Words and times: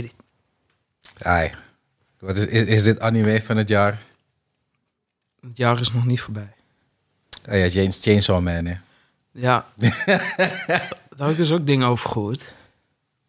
get 0.00 0.04
it. 0.12 0.14
Ai. 1.26 1.50
Wat 2.18 2.36
is, 2.36 2.44
is, 2.46 2.66
is 2.68 2.82
dit 2.82 3.00
anime 3.00 3.42
van 3.42 3.56
het 3.56 3.68
jaar? 3.68 4.02
Het 5.40 5.56
jaar 5.56 5.80
is 5.80 5.92
nog 5.92 6.04
niet 6.06 6.20
voorbij. 6.20 6.52
Oh 7.48 7.54
ja, 7.54 7.70
Chains- 7.70 7.98
Chainsaw 8.02 8.40
Man, 8.42 8.64
hè? 8.66 8.74
Ja. 9.32 9.66
Daar 11.16 11.26
heb 11.26 11.28
ik 11.30 11.36
dus 11.36 11.52
ook 11.52 11.66
dingen 11.66 11.86
over 11.88 12.10
gehoord. 12.10 12.52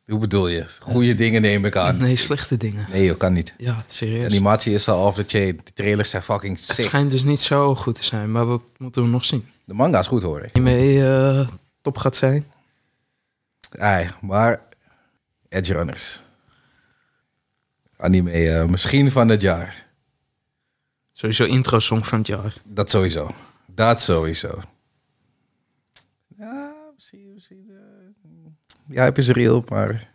Hoe 0.08 0.20
bedoel 0.20 0.47
je? 0.47 0.66
Goede 0.82 1.16
dingen 1.16 1.42
neem 1.42 1.66
ik 1.66 1.76
aan. 1.76 1.97
Nee, 1.97 2.16
slechte 2.16 2.57
dingen. 2.57 2.86
Nee, 2.89 3.05
joh, 3.05 3.17
kan 3.17 3.33
niet. 3.33 3.54
Ja, 3.57 3.75
De 3.75 3.93
serieus. 3.93 4.25
animatie 4.25 4.73
is 4.73 4.88
al 4.88 5.05
off 5.05 5.15
the 5.15 5.23
chain. 5.27 5.59
De 5.63 5.73
trailers 5.73 6.09
zijn 6.09 6.23
fucking 6.23 6.55
Het 6.55 6.75
sick. 6.75 6.86
schijnt 6.86 7.11
dus 7.11 7.23
niet 7.23 7.39
zo 7.39 7.75
goed 7.75 7.95
te 7.95 8.04
zijn, 8.04 8.31
maar 8.31 8.45
dat 8.45 8.61
moeten 8.77 9.01
we 9.04 9.07
nog 9.09 9.25
zien. 9.25 9.47
De 9.65 9.73
manga 9.73 9.99
is 9.99 10.07
goed, 10.07 10.21
hoor 10.21 10.41
ik. 10.43 10.49
Hiermee 10.54 11.07
eh 11.07 11.47
top 11.81 11.97
gaat 11.97 12.15
zijn. 12.15 12.45
Ai, 13.77 14.09
maar 14.21 14.61
Edge 15.49 15.73
Runners. 15.73 16.21
Anime 18.02 18.32
eh, 18.32 18.66
misschien 18.66 19.12
van 19.12 19.30
het 19.30 19.42
jaar. 19.42 19.88
Sowieso 21.12 21.44
intro 21.44 21.80
song 21.80 22.04
van 22.04 22.18
het 22.18 22.28
jaar. 22.28 22.54
Dat 22.64 22.89
sowieso. 22.89 23.32
Dat 23.66 24.02
sowieso. 24.02 24.60
Ja, 26.38 26.74
misschien... 26.96 27.34
misschien 27.34 27.70
eh, 27.70 28.96
ja, 28.96 29.14
is 29.14 29.30
real, 29.30 29.64
maar 29.70 30.10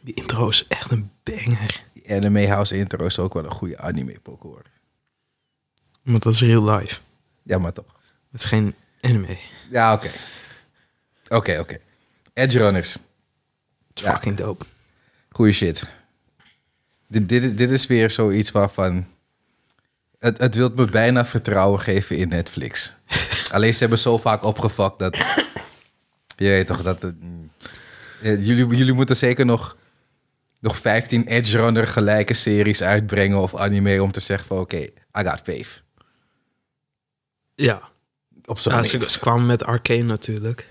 Die 0.00 0.14
intro 0.14 0.48
is 0.48 0.66
echt 0.68 0.90
een 0.90 1.10
banger. 1.22 1.82
die 1.92 2.14
Anime 2.14 2.46
House 2.48 2.76
intro 2.76 3.06
is 3.06 3.18
ook 3.18 3.34
wel 3.34 3.44
een 3.44 3.50
goede 3.50 3.78
anime 3.78 4.20
pokoe, 4.20 4.50
hoor. 4.50 4.64
Want 6.02 6.22
dat 6.22 6.32
is 6.32 6.40
real 6.40 6.70
life. 6.70 7.00
Ja, 7.42 7.58
maar 7.58 7.72
toch. 7.72 8.00
Het 8.30 8.40
is 8.40 8.44
geen 8.44 8.74
anime. 9.00 9.36
Ja, 9.70 9.92
oké. 9.92 10.10
Oké, 11.28 11.58
oké. 11.58 11.78
Edge 12.32 12.58
Runners. 12.58 12.96
Ja. 13.94 14.12
fucking 14.12 14.36
dope. 14.36 14.64
Goeie 15.30 15.52
shit. 15.52 15.84
Dit, 17.06 17.28
dit, 17.28 17.42
is- 17.42 17.54
dit 17.54 17.70
is 17.70 17.86
weer 17.86 18.10
zoiets 18.10 18.50
waarvan... 18.50 19.06
Het, 20.18 20.38
het 20.38 20.54
wilt 20.54 20.76
me 20.76 20.84
bijna 20.84 21.24
vertrouwen 21.24 21.80
geven 21.80 22.16
in 22.16 22.28
Netflix. 22.28 22.92
Alleen 23.52 23.72
ze 23.72 23.78
hebben 23.80 23.98
zo 23.98 24.18
vaak 24.18 24.42
opgevakt 24.44 24.98
dat... 24.98 25.16
Je 26.36 26.48
weet 26.48 26.66
toch 26.66 26.82
dat... 26.82 27.00
Het, 27.02 27.16
jullie, 28.20 28.66
jullie 28.66 28.92
moeten 28.92 29.16
zeker 29.16 29.46
nog, 29.46 29.76
nog 30.60 30.76
15 30.76 31.26
Edge 31.26 31.56
Runner 31.58 31.86
gelijke 31.86 32.34
series 32.34 32.82
uitbrengen 32.82 33.38
of 33.38 33.54
anime... 33.56 34.02
om 34.02 34.12
te 34.12 34.20
zeggen 34.20 34.46
van 34.46 34.58
oké, 34.58 34.76
I 34.78 34.90
got 35.12 35.40
faith. 35.44 35.82
Ja, 37.54 37.82
Op 38.44 38.58
zo'n 38.58 38.72
ja 38.72 38.82
ze, 38.82 39.02
ze 39.02 39.18
kwamen 39.18 39.46
met 39.46 39.64
Arcane 39.64 40.02
natuurlijk. 40.02 40.68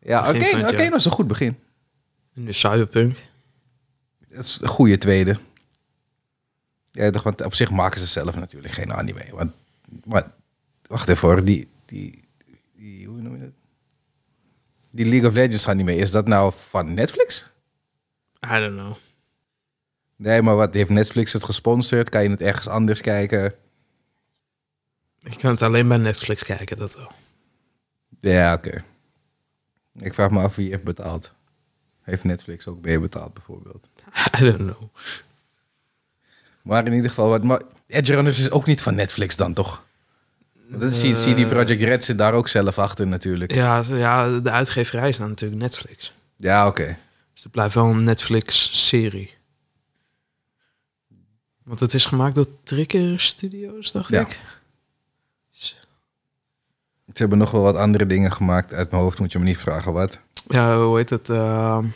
Ja, 0.00 0.32
jaar. 0.32 0.90
dat 0.90 0.94
is 0.94 1.04
een 1.04 1.10
goed 1.12 1.28
begin. 1.28 1.58
En 2.34 2.42
nu 2.44 2.52
Cyberpunk. 2.52 3.16
Dat 4.30 4.44
is 4.44 4.58
een 4.60 4.68
goede 4.68 4.98
tweede. 4.98 5.38
Ja, 6.92 7.10
want 7.10 7.44
op 7.44 7.54
zich 7.54 7.70
maken 7.70 8.00
ze 8.00 8.06
zelf 8.06 8.36
natuurlijk 8.36 8.74
geen 8.74 8.92
anime. 8.92 9.24
Want, 9.32 9.52
maar, 10.04 10.32
wacht 10.86 11.08
even 11.08 11.28
hoor, 11.28 11.44
die, 11.44 11.68
die, 11.84 12.22
die, 12.76 13.06
hoe 13.06 13.20
noem 13.20 13.34
je 13.34 13.40
dat? 13.40 13.52
Die 14.90 15.06
League 15.06 15.28
of 15.28 15.34
Legends 15.34 15.68
anime, 15.68 15.96
is 15.96 16.10
dat 16.10 16.26
nou 16.28 16.52
van 16.56 16.94
Netflix? 16.94 17.50
I 18.46 18.58
don't 18.58 18.76
know. 18.76 18.96
Nee, 20.16 20.42
maar 20.42 20.56
wat, 20.56 20.74
heeft 20.74 20.90
Netflix 20.90 21.32
het 21.32 21.44
gesponsord? 21.44 22.08
Kan 22.08 22.22
je 22.22 22.30
het 22.30 22.40
ergens 22.40 22.68
anders 22.68 23.00
kijken? 23.00 23.54
Ik 25.22 25.38
kan 25.38 25.50
het 25.50 25.62
alleen 25.62 25.88
bij 25.88 25.96
Netflix 25.96 26.44
kijken, 26.44 26.76
dat 26.76 26.96
wel. 26.96 27.12
Ja, 28.20 28.54
oké. 28.54 28.84
Ik 29.94 30.14
vraag 30.14 30.30
me 30.30 30.40
af 30.40 30.56
wie 30.56 30.70
heeft 30.70 30.84
betaald. 30.84 31.32
Heeft 32.00 32.24
Netflix 32.24 32.66
ook 32.66 32.80
meer 32.80 33.00
betaald 33.00 33.34
bijvoorbeeld? 33.34 33.88
I 34.38 34.44
don't 34.44 34.56
know. 34.56 34.82
Maar 36.62 36.86
in 36.86 36.92
ieder 36.92 37.08
geval, 37.08 37.28
wat, 37.28 37.44
maar 37.44 37.60
Edge 37.86 38.14
Runners 38.14 38.38
is 38.38 38.50
ook 38.50 38.66
niet 38.66 38.82
van 38.82 38.94
Netflix 38.94 39.36
dan, 39.36 39.52
toch? 39.52 39.82
Want 40.68 40.82
Dat 40.82 40.92
is 40.92 41.26
Eh. 41.26 41.34
CD 41.34 41.48
Projekt 41.48 41.82
Red 41.82 42.04
zit 42.04 42.18
daar 42.18 42.32
ook 42.34 42.48
zelf 42.48 42.78
achter 42.78 43.06
natuurlijk. 43.06 43.54
Ja, 43.54 43.82
ja, 43.88 44.38
de 44.40 44.50
uitgeverij 44.50 45.08
is 45.08 45.16
dan 45.18 45.28
natuurlijk 45.28 45.60
Netflix. 45.60 46.14
Ja, 46.36 46.66
oké. 46.66 46.98
Dus 47.32 47.42
het 47.42 47.52
blijft 47.52 47.74
wel 47.74 47.86
een 47.86 48.02
Netflix-serie. 48.04 49.34
Want 51.64 51.80
het 51.80 51.94
is 51.94 52.04
gemaakt 52.04 52.34
door 52.34 52.46
Tricker 52.62 53.20
Studios, 53.20 53.92
dacht 53.92 54.10
Ja. 54.10 54.20
ik. 54.20 54.40
Ze 57.14 57.16
hebben 57.26 57.38
nog 57.38 57.50
wel 57.50 57.62
wat 57.62 57.76
andere 57.76 58.06
dingen 58.06 58.32
gemaakt. 58.32 58.72
Uit 58.72 58.90
mijn 58.90 59.02
hoofd 59.02 59.18
moet 59.18 59.32
je 59.32 59.38
me 59.38 59.44
niet 59.44 59.58
vragen 59.58 59.92
wat. 59.92 60.20
Ja, 60.48 60.78
hoe 60.82 60.96
heet 60.96 61.10
het? 61.10 61.28
ehm, 61.28 61.86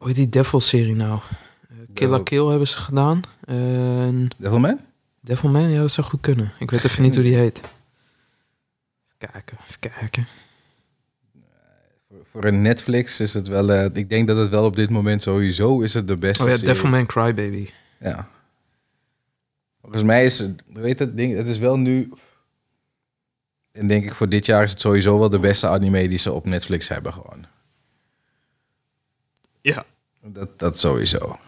hoe 0.00 0.08
heet 0.08 0.16
die 0.16 0.28
Devil-serie 0.28 0.94
nou? 0.94 1.20
Eh, 1.68 1.76
Kill 1.94 2.08
la 2.08 2.18
Kill 2.22 2.46
hebben 2.46 2.68
ze 2.68 2.78
gedaan. 2.78 3.22
En 3.44 4.28
Devilman? 4.36 4.80
Devilman, 5.20 5.70
ja, 5.70 5.80
dat 5.80 5.90
zou 5.90 6.06
goed 6.06 6.20
kunnen. 6.20 6.52
Ik 6.58 6.70
weet 6.70 6.84
even 6.84 7.02
niet 7.02 7.14
hoe 7.14 7.22
die 7.24 7.34
heet. 7.36 7.58
Even 7.58 7.72
kijken, 9.32 9.58
even 9.68 9.80
kijken. 9.80 10.26
Voor, 12.08 12.18
voor 12.30 12.44
een 12.44 12.62
Netflix 12.62 13.20
is 13.20 13.34
het 13.34 13.48
wel... 13.48 13.72
eh, 13.72 13.84
ik 13.92 14.08
denk 14.08 14.26
dat 14.26 14.36
het 14.36 14.48
wel 14.48 14.64
op 14.64 14.76
dit 14.76 14.90
moment 14.90 15.22
sowieso 15.22 15.80
is 15.80 15.94
het 15.94 16.08
de 16.08 16.14
beste 16.14 16.42
Oh 16.44 16.48
ja, 16.48 16.56
serie. 16.56 16.72
Devilman 16.74 17.06
Crybaby. 17.06 17.68
Ja. 18.00 18.28
Volgens 19.80 20.02
mij 20.02 20.24
is 20.24 20.38
het... 20.38 20.62
Weet 20.72 20.98
het 20.98 21.16
ding? 21.16 21.36
Het 21.36 21.46
is 21.46 21.58
wel 21.58 21.76
nu... 21.78 22.12
En 23.72 23.86
denk 23.88 24.04
ik 24.04 24.14
voor 24.14 24.28
dit 24.28 24.46
jaar 24.46 24.62
is 24.62 24.70
het 24.70 24.80
sowieso 24.80 25.18
wel 25.18 25.28
de 25.28 25.38
beste 25.38 25.68
anime 25.68 26.08
die 26.08 26.18
ze 26.18 26.32
op 26.32 26.44
Netflix 26.46 26.88
hebben 26.88 27.12
gewoon. 27.12 27.46
Ja. 29.62 29.84
Dat, 30.22 30.58
dat 30.58 30.78
sowieso. 30.78 31.38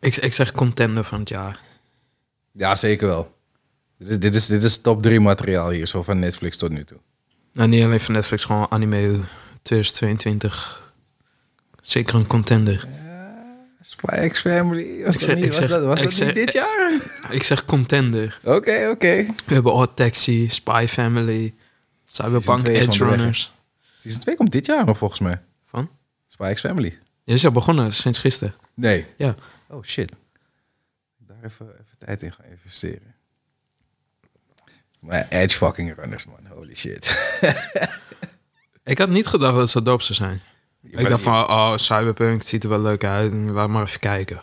Ik, 0.00 0.16
ik 0.16 0.32
zeg 0.32 0.52
contender 0.52 1.04
van 1.04 1.18
het 1.20 1.28
jaar. 1.28 1.60
Ja, 2.52 2.74
zeker 2.74 3.06
wel. 3.06 3.34
Dit 3.98 4.08
is, 4.10 4.18
dit 4.18 4.34
is, 4.34 4.46
dit 4.46 4.62
is 4.62 4.80
top 4.80 5.02
3 5.02 5.20
materiaal 5.20 5.70
hier, 5.70 5.86
zo 5.86 6.02
van 6.02 6.18
Netflix 6.18 6.56
tot 6.56 6.70
nu 6.70 6.84
toe. 6.84 6.98
Nou, 7.52 7.68
niet 7.68 7.84
alleen 7.84 8.00
van 8.00 8.14
Netflix, 8.14 8.44
gewoon 8.44 8.66
anime 8.70 9.20
2022. 9.62 10.92
Zeker 11.80 12.14
een 12.14 12.26
contender. 12.26 12.86
Spy 13.82 14.28
X 14.28 14.40
Family, 14.40 15.04
was 15.04 15.16
Ik 15.16 15.26
dat 15.28 15.36
niet, 15.36 15.46
was 15.46 15.56
zeg- 15.56 15.68
dat, 15.68 15.84
was 15.84 16.02
dat 16.02 16.12
zeg- 16.12 16.26
niet 16.26 16.34
dit 16.36 16.52
jaar? 16.52 16.92
Ik 17.30 17.42
zeg 17.42 17.64
contender. 17.64 18.38
Oké, 18.44 18.88
oké. 18.90 19.26
We 19.46 19.54
hebben 19.54 19.72
Odd 19.72 19.96
Taxi, 19.96 20.48
Spy 20.48 20.86
Family, 20.88 21.54
Cyberpunk, 22.06 22.66
Edge? 22.66 23.04
Runners. 23.04 23.52
Season 23.96 24.20
2 24.20 24.36
komt 24.36 24.52
dit 24.52 24.66
jaar 24.66 24.84
nog 24.84 24.98
volgens 24.98 25.20
mij. 25.20 25.40
Spy 26.36 26.52
X 26.52 26.60
Family. 26.60 26.98
Je 27.24 27.32
is 27.32 27.44
al 27.44 27.52
begonnen 27.52 27.92
sinds 27.92 28.18
gisteren. 28.18 28.54
Nee. 28.74 29.06
Ja. 29.16 29.34
Oh 29.68 29.82
shit. 29.84 30.12
Daar 31.18 31.36
even, 31.44 31.66
even 31.72 31.98
tijd 31.98 32.22
in 32.22 32.32
gaan 32.32 32.44
investeren. 32.50 33.14
Maar 35.00 35.26
Edge 35.28 35.56
fucking 35.56 35.94
runners, 35.96 36.24
man. 36.26 36.46
Holy 36.56 36.74
shit. 36.74 37.04
Ik 38.84 38.98
had 38.98 39.08
niet 39.08 39.26
gedacht 39.26 39.52
dat 39.52 39.60
het 39.60 39.70
zo 39.70 39.82
dope 39.82 40.02
zou 40.02 40.14
zijn. 40.14 40.40
Ik 40.82 41.08
dacht 41.08 41.22
van, 41.22 41.34
oh, 41.34 41.76
Cyberpunk, 41.76 42.42
ziet 42.42 42.62
er 42.64 42.68
wel 42.68 42.80
leuk 42.80 43.04
uit. 43.04 43.32
Laat 43.32 43.68
maar 43.68 43.82
even 43.82 44.00
kijken. 44.00 44.40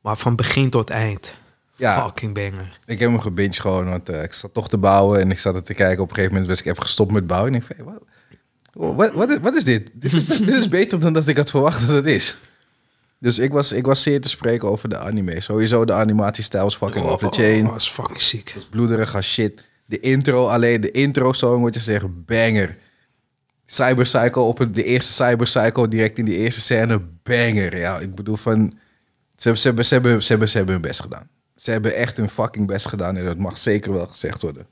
Maar 0.00 0.16
van 0.16 0.36
begin 0.36 0.70
tot 0.70 0.90
eind, 0.90 1.34
Ja, 1.76 2.04
fucking 2.04 2.34
banger. 2.34 2.78
ik 2.86 2.98
heb 2.98 3.10
hem 3.10 3.20
gebinged 3.20 3.60
gewoon, 3.60 3.88
want 3.88 4.08
eh, 4.08 4.22
ik 4.22 4.32
zat 4.32 4.54
toch 4.54 4.68
te 4.68 4.78
bouwen 4.78 5.20
en 5.20 5.30
ik 5.30 5.38
zat 5.38 5.54
er 5.54 5.62
te 5.62 5.74
kijken. 5.74 6.02
Op 6.02 6.08
een 6.08 6.14
gegeven 6.14 6.34
moment 6.34 6.50
was 6.50 6.60
ik 6.60 6.66
even 6.66 6.82
gestopt 6.82 7.12
met 7.12 7.26
bouwen. 7.26 7.52
En 7.52 7.58
ik 7.60 7.66
van, 7.66 7.76
hey, 7.76 7.84
wat, 7.84 8.02
wat, 8.72 9.12
wat, 9.14 9.30
is, 9.30 9.38
wat 9.38 9.54
is 9.54 9.64
dit? 9.64 9.90
Dit 9.92 10.12
is, 10.12 10.26
dit 10.38 10.50
is 10.54 10.68
beter 10.68 11.00
dan 11.00 11.12
dat 11.12 11.26
ik 11.28 11.36
had 11.36 11.50
verwacht 11.50 11.86
dat 11.86 11.96
het 11.96 12.06
is. 12.06 12.36
Dus 13.18 13.38
ik 13.38 13.52
was, 13.52 13.72
ik 13.72 13.86
was 13.86 14.02
zeer 14.02 14.20
te 14.20 14.28
spreken 14.28 14.68
over 14.68 14.88
de 14.88 14.98
anime. 14.98 15.40
Sowieso 15.40 15.84
de 15.84 15.92
animatiestijl 15.92 16.62
was 16.62 16.76
fucking 16.76 17.04
off 17.06 17.22
the 17.22 17.42
chain. 17.42 17.64
Oh, 17.64 17.70
dat 17.72 17.80
is 17.80 17.88
fucking 17.88 18.20
ziek. 18.20 18.54
bloederig 18.70 19.14
als 19.14 19.32
shit. 19.32 19.68
De 19.86 20.00
intro, 20.00 20.46
alleen 20.48 20.80
de 20.80 20.90
intro 20.90 21.32
song, 21.32 21.62
wat 21.62 21.74
je 21.74 21.80
zegt, 21.80 22.24
banger. 22.24 22.76
Cyber 23.66 24.04
Psycho 24.04 24.48
op 24.48 24.68
de 24.72 24.84
eerste 24.84 25.12
Cyber 25.12 25.44
Psycho 25.46 25.88
direct 25.88 26.18
in 26.18 26.24
die 26.24 26.36
eerste 26.36 26.60
scène, 26.60 27.00
banger. 27.22 27.76
Ja, 27.76 27.98
ik 27.98 28.14
bedoel 28.14 28.36
van, 28.36 28.72
ze, 29.36 29.42
hebben- 29.42 29.58
ze, 29.60 29.66
hebben, 29.66 29.84
ze, 29.84 29.94
hebben, 29.94 30.22
ze, 30.22 30.28
hebben, 30.28 30.48
ze 30.48 30.56
hebben 30.56 30.74
hun 30.74 30.82
best 30.84 31.00
gedaan. 31.00 31.28
Ze 31.56 31.70
hebben 31.70 31.94
echt 31.94 32.16
hun 32.16 32.28
fucking 32.30 32.66
best 32.66 32.86
gedaan 32.88 33.16
en 33.16 33.24
dat 33.24 33.36
mag 33.38 33.58
zeker 33.58 33.92
wel 33.92 34.06
gezegd 34.06 34.42
worden. 34.42 34.66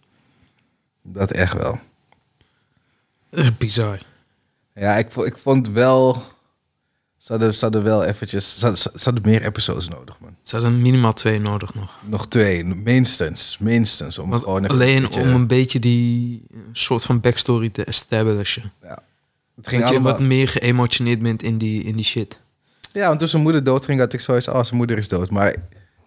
Dat 1.03 1.31
echt 1.31 1.53
wel. 1.53 1.81
Bizar. 3.59 3.99
Ja, 4.75 4.97
ik, 4.97 5.11
vo- 5.11 5.25
ik 5.25 5.39
vond 5.39 5.69
wel, 5.69 6.23
ze 7.17 7.33
hadden, 7.33 7.55
ze 7.55 7.61
hadden 7.65 7.83
wel 7.83 8.05
eventjes, 8.05 8.59
ze 8.59 8.65
hadden, 8.67 8.79
ze 8.83 8.91
hadden 9.05 9.23
meer 9.23 9.43
episodes 9.43 9.89
nodig, 9.89 10.17
man. 10.21 10.37
Ze 10.43 10.55
hadden 10.57 10.83
minimaal 10.83 11.13
twee 11.13 11.39
nodig 11.41 11.75
nog. 11.75 11.99
Nog 12.05 12.29
twee, 12.29 12.65
minstens, 12.65 13.59
minstens. 13.61 14.19
Om 14.19 14.33
het 14.33 14.43
gewoon 14.43 14.67
alleen 14.67 15.03
beetje- 15.03 15.21
om 15.21 15.29
een 15.29 15.47
beetje 15.47 15.79
die 15.79 16.43
eh, 16.51 16.59
soort 16.73 17.03
van 17.05 17.21
backstory 17.21 17.69
te 17.69 17.85
establishen. 17.85 18.73
ja. 18.83 18.99
Het 19.57 19.69
ging 19.69 19.81
Dat 19.81 19.91
je 19.91 19.97
allemaal... 19.97 20.13
wat 20.19 20.27
meer 20.29 20.49
geëmotioneerd 20.49 21.23
bent 21.23 21.43
in 21.43 21.59
die, 21.59 21.83
in 21.83 21.97
die 21.97 22.05
shit. 22.05 22.39
Ja, 22.93 23.07
want 23.07 23.19
toen 23.19 23.29
zijn 23.29 23.43
moeder 23.43 23.65
doodging, 23.65 24.01
had 24.01 24.13
ik 24.13 24.21
zoiets 24.21 24.49
als 24.49 24.67
zijn 24.67 24.79
moeder 24.79 24.99
is 24.99 25.09
dood. 25.09 25.31
Maar 25.31 25.55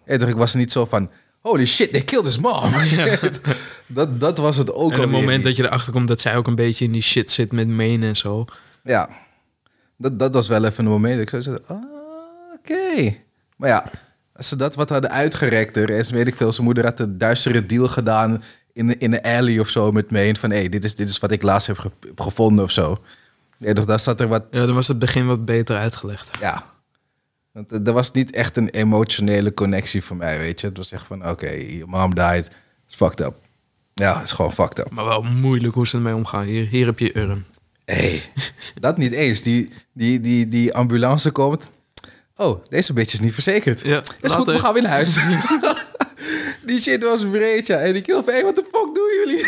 ik 0.04 0.34
was 0.34 0.54
niet 0.54 0.72
zo 0.72 0.84
van, 0.86 1.10
holy 1.42 1.66
shit, 1.66 1.90
they 1.92 2.02
killed 2.02 2.24
his 2.26 2.38
mom. 2.38 2.72
dat, 3.86 4.20
dat 4.20 4.38
was 4.38 4.56
het 4.56 4.72
ook 4.72 4.90
en 4.92 4.96
op 4.96 5.02
het 5.02 5.10
moment 5.10 5.36
niet. 5.36 5.44
dat 5.46 5.56
je 5.56 5.62
erachter 5.62 5.92
komt 5.92 6.08
dat 6.08 6.20
zij 6.20 6.36
ook 6.36 6.46
een 6.46 6.54
beetje 6.54 6.84
in 6.84 6.92
die 6.92 7.02
shit 7.02 7.30
zit 7.30 7.52
met 7.52 7.68
Maine 7.68 8.06
en 8.06 8.16
zo. 8.16 8.44
Ja. 8.84 9.08
Dat, 9.96 10.18
dat 10.18 10.34
was 10.34 10.48
wel 10.48 10.64
even 10.64 10.84
een 10.84 10.90
moment. 10.90 11.14
dat 11.14 11.22
Ik 11.22 11.28
zo 11.30 11.40
zei, 11.40 11.58
ah, 11.66 11.76
oké. 12.54 13.16
Maar 13.56 13.68
ja, 13.68 13.90
als 14.36 14.48
ze 14.48 14.56
dat 14.56 14.74
wat 14.74 14.88
hadden 14.88 15.10
uitgerekt, 15.10 15.74
de 15.74 15.84
rest 15.86 16.10
weet 16.10 16.26
ik 16.26 16.36
veel. 16.36 16.52
Zijn 16.52 16.66
moeder 16.66 16.84
had 16.84 17.00
een 17.00 17.18
duistere 17.18 17.66
deal 17.66 17.88
gedaan 17.88 18.42
in, 18.72 19.00
in 19.00 19.12
een 19.12 19.20
alley 19.22 19.58
of 19.58 19.68
zo 19.68 19.90
met 19.92 20.10
me. 20.10 20.34
Van 20.38 20.50
hé, 20.50 20.56
hey, 20.58 20.68
dit, 20.68 20.84
is, 20.84 20.94
dit 20.94 21.08
is 21.08 21.18
wat 21.18 21.30
ik 21.32 21.42
laatst 21.42 21.66
heb, 21.66 21.78
ge- 21.78 21.90
heb 22.06 22.20
gevonden 22.20 22.64
of 22.64 22.70
zo. 22.70 22.96
Ja, 23.58 23.72
toch, 23.72 23.84
daar 23.84 24.00
zat 24.00 24.20
er 24.20 24.28
wat, 24.28 24.42
Ja, 24.50 24.66
dan 24.66 24.74
was 24.74 24.88
het 24.88 24.98
begin 24.98 25.26
wat 25.26 25.44
beter 25.44 25.76
uitgelegd. 25.76 26.30
ja. 26.40 26.70
Want 27.52 27.72
er 27.72 27.86
er 27.86 27.92
was 27.92 28.12
niet 28.12 28.30
echt 28.30 28.56
een 28.56 28.68
emotionele 28.68 29.54
connectie 29.54 30.02
voor 30.04 30.16
mij, 30.16 30.38
weet 30.38 30.60
je. 30.60 30.66
Het 30.66 30.76
was 30.76 30.92
echt 30.92 31.06
van, 31.06 31.28
oké, 31.28 31.50
je 31.50 31.84
mom 31.86 32.14
died. 32.14 32.50
It's 32.86 32.96
fucked 32.96 33.20
up. 33.20 33.36
Ja, 33.94 34.22
is 34.22 34.32
gewoon 34.32 34.52
fucked 34.52 34.78
up. 34.78 34.90
Maar 34.90 35.04
wel 35.04 35.22
moeilijk 35.22 35.74
hoe 35.74 35.86
ze 35.86 35.96
ermee 35.96 36.14
omgaan. 36.14 36.44
Hier, 36.44 36.66
hier 36.66 36.86
heb 36.86 36.98
je 36.98 37.16
urn. 37.16 37.46
Hey, 37.84 38.22
dat 38.80 38.96
niet 38.96 39.12
eens. 39.12 39.42
Die, 39.42 39.72
die, 39.92 40.20
die, 40.20 40.48
die 40.48 40.74
ambulance 40.74 41.30
komt. 41.30 41.70
Oh, 42.36 42.64
deze 42.68 42.92
bitch 42.92 43.12
is 43.12 43.20
niet 43.20 43.34
verzekerd. 43.34 43.80
Ja, 43.80 44.02
is 44.20 44.32
goed, 44.32 44.46
we 44.46 44.58
gaan 44.58 44.72
weer 44.72 44.82
naar 44.82 44.92
huis. 44.92 45.18
die 46.66 46.78
shit 46.78 47.02
was 47.02 47.26
breed, 47.30 47.66
ja. 47.66 47.78
En 47.78 47.96
ik 47.96 48.06
hield 48.06 48.24
van, 48.24 48.32
hey, 48.32 48.44
wat 48.44 48.56
de 48.56 48.64
fuck 48.72 48.94
doen 48.94 49.10
jullie? 49.24 49.44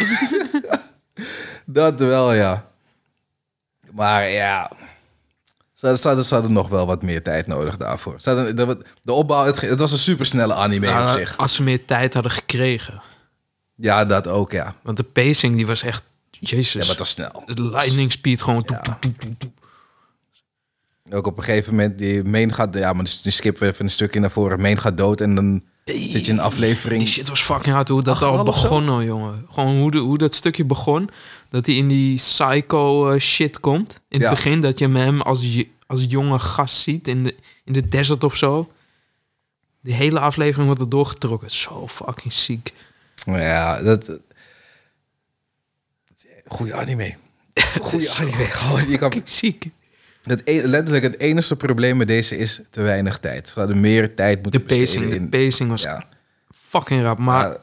dat 1.81 1.99
wel, 1.99 2.33
ja. 2.33 2.71
Maar 3.91 4.29
ja... 4.29 4.71
Ze 5.75 5.97
ze, 5.97 6.25
ze 6.25 6.35
hadden 6.35 6.53
nog 6.53 6.69
wel 6.69 6.87
wat 6.87 7.03
meer 7.03 7.23
tijd 7.23 7.47
nodig 7.47 7.77
daarvoor. 7.77 8.15
Ze 8.21 8.31
hadden, 8.31 8.57
de, 8.57 8.79
de 9.03 9.13
opbouw, 9.13 9.45
het, 9.45 9.61
het 9.61 9.79
was 9.79 9.93
een 9.93 9.99
supersnelle 9.99 10.55
anime 10.55 11.03
op 11.03 11.19
zich. 11.19 11.37
als 11.37 11.55
ze 11.55 11.63
meer 11.63 11.85
tijd 11.85 12.15
hadden 12.15 12.33
gekregen. 12.33 13.03
Ja, 13.75 14.05
dat 14.05 14.27
ook, 14.29 14.53
ja. 14.53 14.75
Want 14.83 14.97
de 14.97 15.03
pacing 15.03 15.57
die 15.57 15.67
was 15.67 15.83
echt... 15.83 16.03
Jezus. 16.31 16.73
Ja, 16.73 16.79
maar 16.79 16.89
het 16.89 16.99
was 16.99 17.09
snel. 17.09 17.43
De 17.47 17.63
lightning 17.63 18.13
speed 18.13 18.43
gewoon... 18.43 18.63
Ja. 18.67 18.81
toep, 18.81 19.01
toep, 19.01 19.21
toep, 19.21 19.39
toep. 19.39 19.53
Ook 21.11 21.27
op 21.27 21.37
een 21.37 21.45
gegeven 21.45 21.71
moment, 21.75 21.99
die 21.99 22.25
Main 22.25 22.55
gaat... 22.55 22.75
Ja, 22.75 22.93
maar 22.93 23.05
die 23.23 23.33
skippen 23.33 23.69
even 23.69 23.85
een 23.85 23.91
stukje 23.91 24.21
naar 24.21 24.31
voren. 24.31 24.61
Main 24.61 24.81
gaat 24.81 24.97
dood 24.97 25.21
en 25.21 25.35
dan 25.35 25.63
zit 25.85 26.13
je 26.13 26.33
in 26.33 26.39
een 26.39 26.45
aflevering... 26.45 27.01
Die 27.01 27.11
shit 27.11 27.29
was 27.29 27.43
fucking 27.43 27.75
hard 27.75 27.89
hoe 27.89 28.03
dat 28.03 28.15
Ach, 28.15 28.23
al 28.23 28.45
begon 28.45 29.05
jongen. 29.05 29.47
Gewoon 29.51 29.77
hoe, 29.77 29.91
de, 29.91 29.99
hoe 29.99 30.19
dat 30.19 30.35
stukje 30.35 30.65
begon. 30.65 31.11
Dat 31.55 31.67
hij 31.67 31.75
in 31.75 31.89
die 31.89 32.15
psycho 32.17 33.11
eh, 33.11 33.21
shit 33.21 33.61
komt. 33.61 34.01
In 34.09 34.19
Ja. 34.21 34.27
het 34.29 34.35
begin 34.35 34.61
dat 34.61 34.79
je 34.79 34.89
hem 34.89 35.21
als, 35.21 35.65
als 35.87 36.05
jonge 36.09 36.39
gast 36.39 36.77
ziet 36.77 37.09
in 37.09 37.23
de, 37.25 37.35
in 37.65 37.73
de 37.73 37.89
desert 37.89 38.25
of 38.25 38.37
zo. 38.37 38.73
Die 39.81 39.95
hele 39.95 40.21
aflevering 40.21 40.67
wordt 40.67 40.81
er 40.81 40.89
doorgetrokken. 40.89 41.51
Zo 41.51 41.89
fucking 41.89 42.33
ziek. 42.33 42.73
Ja, 43.25 43.83
dat... 43.83 44.21
Goeie 46.47 46.75
anime. 46.75 47.17
Goeie 47.81 48.11
anime. 48.11 48.45
Gewoon, 48.61 48.89
je 48.89 48.99
kan, 48.99 49.13
ziek. 49.25 49.69
het, 50.23 50.43
e- 50.45 50.63
letterlijk 50.67 51.05
het 51.05 51.19
enige 51.19 51.57
probleem 51.57 51.97
met 51.97 52.09
deze 52.09 52.37
is 52.37 52.61
te 52.71 52.81
weinig 52.83 53.19
tijd. 53.19 53.49
Ze 53.49 53.59
hadden 53.59 53.81
meer 53.81 54.15
tijd 54.15 54.37
De 54.37 54.43
moeten 54.43 54.65
pacing, 54.79 55.09
de 55.09 55.15
in... 55.15 55.29
pacing 55.29 55.71
was 55.71 55.83
Ja, 55.83 56.05
fucking 56.69 57.03
rap. 57.03 57.19
Maar 57.19 57.57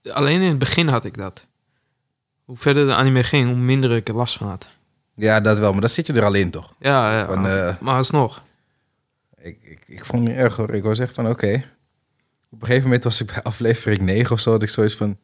ja, 0.00 0.12
alleen 0.12 0.40
in 0.40 0.48
het 0.48 0.58
begin 0.58 0.88
had 0.88 1.04
ik 1.04 1.16
dat. 1.16 1.44
Hoe 2.44 2.56
verder 2.56 2.86
de 2.86 2.94
anime 2.94 3.22
ging, 3.24 3.46
hoe 3.46 3.56
minder 3.56 3.90
ik 3.96 4.08
er 4.08 4.14
last 4.14 4.36
van 4.36 4.48
had. 4.48 4.68
ja, 5.14 5.40
dat 5.40 5.58
wel. 5.58 5.72
Maar 5.72 5.80
dan 5.80 5.90
zit 5.90 6.06
je 6.06 6.12
er 6.12 6.24
al 6.24 6.34
in, 6.34 6.50
toch? 6.50 6.74
Ja, 6.78 7.18
ja 7.18 7.26
Van, 7.26 7.46
eh, 7.48 7.76
maar 7.80 7.96
alsnog. 7.96 8.42
Ik, 9.36 9.58
ik, 9.62 9.82
ik 9.86 10.04
vond 10.04 10.22
het 10.22 10.32
niet 10.32 10.42
erg, 10.42 10.56
hoor. 10.56 10.74
Ik 10.74 10.82
was 10.82 10.98
echt 10.98 11.14
van, 11.14 11.28
oké. 11.28 11.64
Op 12.50 12.60
een 12.60 12.66
gegeven 12.66 12.82
moment 12.82 13.04
was 13.04 13.20
ik 13.20 13.26
bij 13.26 13.42
aflevering 13.42 14.00
9 14.00 14.32
of 14.32 14.40
zo... 14.40 14.50
dat 14.50 14.62
ik 14.62 14.68
zoiets 14.68 14.94
van... 14.94 15.18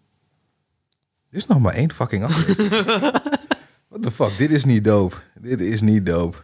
Dit 1.31 1.41
is 1.41 1.47
nog 1.47 1.61
maar 1.61 1.75
één 1.75 1.93
fucking 1.93 2.25
aflevering. 2.25 2.71
What 3.89 4.03
the 4.03 4.11
fuck? 4.11 4.39
Dit 4.39 4.51
is 4.51 4.65
niet 4.65 4.85
dope. 4.85 5.17
Dit 5.35 5.61
is 5.61 5.81
niet 5.81 6.07
dope. 6.07 6.37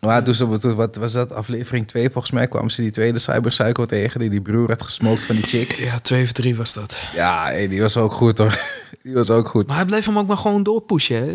Maar 0.00 0.24
toen, 0.24 0.34
ze, 0.34 0.74
wat 0.74 0.96
was 0.96 1.12
dat? 1.12 1.32
Aflevering 1.32 1.88
2 1.88 2.10
volgens 2.10 2.32
mij 2.32 2.48
kwamen 2.48 2.70
ze 2.70 2.82
die 2.82 2.90
tweede 2.90 3.18
cyberpsycho 3.18 3.86
tegen... 3.86 4.20
die 4.20 4.30
die 4.30 4.40
broer 4.40 4.68
had 4.68 4.82
gesmokt 4.82 5.24
van 5.24 5.36
die 5.36 5.46
chick. 5.46 5.72
Ja, 5.72 5.98
2 5.98 6.22
of 6.22 6.32
3 6.32 6.56
was 6.56 6.72
dat. 6.72 6.98
Ja, 7.14 7.44
hey, 7.44 7.68
die 7.68 7.80
was 7.80 7.96
ook 7.96 8.12
goed, 8.12 8.38
hoor. 8.38 8.58
Die 9.02 9.14
was 9.16 9.30
ook 9.30 9.48
goed. 9.48 9.66
Maar 9.66 9.76
hij 9.76 9.84
bleef 9.84 10.04
hem 10.04 10.18
ook 10.18 10.26
maar 10.26 10.36
gewoon 10.36 10.62
doorpushen. 10.62 11.26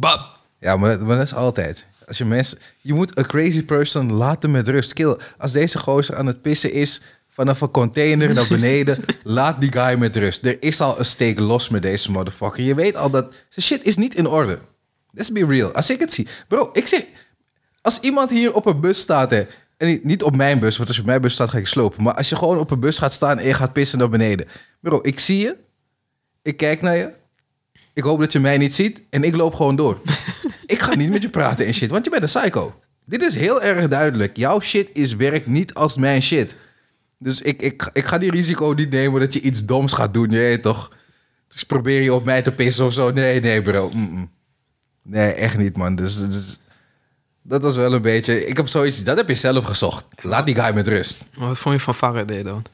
Bap. 0.00 0.38
Ja, 0.60 0.76
maar, 0.76 1.06
maar 1.06 1.16
dat 1.16 1.26
is 1.26 1.34
altijd. 1.34 1.84
Als 2.06 2.18
je 2.18 2.24
mensen... 2.24 2.58
Je 2.80 2.94
moet 2.94 3.18
een 3.18 3.26
crazy 3.26 3.64
person 3.64 4.12
laten 4.12 4.50
met 4.50 4.68
rust. 4.68 4.92
Kill. 4.92 5.18
Als 5.38 5.52
deze 5.52 5.78
gozer 5.78 6.16
aan 6.16 6.26
het 6.26 6.42
pissen 6.42 6.72
is... 6.72 7.02
vanaf 7.28 7.60
een 7.60 7.70
container 7.70 8.34
naar 8.34 8.48
beneden... 8.48 9.04
laat 9.22 9.60
die 9.60 9.72
guy 9.72 9.98
met 9.98 10.16
rust. 10.16 10.46
Er 10.46 10.62
is 10.62 10.80
al 10.80 10.98
een 10.98 11.04
steek 11.04 11.38
los 11.38 11.68
met 11.68 11.82
deze 11.82 12.10
motherfucker. 12.10 12.64
Je 12.64 12.74
weet 12.74 12.96
al 12.96 13.10
dat... 13.10 13.34
Zijn 13.48 13.66
shit 13.66 13.84
is 13.84 13.96
niet 13.96 14.14
in 14.14 14.26
orde. 14.26 14.58
Let's 15.12 15.32
be 15.32 15.46
real. 15.46 15.72
Als 15.72 15.90
ik 15.90 16.00
het 16.00 16.12
zie... 16.12 16.28
Bro, 16.48 16.70
ik 16.72 16.86
zeg... 16.86 17.02
Als 17.80 18.00
iemand 18.00 18.30
hier 18.30 18.54
op 18.54 18.66
een 18.66 18.80
bus 18.80 18.98
staat... 18.98 19.30
Hè, 19.30 19.46
en 19.76 20.00
niet- 20.02 20.22
op 20.22 20.36
mijn 20.36 20.58
bus, 20.58 20.76
want 20.76 20.88
als 20.88 20.96
je 20.96 21.02
op 21.02 21.08
mijn 21.08 21.20
bus 21.20 21.32
staat 21.32 21.50
ga 21.50 21.58
ik 21.58 21.66
slopen. 21.66 22.02
Maar 22.02 22.14
als 22.14 22.28
je 22.28 22.36
gewoon 22.36 22.58
op 22.58 22.70
een 22.70 22.80
bus 22.80 22.98
gaat 22.98 23.12
staan 23.12 23.38
en 23.38 23.46
je 23.46 23.54
gaat 23.54 23.72
pissen 23.72 23.98
naar 23.98 24.08
beneden. 24.08 24.46
Bro, 24.80 24.98
ik 25.02 25.18
zie 25.20 25.38
je. 25.38 25.56
Ik 26.42 26.56
kijk 26.56 26.82
naar 26.82 26.96
je. 26.96 27.12
Ik 27.92 28.02
hoop 28.02 28.20
dat 28.20 28.32
je 28.32 28.38
mij 28.38 28.58
niet 28.58 28.74
ziet. 28.74 29.02
En 29.10 29.24
ik 29.24 29.34
loop 29.36 29.54
gewoon 29.54 29.76
door. 29.76 30.00
ik 30.66 30.80
ga 30.82 30.94
niet 30.94 31.10
met 31.10 31.22
je 31.22 31.28
praten 31.28 31.66
en 31.66 31.74
shit, 31.74 31.90
want 31.90 32.04
je 32.04 32.10
bent 32.10 32.22
een 32.22 32.40
psycho. 32.40 32.80
Dit 33.04 33.22
is 33.22 33.34
heel 33.34 33.62
erg 33.62 33.88
duidelijk. 33.88 34.36
Jouw 34.36 34.60
shit 34.60 34.88
is 34.92 35.16
werkt 35.16 35.46
niet 35.46 35.74
als 35.74 35.96
mijn 35.96 36.22
shit. 36.22 36.54
Dus 37.18 37.42
ik, 37.42 37.62
ik, 37.62 37.90
ik 37.92 38.04
ga 38.04 38.18
die 38.18 38.30
risico 38.30 38.72
niet 38.76 38.90
nemen 38.90 39.20
dat 39.20 39.32
je 39.32 39.40
iets 39.40 39.64
doms 39.64 39.92
gaat 39.92 40.14
doen. 40.14 40.28
Weet 40.28 40.62
toch? 40.62 40.96
Dus 41.48 41.64
probeer 41.64 42.02
je 42.02 42.14
op 42.14 42.24
mij 42.24 42.42
te 42.42 42.52
pissen 42.52 42.84
of 42.84 42.92
zo. 42.92 43.10
Nee, 43.10 43.40
nee, 43.40 43.62
bro. 43.62 43.90
Nee, 45.08 45.32
echt 45.32 45.56
niet, 45.56 45.76
man. 45.76 45.94
Dus, 45.94 46.16
dus 46.16 46.58
dat 47.42 47.62
was 47.62 47.76
wel 47.76 47.92
een 47.92 48.02
beetje... 48.02 48.46
Ik 48.46 48.56
heb 48.56 48.68
zoiets... 48.68 49.04
Dat 49.04 49.16
heb 49.16 49.28
je 49.28 49.34
zelf 49.34 49.64
gezocht. 49.64 50.04
Laat 50.20 50.46
die 50.46 50.54
guy 50.54 50.74
met 50.74 50.88
rust. 50.88 51.24
Maar 51.36 51.48
wat 51.48 51.58
vond 51.58 51.74
je 51.74 51.80
van 51.80 51.94
Faraday 51.94 52.42
dan? 52.42 52.64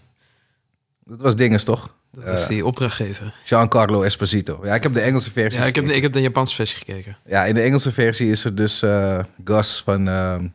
Dat 1.05 1.21
was 1.21 1.37
dinges, 1.37 1.65
toch? 1.65 1.95
Dat 2.11 2.39
is 2.39 2.47
die 2.47 2.67
opdrachtgever. 2.67 3.35
Giancarlo 3.45 4.03
Esposito. 4.03 4.61
Ja, 4.65 4.75
ik 4.75 4.83
heb 4.83 4.95
de 4.95 5.01
Engelse 5.01 5.31
versie 5.31 5.61
Ja, 5.61 5.67
ik 5.67 5.75
heb, 5.75 5.87
de, 5.87 5.95
ik 5.95 6.03
heb 6.03 6.13
de 6.13 6.21
Japanse 6.21 6.55
versie 6.55 6.79
gekeken. 6.79 7.17
Ja, 7.27 7.45
in 7.45 7.55
de 7.55 7.61
Engelse 7.61 7.93
versie 7.93 8.31
is 8.31 8.45
er 8.45 8.55
dus 8.55 8.83
eh, 8.83 9.19
Gus 9.45 9.83
van 9.83 10.09
ehm, 10.09 10.49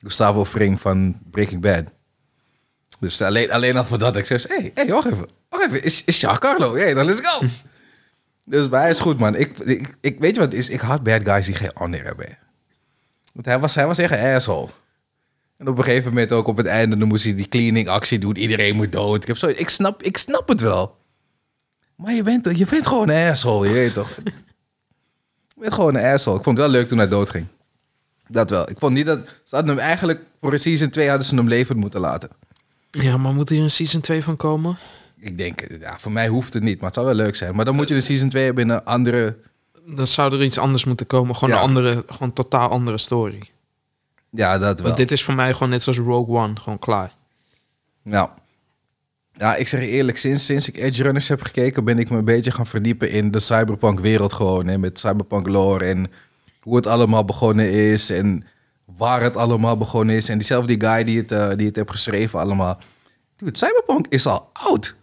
Gustavo 0.00 0.44
Fring 0.44 0.80
van 0.80 1.18
Breaking 1.30 1.60
Bad. 1.60 1.84
Dus 3.00 3.22
alleen, 3.22 3.52
alleen 3.52 3.76
al 3.76 3.84
voor 3.84 3.98
dat. 3.98 4.16
Ik 4.16 4.26
zeg, 4.26 4.48
hé, 4.48 4.54
hey, 4.54 4.70
hey, 4.74 4.86
wacht 4.86 5.06
even. 5.06 5.28
Wacht 5.48 5.64
even, 5.66 5.82
is, 5.82 6.02
is 6.04 6.18
Giancarlo? 6.18 6.74
Hey, 6.74 6.94
dan 6.94 7.04
let's 7.04 7.20
go. 7.28 7.46
dus 8.48 8.66
hij 8.70 8.90
is 8.90 9.00
goed, 9.00 9.18
man. 9.18 9.36
Ik, 9.36 9.58
ik, 9.58 9.96
ik, 10.00 10.18
weet 10.18 10.34
je 10.34 10.40
wat 10.40 10.52
is? 10.52 10.68
Ik 10.68 10.80
haat 10.80 11.02
bad 11.02 11.22
guys 11.24 11.46
die 11.46 11.54
geen 11.54 11.70
honor 11.74 12.04
hebben. 12.04 12.38
Want 13.32 13.46
hij 13.46 13.58
was, 13.58 13.74
hij 13.74 13.86
was 13.86 13.98
echt 13.98 14.12
een 14.12 14.34
asshole. 14.34 14.68
En 15.56 15.68
op 15.68 15.78
een 15.78 15.84
gegeven 15.84 16.08
moment 16.08 16.32
ook 16.32 16.46
op 16.46 16.56
het 16.56 16.66
einde, 16.66 16.96
dan 16.96 17.08
moest 17.08 17.24
hij 17.24 17.34
die 17.34 17.48
cleaning 17.48 17.88
actie 17.88 18.18
doen. 18.18 18.36
Iedereen 18.36 18.76
moet 18.76 18.92
dood. 18.92 19.22
Ik, 19.22 19.28
heb 19.28 19.36
zo, 19.36 19.46
ik, 19.46 19.68
snap, 19.68 20.02
ik 20.02 20.16
snap 20.16 20.48
het 20.48 20.60
wel. 20.60 20.96
Maar 21.96 22.12
je 22.12 22.22
bent, 22.22 22.58
je 22.58 22.66
bent 22.70 22.86
gewoon 22.86 23.08
een 23.08 23.30
asshole, 23.30 23.68
je 23.68 23.72
weet 23.72 23.94
toch? 23.94 24.16
Je 25.48 25.60
bent 25.60 25.74
gewoon 25.74 25.94
een 25.94 26.12
asshole. 26.12 26.38
Ik 26.38 26.44
vond 26.44 26.56
het 26.58 26.66
wel 26.66 26.76
leuk 26.76 26.88
toen 26.88 26.98
hij 26.98 27.08
doodging. 27.08 27.46
Dat 28.28 28.50
wel. 28.50 28.70
Ik 28.70 28.78
vond 28.78 28.94
niet 28.94 29.06
dat... 29.06 29.26
Ze 29.44 29.54
hadden 29.54 29.76
hem 29.76 29.84
eigenlijk... 29.84 30.20
Voor 30.40 30.52
een 30.52 30.58
season 30.58 30.90
2 30.90 31.08
hadden 31.08 31.26
ze 31.26 31.34
hem 31.34 31.48
levend 31.48 31.78
moeten 31.78 32.00
laten. 32.00 32.28
Ja, 32.90 33.16
maar 33.16 33.34
moet 33.34 33.48
hier 33.48 33.62
een 33.62 33.70
season 33.70 34.00
2 34.00 34.22
van 34.22 34.36
komen? 34.36 34.78
Ik 35.20 35.38
denk... 35.38 35.66
Ja, 35.80 35.98
voor 35.98 36.12
mij 36.12 36.28
hoeft 36.28 36.54
het 36.54 36.62
niet. 36.62 36.76
Maar 36.76 36.84
het 36.86 36.94
zou 36.94 37.06
wel 37.06 37.14
leuk 37.14 37.36
zijn. 37.36 37.54
Maar 37.54 37.64
dan 37.64 37.74
moet 37.74 37.88
je 37.88 37.94
de 37.94 38.00
season 38.00 38.28
2 38.28 38.44
hebben 38.44 38.64
in 38.64 38.70
een 38.70 38.84
andere... 38.84 39.36
Dan 39.86 40.06
zou 40.06 40.32
er 40.34 40.42
iets 40.44 40.58
anders 40.58 40.84
moeten 40.84 41.06
komen. 41.06 41.36
Gewoon 41.36 41.54
Ja. 41.54 41.60
een 41.60 41.68
andere, 41.68 42.04
gewoon 42.08 42.32
totaal 42.32 42.68
andere 42.68 42.98
story. 42.98 43.50
Ja, 44.30 44.58
dat 44.58 44.76
wel. 44.78 44.86
Want 44.86 44.96
dit 44.96 45.10
is 45.12 45.24
voor 45.24 45.34
mij 45.34 45.52
gewoon 45.52 45.68
net 45.68 45.82
zoals 45.82 45.98
Rogue 45.98 46.36
One. 46.36 46.60
Gewoon 46.60 46.78
klaar. 46.78 47.12
Nou... 48.02 48.28
Ja, 49.38 49.54
ik 49.56 49.68
zeg 49.68 49.80
eerlijk, 49.80 50.18
sinds, 50.18 50.44
sinds 50.44 50.68
ik 50.68 50.76
Edge 50.76 51.02
Runners 51.02 51.28
heb 51.28 51.42
gekeken, 51.42 51.84
ben 51.84 51.98
ik 51.98 52.10
me 52.10 52.16
een 52.18 52.24
beetje 52.24 52.50
gaan 52.50 52.66
verdiepen 52.66 53.10
in 53.10 53.30
de 53.30 53.38
cyberpunk 53.40 54.00
wereld 54.00 54.32
gewoon. 54.32 54.66
Hè, 54.66 54.78
met 54.78 54.98
cyberpunk 54.98 55.46
lore 55.48 55.84
en 55.84 56.10
hoe 56.60 56.76
het 56.76 56.86
allemaal 56.86 57.24
begonnen 57.24 57.70
is 57.70 58.10
en 58.10 58.44
waar 58.84 59.22
het 59.22 59.36
allemaal 59.36 59.76
begonnen 59.76 60.16
is. 60.16 60.28
En 60.28 60.38
diezelfde 60.38 60.74
guy 60.80 61.04
die 61.04 61.16
het, 61.18 61.32
eh, 61.32 61.48
die 61.56 61.66
het 61.66 61.76
heeft 61.76 61.90
geschreven 61.90 62.40
allemaal. 62.40 62.78
Dude, 63.36 63.58
cyberpunk 63.58 64.06
is 64.08 64.26
al 64.26 64.50
oud. 64.52 64.94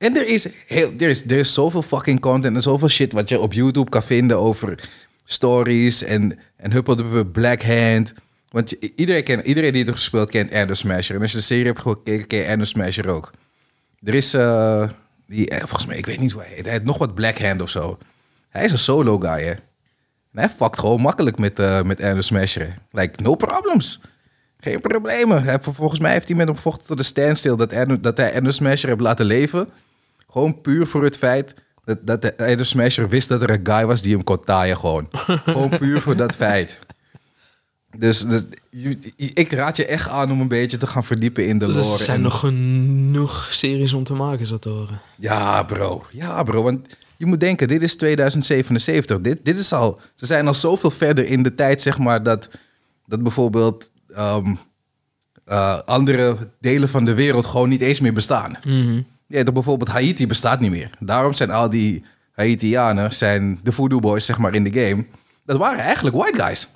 En 0.00 0.16
er 0.16 0.26
is, 0.26 0.48
heel, 0.66 0.92
er, 0.98 1.08
is, 1.08 1.24
er 1.24 1.38
is 1.38 1.54
zoveel 1.54 1.82
fucking 1.82 2.20
content 2.20 2.56
en 2.56 2.62
zoveel 2.62 2.88
shit 2.88 3.12
wat 3.12 3.28
je 3.28 3.40
op 3.40 3.52
YouTube 3.52 3.90
kan 3.90 4.02
vinden 4.02 4.38
over 4.38 4.88
stories 5.24 6.02
en, 6.02 6.38
en 6.56 6.72
Huppelde 6.72 7.26
Black 7.26 7.62
Hand. 7.62 8.12
Want 8.48 8.72
iedereen, 8.72 9.24
kent, 9.24 9.46
iedereen 9.46 9.72
die 9.72 9.84
het 9.84 9.92
gespeeld 9.92 10.30
kent 10.30 10.50
Ender 10.50 10.76
Smasher. 10.76 11.14
En 11.16 11.22
als 11.22 11.30
je 11.30 11.36
de 11.36 11.42
serie 11.42 11.64
hebt 11.64 11.80
gekeken, 11.80 12.26
ken 12.26 12.38
je 12.38 12.44
Ender 12.44 12.66
Smasher 12.66 13.08
ook. 13.08 13.30
Er 14.02 14.14
is, 14.14 14.34
eh, 14.34 14.88
die, 15.26 15.48
eh, 15.48 15.58
volgens 15.58 15.86
mij, 15.86 15.96
ik 15.96 16.06
weet 16.06 16.20
niet 16.20 16.32
hoe 16.32 16.42
hij 16.42 16.50
heet. 16.54 16.64
Hij 16.64 16.72
heeft 16.72 16.84
nog 16.84 16.98
wat 16.98 17.14
Black 17.14 17.38
Hand 17.38 17.62
of 17.62 17.70
zo. 17.70 17.98
Hij 18.48 18.64
is 18.64 18.72
een 18.72 18.78
solo 18.78 19.18
guy, 19.18 19.42
hè. 19.42 19.50
En 19.50 20.38
hij 20.38 20.48
fuckt 20.48 20.78
gewoon 20.78 21.00
makkelijk 21.00 21.38
met, 21.38 21.58
eh 21.58 21.82
met 21.82 22.00
Ender 22.00 22.24
Smasher. 22.24 22.74
Like, 22.90 23.22
no 23.22 23.34
problems. 23.34 24.00
Geen 24.60 24.80
problemen. 24.80 25.60
Volgens 25.62 26.00
mij 26.00 26.12
heeft 26.12 26.28
hij 26.28 26.36
met 26.36 26.46
hem 26.46 26.56
gevochten 26.56 26.86
tot 26.86 26.98
de 26.98 27.02
standstill... 27.02 27.56
dat, 27.56 28.02
dat 28.02 28.16
hij 28.16 28.32
Ender 28.32 28.52
Smasher 28.52 28.88
heeft 28.88 29.00
laten 29.00 29.26
leven. 29.26 29.68
Gewoon 30.30 30.60
puur 30.60 30.86
voor 30.86 31.04
het 31.04 31.16
feit 31.16 31.54
Dat, 31.84 31.98
dat 32.02 32.22
de 32.22 32.34
Idol 32.50 32.64
Smasher 32.64 33.08
wist 33.08 33.28
dat 33.28 33.42
er 33.42 33.50
een 33.50 33.60
guy 33.62 33.86
was 33.86 34.02
die 34.02 34.14
hem 34.14 34.24
kon 34.24 34.44
taaien 34.44 34.76
gewoon. 34.78 35.08
gewoon 35.44 35.78
puur 35.78 36.00
voor 36.00 36.16
dat 36.16 36.36
feit. 36.36 36.78
Dus, 37.98 38.20
dus 38.20 38.42
ik 39.16 39.52
raad 39.52 39.76
je 39.76 39.86
echt 39.86 40.08
aan 40.08 40.30
om 40.32 40.40
een 40.40 40.48
beetje 40.48 40.76
te 40.76 40.86
gaan 40.86 41.04
verdiepen 41.04 41.46
in 41.46 41.58
de 41.58 41.64
Er 41.64 41.70
lore. 41.72 42.02
zijn 42.02 42.16
en- 42.16 42.22
nog 42.22 42.38
genoeg 42.38 43.48
series 43.50 43.92
om 43.92 44.04
te 44.04 44.14
maken, 44.14 44.46
zo 44.46 44.58
te 44.58 44.68
horen. 44.68 45.00
Ja, 45.18 45.62
bro. 45.62 46.04
Ja, 46.10 46.42
bro. 46.42 46.62
Want 46.62 46.86
je 47.16 47.26
moet 47.26 47.40
denken, 47.40 47.68
dit 47.68 47.82
is 47.82 47.96
2077. 47.96 49.20
Dit, 49.20 49.38
dit 49.44 49.58
is 49.58 49.72
al... 49.72 50.00
Ze 50.14 50.26
zijn 50.26 50.46
al 50.46 50.54
zoveel 50.54 50.90
verder 50.90 51.24
in 51.26 51.42
de 51.42 51.54
tijd, 51.54 51.82
zeg 51.82 51.98
maar, 51.98 52.22
dat, 52.22 52.48
dat 53.06 53.22
bijvoorbeeld 53.22 53.90
ehm, 54.14 54.54
eh, 55.44 55.78
andere 55.80 56.36
delen 56.60 56.88
van 56.88 57.04
de 57.04 57.14
wereld 57.14 57.46
gewoon 57.46 57.68
niet 57.68 57.80
eens 57.80 58.00
meer 58.00 58.12
bestaan. 58.12 58.56
Mhm. 58.64 59.00
Ja, 59.30 59.42
dat 59.44 59.54
bijvoorbeeld 59.54 59.90
Haiti 59.90 60.26
bestaat 60.26 60.60
niet 60.60 60.70
meer. 60.70 60.90
Daarom 60.98 61.32
zijn 61.32 61.50
al 61.50 61.70
die 61.70 62.04
Haitianen, 62.32 63.12
zijn 63.12 63.60
de 63.62 63.72
voodoo 63.72 64.00
boys, 64.00 64.24
zeg 64.24 64.38
maar, 64.38 64.54
in 64.54 64.64
de 64.64 64.80
game. 64.80 65.04
Dat 65.44 65.56
waren 65.56 65.80
eigenlijk 65.80 66.16
white 66.16 66.42
guys. 66.42 66.68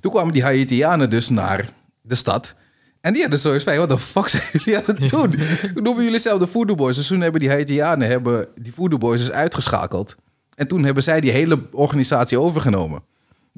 Toen 0.00 0.12
kwamen 0.12 0.32
die 0.32 0.42
Haitianen 0.42 1.10
dus 1.10 1.28
naar 1.28 1.68
de 2.00 2.14
stad. 2.14 2.54
En 3.00 3.12
die 3.12 3.22
hadden 3.22 3.40
zoiets 3.40 3.64
van, 3.64 3.76
wat 3.76 3.88
de 3.88 3.98
fuck 3.98 4.28
zijn 4.34 4.42
jullie 4.52 4.76
aan 4.76 4.82
het 4.86 5.08
doen? 5.08 5.34
Noemen 5.84 6.04
jullie 6.04 6.18
zelf 6.18 6.38
de 6.38 6.46
voodoo 6.46 6.74
boys? 6.74 6.96
Dus 6.96 7.06
toen 7.06 7.20
hebben 7.20 7.40
die 7.40 7.50
Haitianen 7.50 8.08
hebben 8.08 8.46
die 8.54 8.74
voodoo 8.74 8.98
boys 8.98 9.20
dus 9.20 9.30
uitgeschakeld. 9.30 10.16
En 10.54 10.66
toen 10.66 10.84
hebben 10.84 11.02
zij 11.02 11.20
die 11.20 11.30
hele 11.30 11.62
organisatie 11.72 12.38
overgenomen. 12.38 13.02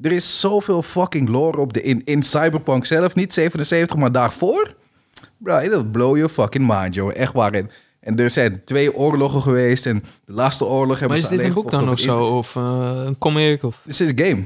Er 0.01 0.11
is 0.11 0.39
zoveel 0.39 0.81
fucking 0.81 1.29
lore 1.29 1.57
op 1.57 1.73
de, 1.73 1.81
in, 1.81 2.01
in 2.03 2.23
Cyberpunk 2.23 2.85
zelf. 2.85 3.15
Niet 3.15 3.33
77, 3.33 3.97
maar 3.97 4.11
daarvoor. 4.11 4.75
Bro, 5.37 5.69
dat 5.69 5.91
blow 5.91 6.15
your 6.15 6.31
fucking 6.31 6.67
mind, 6.67 6.93
joh. 6.93 7.11
Echt 7.15 7.33
waar. 7.33 7.65
En, 8.05 8.19
er 8.19 8.29
zijn 8.29 8.61
twee 8.65 8.95
oorlogen 8.95 9.41
geweest. 9.41 9.85
En 9.85 10.03
de 10.25 10.33
laatste 10.33 10.65
oorlog 10.65 10.99
hebben 10.99 11.07
Maar 11.07 11.17
is 11.17 11.23
ze 11.23 11.29
dit 11.29 11.39
een 11.39 11.45
alleen 11.45 11.61
boek 11.61 11.71
dan 11.71 11.89
of 11.89 11.99
zo? 11.99 12.23
Of 12.23 12.55
eh, 12.55 13.01
een 13.05 13.17
comic? 13.17 13.63
Of... 13.63 13.81
dit 13.83 13.99
is 13.99 14.09
een 14.09 14.19
game. 14.19 14.43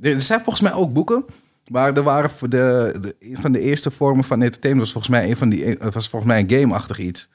Er 0.00 0.20
zijn 0.20 0.40
volgens 0.40 0.60
mij 0.60 0.72
ook 0.72 0.92
boeken. 0.92 1.24
Maar 1.70 1.96
er 1.96 2.02
waren 2.02 2.30
voor 2.30 2.48
de, 2.48 2.96
de, 3.00 3.16
een 3.20 3.40
van 3.40 3.52
de 3.52 3.60
eerste 3.60 3.90
vormen 3.90 4.24
van 4.24 4.42
entertainment 4.42 4.92
was 4.92 4.92
volgens 4.92 5.20
mij 5.20 5.30
een 5.30 5.36
van 5.36 5.48
die 5.48 5.78
eh, 5.78 5.92
was 5.92 6.08
volgens 6.08 6.32
mij 6.32 6.40
een 6.40 6.50
game-achtig 6.50 6.98
iets. 6.98 7.28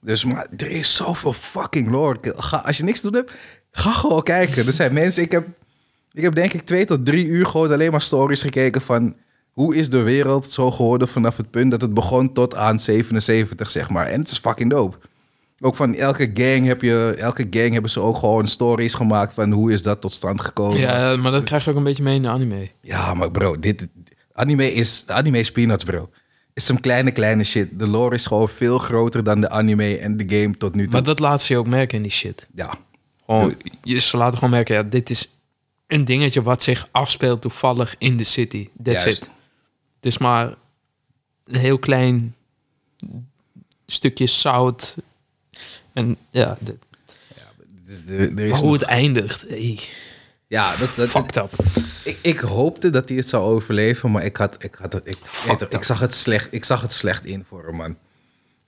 Dus 0.00 0.24
maar 0.24 0.46
er 0.56 0.70
is 0.70 0.96
zoveel 0.96 1.32
fucking 1.32 1.90
lore. 1.90 2.18
Ga, 2.36 2.56
als 2.56 2.76
je 2.76 2.84
niks 2.84 3.00
te 3.00 3.10
doen 3.10 3.20
hebt, 3.20 3.34
ga 3.70 3.92
gewoon 3.92 4.22
kijken. 4.22 4.66
Er 4.66 4.72
zijn 4.72 4.92
mensen. 4.92 5.22
Ik 5.22 5.30
heb, 5.30 5.46
ik 6.12 6.22
heb 6.22 6.34
denk 6.34 6.52
ik 6.52 6.66
twee 6.66 6.84
tot 6.84 7.06
drie 7.06 7.26
uur 7.26 7.46
gewoon 7.46 7.72
alleen 7.72 7.90
maar 7.90 8.02
stories 8.02 8.42
gekeken 8.42 8.80
van 8.80 9.16
hoe 9.56 9.76
is 9.76 9.90
de 9.90 10.02
wereld 10.02 10.52
zo 10.52 10.70
geworden 10.70 11.08
vanaf 11.08 11.36
het 11.36 11.50
punt 11.50 11.70
dat 11.70 11.80
het 11.80 11.94
begon 11.94 12.32
tot 12.32 12.54
aan 12.54 12.80
77 12.80 13.70
zeg 13.70 13.90
maar. 13.90 14.06
En 14.06 14.20
het 14.20 14.30
is 14.30 14.38
fucking 14.38 14.70
dope. 14.70 14.96
Ook 15.60 15.76
van 15.76 15.94
elke 15.94 16.30
gang 16.34 16.66
heb 16.66 16.82
je, 16.82 17.14
elke 17.18 17.46
gang 17.50 17.72
hebben 17.72 17.90
ze 17.90 18.00
ook 18.00 18.16
gewoon 18.16 18.48
stories 18.48 18.94
gemaakt 18.94 19.34
van 19.34 19.50
hoe 19.50 19.72
is 19.72 19.82
dat 19.82 20.00
tot 20.00 20.12
stand 20.12 20.40
gekomen. 20.40 20.78
Ja, 20.78 21.16
maar 21.16 21.32
dat 21.32 21.42
krijg 21.42 21.64
je 21.64 21.70
ook 21.70 21.76
een 21.76 21.82
beetje 21.82 22.02
mee 22.02 22.14
in 22.14 22.22
de 22.22 22.28
anime. 22.28 22.70
Ja, 22.80 23.14
maar 23.14 23.30
bro, 23.30 23.58
dit 23.58 23.86
anime 24.32 24.72
is 24.72 25.04
anime 25.06 25.38
is 25.38 25.52
peanuts, 25.52 25.84
bro. 25.84 26.10
Is 26.54 26.64
some 26.64 26.80
kleine 26.80 27.10
kleine 27.10 27.44
shit. 27.44 27.78
De 27.78 27.86
lore 27.86 28.14
is 28.14 28.26
gewoon 28.26 28.48
veel 28.48 28.78
groter 28.78 29.24
dan 29.24 29.40
de 29.40 29.48
anime 29.48 29.98
en 29.98 30.16
de 30.16 30.38
game 30.40 30.56
tot 30.56 30.74
nu 30.74 30.82
toe. 30.82 30.92
Maar 30.92 31.02
dat 31.02 31.18
laat 31.18 31.42
ze 31.42 31.52
je 31.52 31.58
ook 31.58 31.66
merken 31.66 31.96
in 31.96 32.02
die 32.02 32.12
shit. 32.12 32.46
Ja, 32.54 32.74
Gewoon, 33.26 33.54
je, 33.82 33.98
ze 33.98 34.16
laten 34.16 34.34
gewoon 34.34 34.50
merken, 34.50 34.74
ja, 34.74 34.82
dit 34.82 35.10
is 35.10 35.28
een 35.86 36.04
dingetje 36.04 36.42
wat 36.42 36.62
zich 36.62 36.88
afspeelt 36.90 37.40
toevallig 37.40 37.94
in 37.98 38.16
de 38.16 38.24
city. 38.24 38.68
That's 38.82 39.02
Juist. 39.02 39.22
it. 39.22 39.34
Het 40.06 40.14
is 40.14 40.20
maar 40.20 40.54
een 41.44 41.60
heel 41.60 41.78
klein 41.78 42.34
stukje 43.86 44.26
zout. 44.26 44.96
En 45.92 46.16
ja, 46.30 46.58
de- 46.60 48.32
maar 48.34 48.44
is 48.44 48.60
hoe 48.60 48.72
het 48.72 48.82
eindigt. 48.82 49.44
Hey, 49.48 49.80
ja 50.46 50.76
dat, 50.76 50.94
dat, 50.96 51.08
fucked 51.08 51.36
up. 51.36 51.52
ik, 52.04 52.18
ik 52.22 52.38
hoopte 52.38 52.90
dat 52.90 53.08
hij 53.08 53.18
het 53.18 53.28
zou 53.28 53.44
overleven, 53.44 54.10
maar 54.10 54.24
ik 54.24 54.36
had, 54.36 54.64
ik 54.64 54.74
had 54.74 54.92
het, 54.92 55.06
ik, 55.06 55.18
ik, 55.68 55.82
zag 55.82 55.98
het 55.98 56.14
slecht, 56.14 56.48
ik 56.50 56.64
zag 56.64 56.80
het 56.80 56.92
slecht 56.92 57.24
in 57.24 57.44
voor 57.48 57.66
hem, 57.66 57.74
man. 57.74 57.96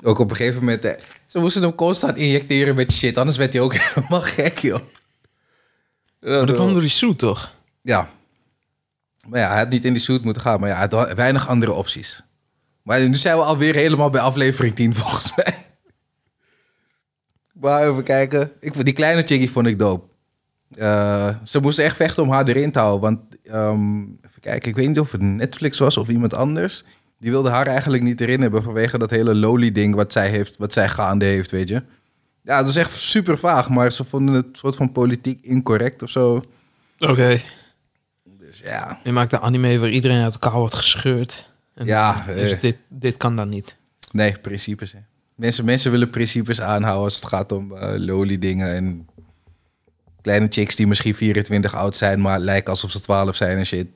Ook 0.04 0.18
op 0.18 0.30
een 0.30 0.36
gegeven 0.36 0.58
moment, 0.58 0.84
eh, 0.84 1.02
ze 1.26 1.38
moesten 1.38 1.62
hem 1.62 1.74
constant 1.74 2.16
injecteren 2.16 2.74
met 2.74 2.92
shit, 2.92 3.18
anders 3.18 3.36
werd 3.36 3.52
hij 3.52 3.62
ook 3.62 3.74
helemaal 3.78 4.22
gek, 4.22 4.58
joh. 4.58 4.80
Maar 6.20 6.46
dat 6.46 6.54
kwam 6.54 6.72
door 6.72 6.80
die 6.80 6.90
suit, 6.90 7.18
toch? 7.18 7.54
Ja. 7.82 8.16
Maar 9.28 9.40
ja, 9.40 9.48
hij 9.48 9.58
had 9.58 9.68
niet 9.68 9.84
in 9.84 9.92
die 9.92 10.02
suit 10.02 10.24
moeten 10.24 10.42
gaan. 10.42 10.60
Maar 10.60 10.68
ja, 10.68 10.88
had 10.88 11.12
weinig 11.12 11.48
andere 11.48 11.72
opties. 11.72 12.22
Maar 12.82 13.08
nu 13.08 13.14
zijn 13.14 13.36
we 13.36 13.42
alweer 13.42 13.74
helemaal 13.74 14.10
bij 14.10 14.20
aflevering 14.20 14.74
10 14.74 14.94
volgens 15.00 15.32
mij. 15.36 15.54
Maar 17.52 17.90
even 17.90 18.02
kijken. 18.02 18.52
Ik, 18.60 18.84
die 18.84 18.94
kleine 18.94 19.22
chickie 19.22 19.50
vond 19.50 19.66
ik 19.66 19.78
dope. 19.78 20.06
Eh, 20.76 21.34
ze 21.44 21.60
moesten 21.60 21.84
echt 21.84 21.96
vechten 21.96 22.22
om 22.22 22.30
haar 22.30 22.46
erin 22.46 22.72
te 22.72 22.78
houden. 22.78 23.00
Want, 23.00 23.20
ehm, 23.44 24.00
even 24.02 24.40
kijken, 24.40 24.68
ik 24.68 24.76
weet 24.76 24.86
niet 24.86 25.00
of 25.00 25.12
het 25.12 25.20
Netflix 25.20 25.78
was 25.78 25.96
of 25.96 26.08
iemand 26.08 26.34
anders. 26.34 26.84
Die 27.18 27.30
wilde 27.30 27.50
haar 27.50 27.66
eigenlijk 27.66 28.02
niet 28.02 28.20
erin 28.20 28.40
hebben 28.40 28.62
vanwege 28.62 28.98
dat 28.98 29.10
hele 29.10 29.34
loli-ding 29.34 29.94
wat 29.94 30.12
zij, 30.12 30.28
heeft, 30.28 30.56
wat 30.56 30.72
zij 30.72 30.88
gaande 30.88 31.24
heeft, 31.24 31.50
weet 31.50 31.68
je. 31.68 31.82
Ja, 32.42 32.58
dat 32.58 32.68
is 32.68 32.76
echt 32.76 32.92
super 32.92 33.38
vaag, 33.38 33.68
maar 33.68 33.92
ze 33.92 34.04
vonden 34.04 34.34
het 34.34 34.46
soort 34.52 34.76
van 34.76 34.92
politiek 34.92 35.44
incorrect 35.44 36.02
of 36.02 36.10
zo. 36.10 36.44
Oké. 36.98 37.38
Dus 38.60 38.70
ja, 38.70 39.00
Je 39.04 39.12
maakt 39.12 39.32
een 39.32 39.40
anime 39.40 39.78
waar 39.78 39.90
iedereen 39.90 40.22
uit 40.22 40.32
elkaar 40.32 40.58
wordt 40.58 40.74
gescheurd. 40.74 41.48
En 41.74 41.86
Ja, 41.86 42.24
Dus 42.26 42.52
eh. 42.52 42.60
dit, 42.60 42.76
dit 42.88 43.16
kan 43.16 43.36
dan 43.36 43.48
niet. 43.48 43.76
Nee, 44.12 44.38
principes. 44.38 44.92
Hè. 44.92 44.98
Mensen, 45.34 45.64
mensen 45.64 45.90
willen 45.90 46.10
principes 46.10 46.60
aanhouden 46.60 47.04
als 47.04 47.14
het 47.14 47.26
gaat 47.26 47.52
om 47.52 47.76
eh 47.76 47.92
loli 47.96 48.38
dingen 48.38 48.74
en 48.74 49.08
kleine 50.20 50.46
chicks 50.50 50.76
die 50.76 50.86
misschien 50.86 51.14
24 51.14 51.74
oud 51.74 51.96
zijn, 51.96 52.20
maar 52.20 52.38
lijken 52.38 52.70
alsof 52.70 52.90
ze 52.90 53.00
12 53.00 53.36
zijn 53.36 53.58
en 53.58 53.66
shit. 53.66 53.86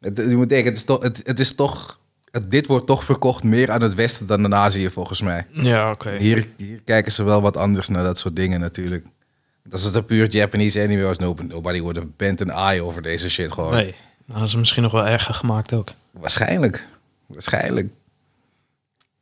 Het, 0.00 0.16
je 0.16 0.36
moet 0.36 0.48
denken, 0.48 0.68
het 0.68 0.76
is 0.76 0.84
toch, 0.84 1.02
het, 1.02 1.22
het 1.24 1.40
is 1.40 1.54
toch 1.54 2.00
het, 2.30 2.50
dit 2.50 2.66
wordt 2.66 2.86
toch 2.86 3.04
verkocht 3.04 3.44
meer 3.44 3.70
aan 3.70 3.82
het 3.82 3.94
westen 3.94 4.26
dan 4.26 4.44
aan 4.44 4.54
Azië 4.54 4.90
volgens 4.90 5.20
mij. 5.20 5.46
Ja, 5.50 5.90
oké. 5.90 6.16
Hier, 6.16 6.48
hier 6.56 6.80
kijken 6.84 7.12
ze 7.12 7.22
wel 7.22 7.40
wat 7.40 7.56
anders 7.56 7.88
naar 7.88 8.04
dat 8.04 8.18
soort 8.18 8.36
dingen 8.36 8.60
natuurlijk. 8.60 9.06
Want 9.62 9.74
Als 9.74 9.82
het 9.82 9.94
een 9.94 10.04
puur 10.04 10.30
Japanese 10.30 10.82
anime 10.82 11.02
was, 11.02 11.18
no- 11.18 11.36
nobody 11.38 11.80
would 11.80 11.96
have 11.96 12.08
bent 12.16 12.40
an 12.42 12.50
eye 12.50 12.82
over 12.82 13.02
deze 13.02 13.30
shit 13.30 13.52
gewoon. 13.52 13.72
Nee, 13.72 13.94
dat 14.26 14.42
is 14.42 14.54
misschien 14.54 14.82
nog 14.82 14.92
wel 14.92 15.06
erger 15.06 15.34
gemaakt 15.34 15.72
ook. 15.72 15.88
Waarschijnlijk. 16.10 16.86
Waarschijnlijk. 17.26 17.88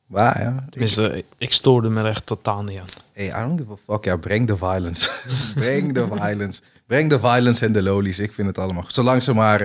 Waar, 0.07 0.41
ja. 0.43 0.63
Ik- 0.65 0.71
Tenminste, 0.71 1.25
ik 1.39 1.53
stoorde 1.53 1.89
me 1.91 2.01
er 2.01 2.07
echt 2.07 2.27
totaal 2.27 2.63
niet 2.63 2.79
aan. 2.79 2.87
Hey, 3.13 3.27
I 3.27 3.33
don't 3.49 3.61
give 3.61 3.73
a 3.73 3.77
fuck. 3.93 4.05
Ja, 4.05 4.17
breng 4.17 4.47
de 4.47 4.57
violence. 4.57 5.11
breng 5.55 5.93
de 5.95 6.07
violence. 6.11 6.61
Breng 6.87 7.11
de 7.11 7.19
violence 7.19 7.65
en 7.65 7.73
de 7.73 7.83
lolies. 7.83 8.19
Ik 8.19 8.33
vind 8.33 8.47
het 8.49 8.59
allemaal. 8.59 8.85
Zolang 8.87 9.23
ze 9.23 9.35
maar, 9.35 9.61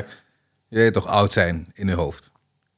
je 0.67 0.77
weet 0.77 0.93
toch, 0.93 1.05
oud 1.07 1.31
zijn 1.31 1.71
in 1.73 1.87
hun 1.87 1.97
hoofd. 1.97 2.31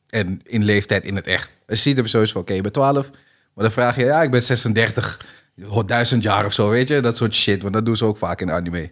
En 0.10 0.42
in 0.44 0.64
leeftijd 0.64 1.04
in 1.04 1.16
het 1.16 1.28
echt. 1.28 1.52
Als 1.68 1.84
je 1.84 1.90
ziet, 1.90 1.98
je 1.98 2.08
sowieso 2.08 2.34
van, 2.34 2.42
oké, 2.42 2.54
je 2.54 2.62
bent 2.62 2.74
12. 2.74 3.10
Maar 3.54 3.64
dan 3.64 3.72
vraag 3.74 3.96
je, 3.96 4.06
ja, 4.06 4.22
ik 4.24 4.32
ben 4.32 4.44
36. 4.44 5.20
Duizend 5.86 6.24
jaar 6.24 6.46
of 6.46 6.54
zo, 6.54 6.70
weet 6.70 6.88
je? 6.88 7.00
Dat 7.00 7.18
soort 7.18 7.34
shit. 7.36 7.62
Want 7.62 7.74
dat 7.74 7.86
doen 7.86 7.96
ze 7.96 8.06
ook 8.06 8.18
vaak 8.18 8.42
in 8.42 8.52
anime. 8.52 8.92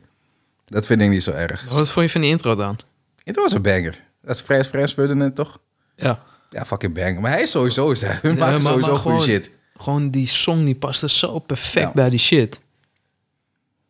Dat 0.66 0.86
vind 0.86 1.02
ik 1.02 1.10
niet 1.10 1.24
zo 1.24 1.32
erg. 1.32 1.66
Maar 1.66 1.74
wat 1.74 1.90
vond 1.90 2.06
je 2.06 2.12
van 2.12 2.22
die 2.22 2.30
intro 2.30 2.56
dan? 2.56 2.80
Het 3.24 3.36
was 3.36 3.54
een 3.54 3.62
banger. 3.62 4.04
Dat 4.22 4.36
is 4.36 4.42
Frans 4.42 4.68
Frans 4.68 4.94
Ferdinand, 4.94 5.36
toch? 5.36 5.60
Ja. 5.96 6.24
Ja, 6.50 6.66
fucking 6.66 6.94
banger. 6.94 7.22
Maar 7.22 7.32
hij 7.32 7.42
is 7.42 7.52
sowieso, 7.52 7.88
maken 8.24 8.38
maar- 8.38 8.62
sowieso 8.62 8.70
maar 8.70 8.80
goede 8.82 8.98
gewoon- 8.98 9.22
shit. 9.22 9.50
Gewoon 9.78 10.10
die 10.10 10.28
song 10.28 10.64
die 10.66 10.76
paste 10.76 11.10
zo 11.10 11.40
perfect 11.40 11.86
Ja. 11.86 11.92
bij 11.94 12.10
die 12.10 12.20
shit. 12.20 12.60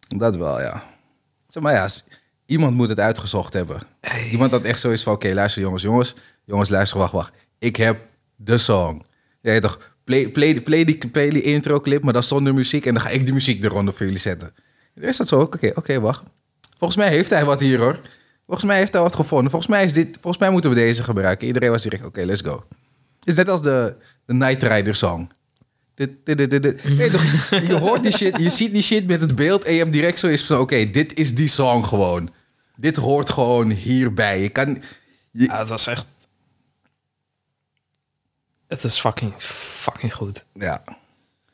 Dat 0.07 0.35
wel, 0.35 0.59
ja. 0.61 0.83
Zeg 1.47 1.63
maar 1.63 1.73
ja, 1.73 1.89
iemand 2.45 2.75
moet 2.75 2.89
het 2.89 2.99
uitgezocht 2.99 3.53
hebben. 3.53 3.81
Iemand 4.31 4.51
had 4.51 4.61
echt 4.63 4.79
zoiets 4.79 5.03
van, 5.03 5.13
oké, 5.13 5.33
luister 5.33 5.61
jongens, 5.61 5.83
jongens. 5.83 6.15
Jongens, 6.45 6.69
luister, 6.69 6.97
wacht, 6.97 7.11
wacht. 7.11 7.33
Ik 7.59 7.75
heb 7.75 7.99
de 8.35 8.57
song. 8.57 9.05
Jij 9.41 9.59
toch, 9.59 9.79
play, 10.03 10.29
play, 10.29 10.61
play, 10.61 10.83
die, 10.83 11.07
play 11.11 11.29
die 11.29 11.41
intro 11.41 11.79
clip, 11.81 12.03
maar 12.03 12.13
dan 12.13 12.23
zonder 12.23 12.53
muziek. 12.53 12.85
En 12.85 12.93
dan 12.93 13.03
ga 13.03 13.09
ik 13.09 13.25
de 13.25 13.33
muziek 13.33 13.63
eronder 13.63 13.93
voor 13.93 14.05
jullie 14.05 14.21
zetten. 14.21 14.53
En 14.95 15.03
is 15.03 15.17
dat 15.17 15.27
zo? 15.27 15.39
Oké, 15.39 15.71
oké, 15.75 15.99
wacht. 15.99 16.23
Volgens 16.77 16.99
mij 16.99 17.09
heeft 17.09 17.29
hij 17.29 17.45
wat 17.45 17.59
hier, 17.59 17.79
hoor. 17.79 17.99
Volgens 18.45 18.67
mij 18.67 18.77
heeft 18.77 18.93
hij 18.93 19.01
wat 19.01 19.15
gevonden. 19.15 19.49
Volgens 19.51 19.71
mij, 19.71 19.83
is 19.83 19.93
dit, 19.93 20.07
volgens 20.21 20.37
mij 20.37 20.51
moeten 20.51 20.69
we 20.69 20.75
deze 20.75 21.03
gebruiken. 21.03 21.47
Iedereen 21.47 21.69
was 21.69 21.81
direct, 21.81 22.05
oké, 22.05 22.21
let's 22.23 22.41
go. 22.41 22.65
Het 23.19 23.27
is 23.27 23.35
net 23.35 23.49
als 23.49 23.61
de, 23.61 23.95
de 24.25 24.33
Night 24.33 24.63
Rider 24.63 24.95
song. 24.95 25.31
Dit, 25.95 26.09
dit, 26.23 26.37
dit, 26.49 26.61
toch, 27.11 27.23
je 27.67 27.73
hoort 27.79 28.03
die 28.03 28.11
shit, 28.11 28.37
je 28.37 28.49
ziet 28.49 28.73
die 28.73 28.81
shit 28.81 29.07
met 29.07 29.19
het 29.21 29.35
beeld 29.35 29.63
en 29.63 29.73
je 29.73 29.79
hebt 29.79 29.93
direct 29.93 30.19
zoiets 30.19 30.43
van, 30.43 30.59
oké, 30.59 30.89
dit 30.91 31.17
is 31.17 31.35
die 31.35 31.47
song 31.47 31.83
gewoon. 31.83 32.29
Dit 32.75 32.95
hoort 32.95 33.29
gewoon 33.29 33.69
hierbij. 33.71 34.41
Je 34.41 34.49
kan, 34.49 34.81
je- 35.31 35.43
Ja, 35.45 35.59
het 35.59 35.67
was 35.69 35.87
echt... 35.87 36.05
Het 38.67 38.83
is 38.83 38.99
fucking, 38.99 39.33
fucking 39.83 40.13
goed. 40.13 40.45
ja. 40.53 40.83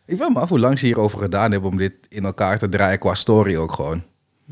Ik 0.05 0.17
wil 0.17 0.29
me 0.29 0.39
af 0.39 0.49
hoe 0.49 0.59
lang 0.59 0.79
ze 0.79 0.85
hierover 0.85 1.19
gedaan 1.19 1.51
hebben 1.51 1.69
om 1.69 1.77
dit 1.77 1.93
in 2.07 2.25
elkaar 2.25 2.59
te 2.59 2.69
draaien 2.69 2.99
qua 2.99 3.13
story 3.13 3.55
ook 3.55 3.71
gewoon. 3.73 4.03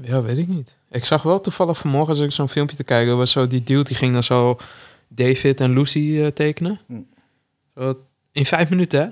Ja, 0.01 0.21
weet 0.21 0.37
ik 0.37 0.47
niet. 0.47 0.75
Ik 0.89 1.05
zag 1.05 1.23
wel 1.23 1.41
toevallig 1.41 1.77
vanmorgen 1.77 2.09
als 2.09 2.19
ik 2.19 2.31
zo'n 2.31 2.49
filmpje 2.49 2.75
te 2.75 2.83
kijken, 2.83 3.17
was 3.17 3.31
zo 3.31 3.47
die 3.47 3.63
dude 3.63 3.83
die 3.83 3.95
ging 3.95 4.13
dan 4.13 4.23
zo 4.23 4.57
David 5.07 5.59
en 5.61 5.73
Lucy 5.73 6.17
eh, 6.19 6.27
tekenen. 6.27 6.79
Hm. 6.87 6.93
Zo 7.75 7.99
in 8.31 8.45
vijf 8.45 8.69
minuten, 8.69 9.01
hè? 9.01 9.07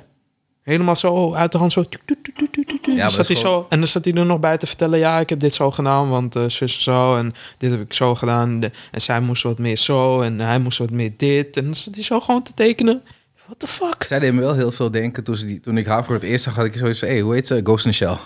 Helemaal 0.62 0.96
zo 0.96 1.34
uit 1.34 1.52
de 1.52 1.58
hand 1.58 1.72
zo. 1.72 1.84
tuk, 1.84 2.02
tuk, 2.06 2.24
tuk, 2.52 2.86
Dan 2.98 3.12
zat 3.12 3.28
hij 3.28 3.36
is 3.36 3.42
zo 3.42 3.66
en 3.70 3.80
dan 3.80 3.88
zat 3.88 4.06
hij 4.06 4.14
er 4.14 4.26
nog 4.26 4.40
bij 4.40 4.58
te 4.58 4.68
vertellen... 4.68 5.00
ja, 5.00 5.20
ik 5.20 5.30
heb 5.30 5.40
dit 5.40 5.54
zo 5.54 5.72
gedaan, 5.72 6.10
want 6.10 6.36
eh 6.36 6.50
zus 6.50 6.84
zo... 6.84 7.16
en 7.16 7.34
dit 7.58 7.72
heb 7.72 7.82
ik 7.82 7.94
zo 7.94 8.16
gedaan. 8.16 8.60
De- 8.60 8.72
en 8.92 9.02
zij 9.02 9.20
moest 9.20 9.44
wat 9.44 9.60
meer 9.60 9.78
zo 9.78 10.22
en 10.22 10.40
hij 10.40 10.60
moest 10.60 10.78
wat 10.78 10.90
meer 10.90 11.14
dit. 11.18 11.58
En 11.58 11.64
dan 11.64 11.76
zat 11.76 11.94
hij 11.96 12.04
zo 12.04 12.20
gewoon 12.20 12.44
te 12.44 12.54
tekenen. 12.54 13.02
What 13.46 13.60
the 13.60 13.68
fuck? 13.68 14.04
Zij 14.08 14.20
deed 14.20 14.34
me 14.34 14.40
wel 14.40 14.56
heel 14.56 14.72
veel 14.72 14.92
denken 14.92 15.24
toen, 15.24 15.36
ze 15.36 15.46
die, 15.46 15.60
toen 15.60 15.78
ik 15.78 15.86
haar 15.86 16.06
voor 16.06 16.14
het 16.14 16.24
eerst 16.24 16.44
zag, 16.44 16.56
had 16.56 16.66
ik 16.66 16.78
zoiets 16.78 17.00
van, 17.00 17.08
hey, 17.08 17.20
hoe 17.20 17.34
heet 17.34 17.48
ze? 17.48 17.62
Ghost 17.64 17.86
in 17.86 17.92
the 17.92 17.98
Shell. 17.98 18.18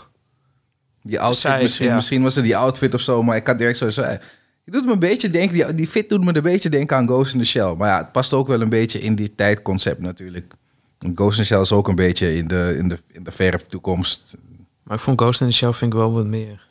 Die 1.04 1.20
outfit, 1.20 1.42
Zij, 1.42 1.62
misschien, 1.62 1.88
ja. 1.88 1.96
misschien 1.96 2.22
was 2.22 2.36
het 2.36 2.44
die 2.44 2.58
outfit 2.58 2.94
of 2.94 3.02
zo, 3.02 3.24
maar 3.24 3.36
ik 3.36 3.48
had 3.48 3.58
direct 3.58 3.78
zoiets 3.78 3.96
van, 3.98 4.06
hey, 4.06 4.20
je 4.64 4.72
doet 4.72 4.86
me 4.86 4.92
een 4.92 5.00
beetje 5.00 5.30
denken, 5.30 5.54
die, 5.54 5.76
die 5.76 5.88
fit 5.88 6.10
doet 6.10 6.24
me 6.24 6.36
een 6.36 6.42
beetje 6.42 6.70
denken 6.70 6.98
aan 6.98 7.08
Ghost 7.08 7.34
in 7.34 7.40
the 7.40 7.46
Shell. 7.46 7.76
Maar 7.76 7.90
ja, 7.90 7.98
het 7.98 8.12
past 8.12 8.34
ook 8.34 8.48
wel 8.48 8.62
een 8.62 8.70
beetje 8.70 9.00
in 9.00 9.16
die 9.16 9.36
tijdconcept 9.36 10.02
natuurlijk. 10.02 10.54
En 11.00 11.12
Ghost 11.16 11.38
in 11.38 11.44
the 11.44 11.50
Shell 11.50 11.62
is 11.62 11.72
ook 11.72 11.88
een 11.88 11.96
beetje 11.96 12.36
in 12.36 12.48
de, 12.48 12.76
in 12.78 12.88
de, 12.88 12.98
in 13.08 13.24
de 13.24 13.32
verre 13.32 13.66
toekomst. 13.66 14.36
Maar 14.84 14.98
ik 14.98 15.04
vond 15.04 15.22
Ghost 15.22 15.42
in 15.42 15.48
the 15.48 15.54
Shell 15.54 15.74
vind 15.74 15.94
ik 15.94 16.00
wel 16.00 16.12
wat 16.12 16.26
meer 16.26 16.68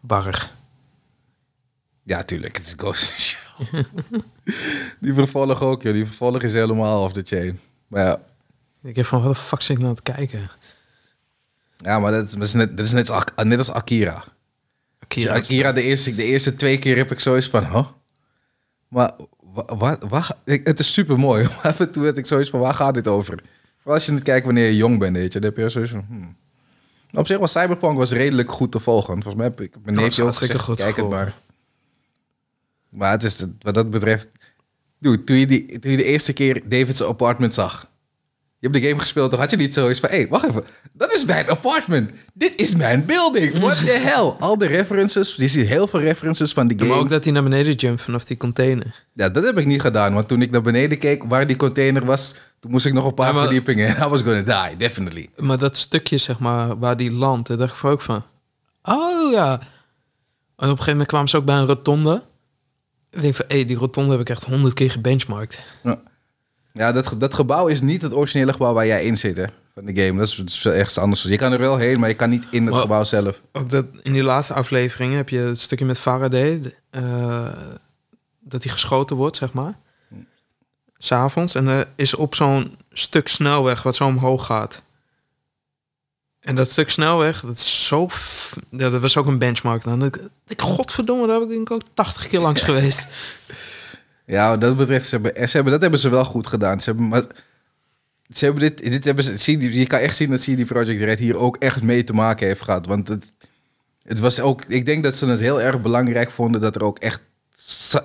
barrig. 0.00 0.50
Ja, 2.02 2.22
tuurlijk, 2.22 2.56
het 2.56 2.66
is 2.66 2.74
Ghost 2.76 3.10
in 3.10 3.16
the 3.16 3.22
Shell. 3.22 3.84
die 5.00 5.14
vervolg 5.14 5.62
ook, 5.62 5.82
joh. 5.82 5.92
Die 5.92 6.06
vervolg 6.06 6.42
is 6.42 6.52
helemaal 6.52 7.02
off 7.02 7.12
the 7.12 7.22
chain. 7.24 7.60
Maar 7.90 8.04
ja, 8.04 8.20
Ik 8.82 8.96
heb 8.96 9.06
van, 9.06 9.22
wat 9.22 9.34
de 9.34 9.40
fuck 9.40 9.60
zit 9.62 9.76
ik 9.76 9.82
nou 9.82 9.94
te 9.94 10.02
kijken? 10.02 10.50
ja 11.76 11.98
maar 11.98 12.12
dat, 12.12 12.36
is, 12.40 12.52
net, 12.52 12.76
dat 12.76 12.86
is 12.86 12.92
net, 12.92 13.10
als, 13.10 13.24
net 13.42 13.58
als 13.58 13.70
Akira. 13.70 14.12
Akira. 14.12 14.24
Akira, 15.00 15.34
Akira 15.34 15.72
de, 15.72 15.82
eerste, 15.82 16.14
de 16.14 16.24
eerste 16.24 16.56
twee 16.56 16.78
keer 16.78 16.96
heb 16.96 17.10
ik 17.12 17.20
zoiets 17.20 17.48
van, 17.48 17.64
huh? 17.64 17.86
Maar 18.88 19.12
wa- 19.40 19.76
wat? 19.76 20.04
Wa, 20.08 20.36
ik- 20.44 20.66
het 20.66 20.78
is 20.80 20.92
super 20.92 21.18
mooi. 21.18 21.42
Maar 21.48 21.60
af 21.62 21.80
en 21.80 21.90
toe 21.90 22.04
had 22.06 22.16
ik 22.16 22.26
zoiets 22.26 22.50
van, 22.50 22.60
waar 22.60 22.74
gaat 22.74 22.94
dit 22.94 23.08
over? 23.08 23.42
Vooral 23.76 23.94
als 23.94 24.06
je 24.06 24.12
het 24.12 24.22
kijkt 24.22 24.44
wanneer 24.44 24.66
je 24.66 24.76
jong 24.76 24.98
bent, 24.98 25.16
weet 25.16 25.32
je. 25.32 25.38
Dan 25.40 25.50
heb 25.50 25.58
je 25.58 25.68
zoiets 25.68 25.90
van, 25.92 26.04
hmm. 26.08 26.36
Op 27.12 27.26
zich 27.26 27.38
was 27.38 27.52
Cyberpunk 27.52 27.96
was 27.98 28.10
redelijk 28.12 28.52
goed 28.52 28.72
te 28.72 28.80
volgen. 28.80 29.14
Volgens 29.14 29.34
mij 29.34 29.44
heb 29.44 29.60
ik 29.60 29.74
mijn 29.82 29.96
neefje 29.96 30.22
ook 30.22 30.28
gezegd, 30.34 30.60
goed 30.60 30.76
kijk 30.76 30.96
het. 30.96 31.32
Maar 32.88 33.10
het 33.10 33.22
is, 33.22 33.44
wat 33.60 33.74
dat 33.74 33.90
betreft... 33.90 34.28
Dude, 35.00 35.24
toen 35.24 35.36
je, 35.36 35.46
die, 35.46 35.78
toen 35.78 35.90
je 35.90 35.96
de 35.96 36.04
eerste 36.04 36.32
keer 36.32 36.62
David's 36.68 37.02
apartment 37.02 37.54
zag... 37.54 37.88
Je 38.58 38.68
hebt 38.68 38.80
de 38.82 38.88
game 38.88 39.00
gespeeld, 39.00 39.30
toch 39.30 39.40
had 39.40 39.50
je 39.50 39.56
niet 39.56 39.74
zoiets 39.74 40.00
van... 40.00 40.08
Hé, 40.10 40.16
hey, 40.16 40.28
wacht 40.28 40.48
even. 40.48 40.64
Dat 40.92 41.12
is 41.12 41.24
mijn 41.24 41.48
apartment. 41.50 42.10
Dit 42.34 42.60
is 42.60 42.74
mijn 42.74 43.04
building. 43.04 43.58
What 43.58 43.76
the 43.78 43.90
hell? 44.10 44.34
Al 44.38 44.58
de 44.58 44.66
references. 44.66 45.34
Je 45.36 45.48
ziet 45.48 45.66
heel 45.66 45.86
veel 45.86 46.00
references 46.00 46.52
van 46.52 46.68
Ja, 46.68 46.74
game. 46.76 46.88
maar 46.90 46.98
ook 46.98 47.08
dat 47.08 47.24
hij 47.24 47.32
naar 47.32 47.42
beneden 47.42 47.72
jumpt 47.74 48.02
vanaf 48.02 48.24
die 48.24 48.36
container. 48.36 49.04
Ja, 49.14 49.28
dat 49.28 49.44
heb 49.44 49.58
ik 49.58 49.66
niet 49.66 49.80
gedaan. 49.80 50.14
Want 50.14 50.28
toen 50.28 50.42
ik 50.42 50.50
naar 50.50 50.62
beneden 50.62 50.98
keek 50.98 51.24
waar 51.24 51.46
die 51.46 51.56
container 51.56 52.04
was... 52.04 52.34
Toen 52.60 52.70
moest 52.70 52.86
ik 52.86 52.92
nog 52.92 53.04
een 53.04 53.14
paar 53.14 53.26
Ja, 53.26 53.32
maar- 53.32 53.42
verdiepingen. 53.42 53.96
En 53.96 54.02
I 54.06 54.08
was 54.08 54.22
gonna 54.22 54.66
die, 54.68 54.76
definitely. 54.76 55.28
Maar 55.36 55.58
dat 55.58 55.76
stukje, 55.76 56.18
zeg 56.18 56.38
maar, 56.38 56.78
waar 56.78 56.96
die 56.96 57.10
landt, 57.12 57.48
daar 57.48 57.56
dacht 57.56 57.76
ik 57.76 57.84
ook 57.84 58.00
van... 58.00 58.22
Oh 58.82 59.32
ja. 59.32 59.52
En 59.52 59.58
op 60.56 60.60
een 60.60 60.68
gegeven 60.68 60.90
moment 60.90 61.08
kwamen 61.08 61.28
ze 61.28 61.36
ook 61.36 61.44
bij 61.44 61.56
een 61.56 61.66
rotonde. 61.66 62.22
Ik 63.10 63.20
denk 63.20 63.34
van, 63.34 63.44
hé, 63.48 63.64
die 63.64 63.76
rotonde 63.76 64.10
heb 64.10 64.20
ik 64.20 64.28
echt 64.30 64.44
honderd 64.44 64.74
keer 64.74 64.90
gebenchmarkt. 64.90 65.62
Ja, 65.82 66.00
ja 66.72 66.92
dat, 66.92 67.14
dat 67.18 67.34
gebouw 67.34 67.66
is 67.66 67.80
niet 67.80 68.02
het 68.02 68.14
originele 68.14 68.52
gebouw 68.52 68.72
waar 68.72 68.86
jij 68.86 69.04
in 69.04 69.18
zit, 69.18 69.36
hè. 69.36 69.44
Van 69.74 69.84
de 69.84 70.02
game. 70.02 70.18
Dat 70.18 70.28
is, 70.28 70.34
dat 70.36 70.48
is 70.48 70.64
echt 70.64 70.98
anders. 70.98 71.22
Je 71.22 71.36
kan 71.36 71.52
er 71.52 71.58
wel 71.58 71.76
heen, 71.76 72.00
maar 72.00 72.08
je 72.08 72.14
kan 72.14 72.30
niet 72.30 72.46
in 72.50 72.62
het 72.62 72.72
Maar- 72.72 72.80
gebouw 72.82 73.04
zelf. 73.04 73.40
Ook 73.52 73.70
dat 73.70 73.84
in 74.02 74.12
die 74.12 74.22
laatste 74.22 74.54
aflevering 74.54 75.14
heb 75.14 75.28
je 75.28 75.38
het 75.38 75.60
stukje 75.60 75.84
met 75.84 75.98
Faraday. 75.98 76.74
eh, 76.90 77.48
dat 78.40 78.62
hij 78.62 78.72
geschoten 78.72 79.16
wordt, 79.16 79.36
zeg 79.36 79.52
maar. 79.52 79.74
S'avonds. 80.98 81.54
En 81.54 81.66
er 81.66 81.88
is 81.96 82.14
op 82.14 82.34
zo'n 82.34 82.76
stuk 82.92 83.28
snelweg 83.28 83.82
wat 83.82 83.94
zo 83.94 84.06
omhoog 84.06 84.46
gaat. 84.46 84.82
En 86.40 86.54
dat 86.54 86.70
stuk 86.70 86.90
snelweg, 86.90 87.40
dat 87.40 87.56
is 87.56 87.86
zo... 87.86 88.08
f- 88.08 88.56
Ja, 88.70 88.88
dat 88.90 89.00
was 89.00 89.16
ook 89.16 89.26
een 89.26 89.38
benchmark 89.38 89.82
dan. 89.82 90.04
Ik, 90.04 90.18
ik 90.48 90.60
godverdomme, 90.60 91.26
daar 91.26 91.34
heb 91.34 91.42
ik 91.44 91.48
denk 91.48 91.60
ik 91.60 91.70
ook 91.70 91.82
80 91.94 92.26
keer 92.26 92.40
langs 92.40 92.62
geweest. 92.70 93.06
Ja, 94.26 94.48
wat 94.48 94.60
dat 94.60 94.76
betreft, 94.76 95.08
ze 95.08 95.18
hebben, 95.18 95.48
ze 95.48 95.54
hebben, 95.54 95.72
dat 95.72 95.80
hebben 95.82 96.00
ze 96.00 96.08
wel 96.08 96.24
goed 96.24 96.46
gedaan. 96.46 96.80
Ze 96.80 96.88
hebben, 96.90 97.08
maar, 97.08 97.22
ze 98.30 98.44
hebben 98.44 98.62
dit, 98.62 98.78
dit 98.90 99.04
hebben 99.04 99.24
ze, 99.38 99.58
je 99.78 99.86
kan 99.86 99.98
echt 99.98 100.16
zien 100.16 100.30
dat 100.30 100.40
CD 100.40 100.64
Projekt 100.66 101.00
Red 101.02 101.18
hier 101.18 101.36
ook 101.36 101.56
echt 101.56 101.82
mee 101.82 102.04
te 102.04 102.12
maken 102.12 102.46
heeft 102.46 102.62
gehad. 102.62 102.86
Want 102.86 103.08
het, 103.08 103.32
het 104.02 104.18
was 104.18 104.40
ook, 104.40 104.64
ik 104.64 104.86
denk 104.86 105.02
dat 105.02 105.16
ze 105.16 105.26
het 105.26 105.40
heel 105.40 105.60
erg 105.60 105.80
belangrijk 105.80 106.30
vonden 106.30 106.60
dat 106.60 106.74
er 106.74 106.84
ook 106.84 106.98
echt 106.98 107.20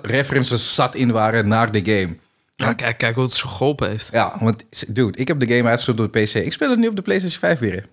references 0.02 0.74
zat 0.74 0.94
in 0.94 1.10
waren 1.12 1.48
naar 1.48 1.72
de 1.72 1.84
game. 1.84 2.16
Ja, 2.54 2.72
kijk, 2.72 2.98
kijk 2.98 3.14
hoe 3.14 3.24
het 3.24 3.32
zo 3.32 3.48
geholpen 3.48 3.88
heeft. 3.88 4.08
Ja, 4.12 4.36
want 4.40 4.64
dude, 4.88 5.18
ik 5.18 5.28
heb 5.28 5.40
de 5.40 5.48
game 5.56 5.68
uitgespeeld 5.68 6.00
op 6.00 6.12
de 6.12 6.20
PC. 6.22 6.34
Ik 6.34 6.52
speel 6.52 6.70
het 6.70 6.78
nu 6.78 6.88
op 6.88 6.96
de 6.96 7.02
PlayStation 7.02 7.40
5 7.40 7.58
weer. 7.58 7.86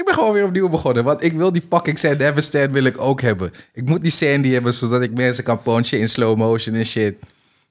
Ik 0.00 0.06
ben 0.06 0.14
gewoon 0.14 0.32
weer 0.32 0.44
opnieuw 0.44 0.68
begonnen. 0.68 1.04
Want 1.04 1.22
ik 1.22 1.32
wil 1.32 1.52
die 1.52 1.62
fucking 1.70 1.98
Sand 1.98 2.20
Heaven 2.20 2.42
stand 2.42 2.70
wil 2.70 2.84
ik 2.84 3.00
ook 3.00 3.20
hebben. 3.20 3.50
Ik 3.72 3.88
moet 3.88 4.02
die 4.02 4.10
Sandy 4.10 4.48
hebben, 4.50 4.74
zodat 4.74 5.02
ik 5.02 5.12
mensen 5.12 5.44
kan 5.44 5.62
punchen 5.62 5.98
in 5.98 6.08
slow 6.08 6.36
motion 6.36 6.74
en 6.74 6.84
shit. 6.84 7.18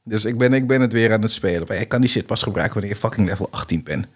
Dus 0.03 0.25
ik 0.25 0.37
ben, 0.37 0.53
ik 0.53 0.67
ben 0.67 0.81
het 0.81 0.93
weer 0.93 1.13
aan 1.13 1.21
het 1.21 1.31
spelen. 1.31 1.63
Maar 1.67 1.77
ik 1.77 1.89
kan 1.89 2.01
die 2.01 2.09
shit 2.09 2.25
pas 2.25 2.43
gebruiken 2.43 2.73
wanneer 2.73 2.93
je 2.93 2.99
fucking 2.99 3.27
level 3.27 3.47
18 3.51 3.83
bent. 3.83 4.07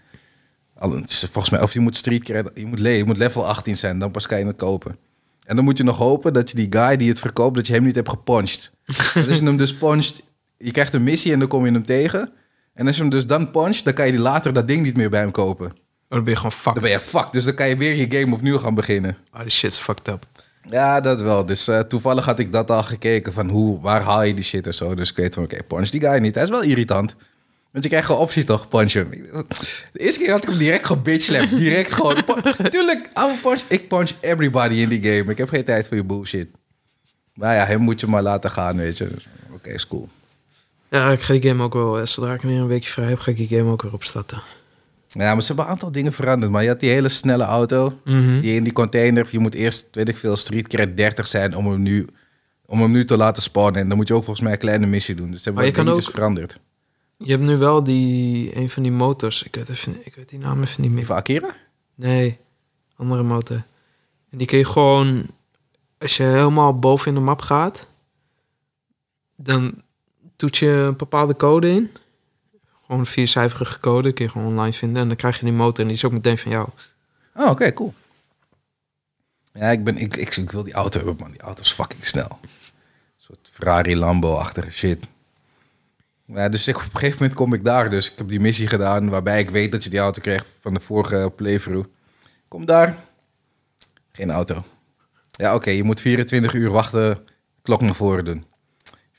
Al, 0.78 0.96
het 0.96 1.10
is 1.10 1.20
volgens 1.32 1.50
mij, 1.50 1.62
of 1.62 1.74
je 1.74 1.80
moet 1.80 1.96
street 1.96 2.24
cred, 2.24 2.52
je 2.54 2.66
moet, 2.66 2.80
je 2.80 3.04
moet 3.06 3.18
level 3.18 3.48
18 3.48 3.78
zijn, 3.78 4.00
dan 4.00 4.12
pas 4.12 4.28
kan 4.28 4.40
je 4.40 4.46
het 4.46 4.56
kopen. 4.56 4.96
En 5.44 5.56
dan 5.56 5.66
moet 5.66 5.78
je 5.78 5.84
nog 5.84 5.98
hopen 5.98 6.34
dat 6.34 6.50
je 6.50 6.56
die 6.56 6.68
guy 6.70 6.98
die 6.98 7.10
het 7.10 7.20
verkoopt, 7.20 7.56
dat 7.56 7.68
je 7.68 7.74
hem 7.74 7.84
niet 7.84 7.96
hebt 7.96 8.10
gepunched. 8.10 8.72
Want 9.14 9.28
als 9.30 9.40
je 9.40 9.46
hem 9.46 9.58
dus 9.58 9.76
puncht, 9.76 10.22
je 10.58 10.72
krijgt 10.72 10.94
een 10.94 11.04
missie 11.04 11.34
en 11.34 11.40
dan 11.40 11.48
kom 11.48 11.66
je 11.66 11.72
hem 11.72 11.86
tegen. 11.86 12.32
En 12.74 12.88
als 12.88 12.96
je 12.96 13.02
hem 13.02 13.12
dus 13.12 13.28
dan 13.28 13.52
puncht, 13.52 13.84
dan 13.84 13.94
kan 13.94 14.06
je 14.06 14.12
die 14.12 14.22
later 14.22 14.54
dat 14.54 14.68
ding 14.68 14.84
niet 14.84 14.98
meer 14.98 15.10
bij 15.10 15.20
hem 15.20 15.32
kopen. 15.32 15.83
Dan 16.14 16.24
ben 16.24 16.32
je 16.34 16.38
gewoon 16.38 16.52
fucked. 16.52 16.74
Dan 16.74 16.84
ben 16.84 16.92
je 16.92 17.00
fucked. 17.00 17.34
Dus 17.34 17.44
dan 17.44 17.54
kan 17.54 17.68
je 17.70 17.78
weer 17.78 17.96
je 17.96 18.20
game 18.20 18.36
opnieuw 18.36 18.58
gaan 18.58 18.76
beginnen. 18.76 19.18
Oh, 19.34 19.42
die 19.42 19.50
shit 19.50 19.72
is 19.72 19.78
fucked 19.78 20.08
up. 20.08 20.26
Ja, 20.66 21.02
dat 21.02 21.22
wel. 21.22 21.46
Dus 21.46 21.68
eh, 21.68 21.80
toevallig 21.80 22.26
had 22.26 22.40
ik 22.40 22.52
dat 22.52 22.72
al 22.72 22.84
gekeken 22.84 23.34
van 23.34 23.50
hoe, 23.50 23.82
waar 23.82 24.02
haal 24.02 24.24
je 24.24 24.34
die 24.34 24.44
shit 24.44 24.68
en 24.68 24.74
zo. 24.74 24.96
Dus 24.96 25.10
ik 25.10 25.16
weet 25.16 25.34
van, 25.34 25.44
oké, 25.44 25.64
punch 25.64 25.90
die 25.90 26.02
guy 26.02 26.18
niet. 26.18 26.36
Hij 26.36 26.44
is 26.44 26.50
wel 26.50 26.62
irritant. 26.62 27.16
Want 27.72 27.84
je 27.84 27.90
krijgt 27.90 28.08
gewoon 28.08 28.22
opties 28.22 28.46
toch, 28.46 28.68
punch 28.68 28.94
hem. 28.94 29.10
De 29.10 30.00
eerste 30.00 30.20
keer 30.20 30.32
had 30.32 30.44
ik 30.44 30.50
hem 30.50 30.58
direct 30.60 30.86
gebitchlapped. 30.86 31.58
Direct 31.66 31.92
gewoon. 31.92 32.24
Tuurlijk, 32.70 33.10
a 33.18 33.36
punch. 33.42 33.62
Ik 33.68 33.88
punch 33.88 34.12
everybody 34.20 34.76
in 34.76 34.90
die 34.90 35.02
game. 35.04 35.32
Ik 35.32 35.38
heb 35.38 35.50
geen 35.50 35.64
tijd 35.64 35.88
voor 35.88 35.98
je 35.98 36.04
bullshit. 36.04 36.48
Maar 37.34 37.56
ja, 37.56 37.66
hem 37.66 37.82
moet 37.82 38.00
je 38.00 38.08
maar 38.08 38.22
laten 38.22 38.52
gaan, 38.52 38.78
weet 38.78 38.98
je. 38.98 39.08
Dus, 39.08 39.28
Oké, 39.54 39.70
is 39.70 39.88
cool. 39.88 40.10
Ja, 40.90 41.12
ik 41.12 41.22
ga 41.22 41.34
die 41.34 41.50
game 41.50 41.64
ook 41.64 41.74
wel... 41.74 42.00
eh, 42.00 42.06
Zodra 42.06 42.34
ik 42.34 42.42
weer 42.42 42.58
een 42.60 42.68
weekje 42.68 42.90
vrij 42.90 43.08
heb, 43.10 43.20
ga 43.20 43.32
ik 43.32 43.38
die 43.38 43.48
game 43.48 43.72
ook 43.72 43.82
weer 43.82 43.94
opstarten. 43.94 44.42
Ja, 45.14 45.34
maar 45.34 45.42
ze 45.42 45.48
hebben 45.48 45.66
een 45.66 45.72
aantal 45.72 45.92
dingen 45.92 46.14
veranderd. 46.14 46.52
Maar 46.52 46.62
je 46.64 46.68
had 46.70 46.80
die 46.80 46.90
hele 46.90 47.10
snelle 47.10 47.44
auto. 47.44 48.00
Mhm. 48.06 48.40
Die 48.42 48.56
in 48.56 48.64
die 48.64 48.74
container. 48.74 49.28
Je 49.32 49.40
moet 49.40 49.54
eerst, 49.54 49.88
weet 49.92 50.10
ik 50.10 50.18
veel, 50.18 50.36
street 50.38 50.68
cred 50.68 50.98
30 50.98 51.28
zijn 51.28 51.56
om 51.56 51.68
hem 51.72 51.82
nu, 51.82 52.08
om 52.66 52.82
hem 52.82 52.92
nu 52.92 53.06
te 53.06 53.18
laten 53.18 53.44
spawnen. 53.44 53.82
En 53.82 53.88
dan 53.88 53.98
moet 53.98 54.08
je 54.08 54.14
ook 54.14 54.24
volgens 54.24 54.46
mij 54.46 54.54
een 54.54 54.60
kleine 54.60 54.86
missie 54.86 55.16
doen. 55.16 55.32
Dus 55.32 55.44
ze 55.44 55.50
hebben 55.52 55.74
dingetjes 55.74 56.06
ook- 56.08 56.12
veranderd. 56.14 56.60
Je 57.18 57.32
hebt 57.32 57.44
nu 57.44 57.58
wel 57.58 57.84
die... 57.84 58.56
Een 58.58 58.70
van 58.70 58.84
die 58.84 58.92
motors. 58.92 59.44
Ik 59.44 59.56
weet, 59.56 59.70
even, 59.70 59.96
ik 60.06 60.16
weet 60.16 60.30
die 60.30 60.40
naam 60.40 60.62
even 60.62 60.82
niet 60.82 60.92
meer. 60.92 61.06
van 61.06 61.16
Akira? 61.16 61.56
Nee, 61.96 62.38
andere 62.96 63.24
motor. 63.24 63.64
En 64.32 64.38
die 64.38 64.48
kun 64.48 64.58
je 64.58 64.66
gewoon... 64.66 65.26
Als 65.98 66.18
je 66.18 66.24
helemaal 66.24 66.80
boven 66.80 67.08
in 67.08 67.14
de 67.14 67.20
map 67.20 67.42
gaat... 67.42 67.88
Dan 69.36 69.74
toet 70.36 70.58
je 70.58 70.68
een 70.70 70.98
bepaalde 70.98 71.36
code 71.36 71.70
in. 71.70 71.92
Gewoon 72.86 73.02
een 73.02 73.06
viercijferige 73.06 73.80
code. 73.80 74.12
Kun 74.12 74.26
je 74.26 74.32
gewoon 74.32 74.48
online 74.48 74.74
vinden. 74.74 75.02
En 75.02 75.08
dan 75.08 75.18
krijg 75.18 75.40
je 75.40 75.46
die 75.46 75.54
motor. 75.54 75.80
En 75.80 75.88
die 75.88 75.96
is 75.96 76.06
ook 76.06 76.12
meteen 76.12 76.38
van 76.38 76.52
jou. 76.52 76.68
Oh, 77.36 77.50
oké, 77.50 77.74
cool. 77.74 77.94
Ja, 79.54 79.70
ik, 79.70 79.84
ben, 79.84 79.98
ik, 79.98 80.16
ik, 80.16 80.36
ik 80.36 80.52
wil 80.52 80.64
die 80.64 80.74
auto 80.74 80.98
hebben, 80.98 81.16
man. 81.20 81.32
Die 81.32 81.42
auto 81.42 81.62
is 81.62 81.72
fucking 81.72 82.06
snel. 82.06 82.40
Een 82.42 82.50
soort 83.18 83.50
Ferrari 83.52 83.98
Lambo-achtige 83.98 84.72
shit. 84.72 85.08
Ja, 86.26 86.50
dus 86.50 86.68
ik, 86.68 86.76
op 86.76 86.84
een 86.84 86.92
gegeven 86.92 87.18
moment 87.20 87.34
kom 87.34 87.54
ik 87.54 87.64
daar. 87.64 87.90
Dus 87.90 88.12
ik 88.12 88.18
heb 88.18 88.28
die 88.30 88.40
missie 88.40 88.68
gedaan 88.68 89.10
waarbij 89.10 89.40
ik 89.40 89.50
weet 89.50 89.72
dat 89.72 89.84
je 89.84 89.90
die 89.90 90.00
auto 90.00 90.22
kreeg 90.22 90.46
van 90.60 90.74
de 90.74 90.80
vorige 90.80 91.32
playthrough. 91.36 91.88
Kom 92.48 92.66
daar. 92.66 92.98
Geen 94.12 94.32
auto. 94.32 94.64
Ja, 95.32 95.56
oké, 95.56 95.70
je 95.70 95.84
moet 95.84 96.02
24 96.02 96.54
uur 96.54 96.70
wachten. 96.70 97.26
Klok 97.62 97.82
naar 97.82 97.96
voren 97.96 98.26
doen. 98.26 98.46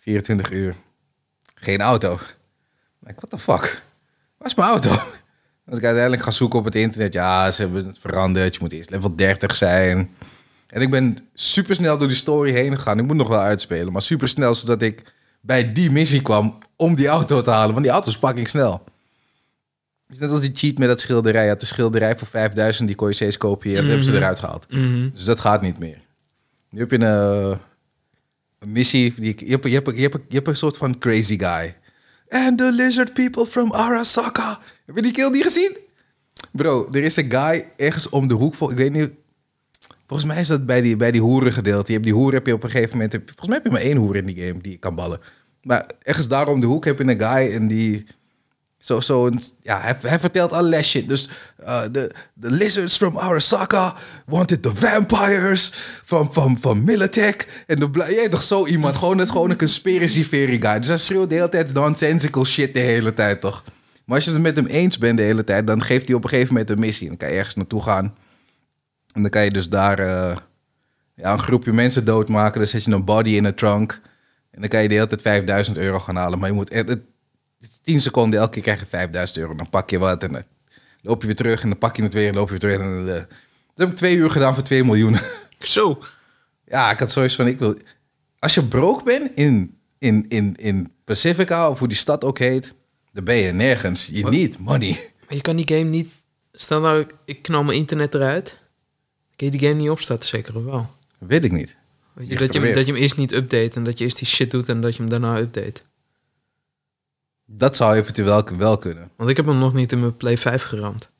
24 0.00 0.50
uur. 0.50 0.77
Geen 1.55 1.81
auto. 1.81 2.18
Like, 3.07 3.14
what 3.21 3.31
the 3.31 3.38
fuck? 3.38 3.83
Waar 4.38 4.49
is 4.49 4.55
mijn 4.55 4.69
auto? 4.69 4.90
Als 5.69 5.79
ik 5.79 5.85
uiteindelijk 5.85 6.23
ga 6.23 6.31
zoeken 6.31 6.59
op 6.59 6.64
het 6.64 6.75
internet, 6.75 7.12
ja, 7.12 7.51
ze 7.51 7.62
hebben 7.62 7.87
het 7.87 7.99
veranderd. 7.99 8.55
Je 8.55 8.61
moet 8.61 8.73
eerst 8.73 8.90
level 8.90 9.17
30 9.17 9.57
zijn. 9.57 10.11
En 10.67 10.83
ik 10.83 10.90
ben 10.90 11.19
super 11.35 11.75
snel 11.75 11.99
door 11.99 12.09
die 12.09 12.17
story 12.17 12.53
heen 12.53 12.77
gegaan. 12.77 12.99
Ik 12.99 13.05
moet 13.05 13.17
nog 13.17 13.29
wel 13.29 13.38
uitspelen, 13.40 13.93
maar 13.93 14.03
super 14.03 14.29
snel 14.29 14.55
zodat 14.55 14.83
ik 14.83 15.12
bij 15.40 15.73
die 15.73 15.90
missie 15.90 16.23
kwam 16.23 16.59
om 16.77 16.95
die 16.95 17.07
auto 17.09 17.43
te 17.43 17.51
halen. 17.51 17.71
Want 17.73 17.85
die 17.85 17.93
auto 17.93 18.11
is 18.11 18.17
fucking 18.17 18.49
snel. 18.49 18.85
Het 20.07 20.17
is 20.17 20.19
net 20.19 20.31
als 20.31 20.40
die 20.40 20.51
cheat 20.55 20.79
met 20.79 20.88
dat 20.88 21.01
schilderij. 21.01 21.43
Je 21.43 21.49
had 21.49 21.61
de 21.61 21.67
schilderij 21.67 22.19
voor 22.19 22.27
5000, 22.29 22.87
die 22.88 22.97
kon 22.97 23.09
je 23.09 23.14
steeds 23.14 23.37
kopiëren. 23.37 23.79
Dat 23.81 23.87
hebben 23.87 24.05
ze 24.05 24.11
Mhm. 24.11 24.21
eruit 24.21 24.38
gehaald. 24.38 24.67
Mhm. 24.71 25.09
Dus 25.14 25.25
dat 25.25 25.40
gaat 25.40 25.62
niet 25.62 25.79
meer. 25.79 25.99
Nu 26.71 26.81
heb 26.81 26.90
je 26.90 26.97
een, 27.01 27.51
eh, 27.51 27.59
een 28.59 28.73
missie. 28.73 29.14
Die, 29.17 29.35
je, 29.47 29.51
hebt, 29.51 29.64
je, 29.64 29.75
hebt, 29.75 29.97
je, 29.97 30.03
hebt, 30.03 30.19
je 30.29 30.35
hebt 30.35 30.49
een 30.49 30.57
soort 30.57 30.77
van 30.77 30.99
crazy 30.99 31.38
guy. 31.38 31.77
And 32.35 32.59
the 32.59 32.73
lizard 32.73 33.12
people 33.12 33.47
from 33.47 33.73
Arasaka. 33.73 34.59
Heb 34.87 34.97
je 34.97 35.03
die 35.03 35.12
kill 35.12 35.31
niet 35.31 35.42
gezien? 35.42 35.77
Bro, 36.53 36.88
er 36.92 37.03
is 37.03 37.16
een 37.16 37.31
guy 37.31 37.64
ergens 37.77 38.09
om 38.09 38.29
de 38.29 38.35
hoek. 38.35 38.55
Ik 38.70 38.77
weet 38.77 38.92
niet. 38.92 39.12
Volgens 40.07 40.29
mij 40.29 40.40
is 40.40 40.47
dat 40.49 40.66
bij 40.66 40.81
die, 40.81 40.97
bij 40.97 41.11
die 41.11 41.20
hoeren 41.20 41.53
gedeelte. 41.53 41.87
Je 41.87 41.92
hebt 41.92 42.05
die 42.05 42.14
hoeren 42.14 42.35
heb 42.35 42.47
je 42.47 42.53
op 42.53 42.62
een 42.62 42.70
gegeven 42.70 42.92
moment. 42.92 43.12
Volgens 43.12 43.47
mij 43.47 43.57
heb 43.57 43.64
je 43.64 43.73
maar 43.73 43.81
één 43.81 43.97
hoer 43.97 44.16
in 44.16 44.27
die 44.27 44.47
game 44.47 44.61
die 44.61 44.73
je 44.73 44.79
kan 44.79 44.94
ballen. 44.94 45.20
Maar 45.62 45.90
ergens 46.03 46.29
daar 46.29 46.49
om 46.49 46.61
de 46.61 46.66
hoek 46.66 46.85
heb 46.85 46.99
je 46.99 47.05
een 47.05 47.20
guy 47.20 47.55
en 47.55 47.68
die. 47.68 48.07
Zo, 48.85 49.01
zo 49.01 49.31
ja, 49.62 49.81
hij, 49.81 49.97
hij 50.01 50.18
vertelt 50.18 50.53
allerlei 50.53 50.83
shit. 50.83 51.09
Dus 51.09 51.29
uh, 51.61 51.83
the, 51.83 52.11
the 52.40 52.51
lizards 52.51 52.97
from 52.97 53.18
Arasaka 53.18 53.94
wanted 54.27 54.62
the 54.62 54.75
vampires 54.75 55.73
from, 56.05 56.33
from, 56.33 56.59
from 56.59 56.85
Militech. 56.85 57.37
En 57.66 57.79
de 57.79 57.90
weet 57.90 58.31
toch 58.31 58.42
zo 58.42 58.66
iemand. 58.66 58.97
Gewoon, 58.97 59.18
het, 59.18 59.31
gewoon 59.31 59.51
een 59.51 59.59
conspiracy 59.59 60.29
theory 60.29 60.61
guy. 60.61 60.79
Dus 60.79 60.88
hij 60.88 60.97
schreeuwt 60.97 61.29
de 61.29 61.35
hele 61.35 61.49
tijd 61.49 61.73
nonsensical 61.73 62.44
shit 62.44 62.75
de 62.75 62.81
hele 62.81 63.14
tijd 63.14 63.40
toch. 63.40 63.64
Maar 64.05 64.16
als 64.16 64.25
je 64.25 64.33
het 64.33 64.40
met 64.40 64.57
hem 64.57 64.66
eens 64.66 64.99
bent 64.99 65.16
de 65.16 65.23
hele 65.23 65.44
tijd, 65.44 65.66
dan 65.66 65.83
geeft 65.83 66.07
hij 66.07 66.16
op 66.16 66.25
een 66.25 66.31
gegeven 66.31 66.53
moment 66.53 66.70
een 66.70 66.81
missie. 66.81 67.03
En 67.03 67.09
dan 67.09 67.18
kan 67.18 67.31
je 67.31 67.37
ergens 67.37 67.55
naartoe 67.55 67.83
gaan. 67.83 68.14
En 69.12 69.23
dan 69.23 69.31
kan 69.31 69.44
je 69.44 69.51
dus 69.51 69.68
daar 69.68 69.99
eh, 69.99 70.37
ja, 71.14 71.33
een 71.33 71.38
groepje 71.38 71.73
mensen 71.73 72.05
doodmaken. 72.05 72.61
Dan 72.61 72.68
zet 72.68 72.85
je 72.85 72.90
een 72.90 73.05
body 73.05 73.31
in 73.31 73.44
een 73.44 73.55
trunk. 73.55 74.01
En 74.51 74.61
dan 74.61 74.68
kan 74.68 74.83
je 74.83 74.88
de 74.88 74.94
hele 74.94 75.07
tijd 75.07 75.23
5000 75.23 75.77
euro 75.77 75.99
gaan 75.99 76.16
halen. 76.16 76.38
Maar 76.38 76.49
je 76.49 76.55
moet 76.55 76.70
10 77.85 78.01
seconden, 78.01 78.40
elke 78.40 78.53
keer 78.53 78.62
krijg 78.62 78.81
je 78.81 78.87
5000 78.87 79.38
euro. 79.38 79.55
Dan 79.55 79.70
pak 79.70 79.90
je 79.90 79.99
wat 79.99 80.23
en 80.23 80.33
dan 80.33 80.44
loop 81.03 81.20
je 81.20 81.27
weer 81.27 81.37
terug. 81.37 81.62
En 81.62 81.68
dan 81.68 81.79
pak 81.79 81.97
je 81.97 82.03
het 82.03 82.14
weer 82.14 82.29
en 82.29 82.35
loop 82.35 82.44
je 82.44 82.51
weer 82.51 82.61
terug. 82.61 82.81
En, 82.81 83.07
dan, 83.07 83.09
eh, 83.09 83.14
dat 83.14 83.27
heb 83.75 83.88
ik 83.90 83.97
twee 83.97 84.16
uur 84.16 84.31
gedaan 84.31 84.55
voor 84.55 84.62
2 84.62 84.85
miljoen. 84.85 85.16
Zo. 85.59 86.03
ja, 86.66 86.90
ik 86.90 86.99
had 86.99 87.12
zoiets 87.12 87.35
van, 87.35 87.47
ik 87.47 87.59
wil... 87.59 87.77
Als 88.38 88.55
je 88.55 88.62
broke 88.64 89.05
bent 89.05 89.31
in, 89.35 89.79
in, 89.99 90.27
in, 90.29 90.57
in 90.57 90.92
Pacifica, 91.05 91.70
of 91.70 91.79
hoe 91.79 91.88
die 91.88 91.97
stad 91.97 92.25
ook 92.25 92.38
heet... 92.38 92.75
dan 93.12 93.25
ben 93.25 93.37
je 93.37 93.53
nergens. 93.53 94.07
Je 94.07 94.25
need 94.25 94.59
money. 94.59 95.12
Maar 95.27 95.35
je 95.37 95.40
kan 95.40 95.57
die 95.57 95.68
game 95.68 95.90
niet... 95.90 96.09
Stel 96.53 96.81
nou, 96.81 97.07
ik- 97.25 97.42
knal 97.42 97.62
mijn 97.64 97.79
internet 97.79 98.14
eruit. 98.14 98.59
Kun 99.37 99.47
je 99.51 99.59
die 99.59 99.68
game 99.68 99.81
niet 99.81 99.90
opstarten? 99.90 100.29
Zeker 100.29 100.64
wel. 100.64 100.90
Weet 101.18 101.44
ik 101.44 101.53
niet. 101.53 101.77
Weet 102.12 102.29
je, 102.29 102.37
dat, 102.37 102.53
je, 102.53 102.61
dat 102.61 102.87
je 102.87 102.92
hem 102.92 103.01
eerst 103.01 103.16
niet 103.16 103.33
update 103.33 103.70
en 103.75 103.85
dat 103.85 103.99
je 103.99 104.05
eerst 104.05 104.18
die 104.18 104.27
shit 104.27 104.51
doet 104.51 104.68
en 104.68 104.81
dat 104.81 104.97
je 104.97 105.01
hem 105.01 105.11
daarna 105.11 105.38
update. 105.38 105.81
Dat 107.46 107.76
zou 107.76 107.96
eventueel 107.96 108.44
wel 108.57 108.78
kunnen. 108.78 109.11
Want 109.16 109.30
ik 109.30 109.37
heb 109.37 109.46
hem 109.46 109.59
nog 109.59 109.74
niet 109.74 109.92
in 109.92 110.00
mijn 110.00 110.16
Play 110.16 110.37
5 110.38 110.62
geramd. 110.64 111.11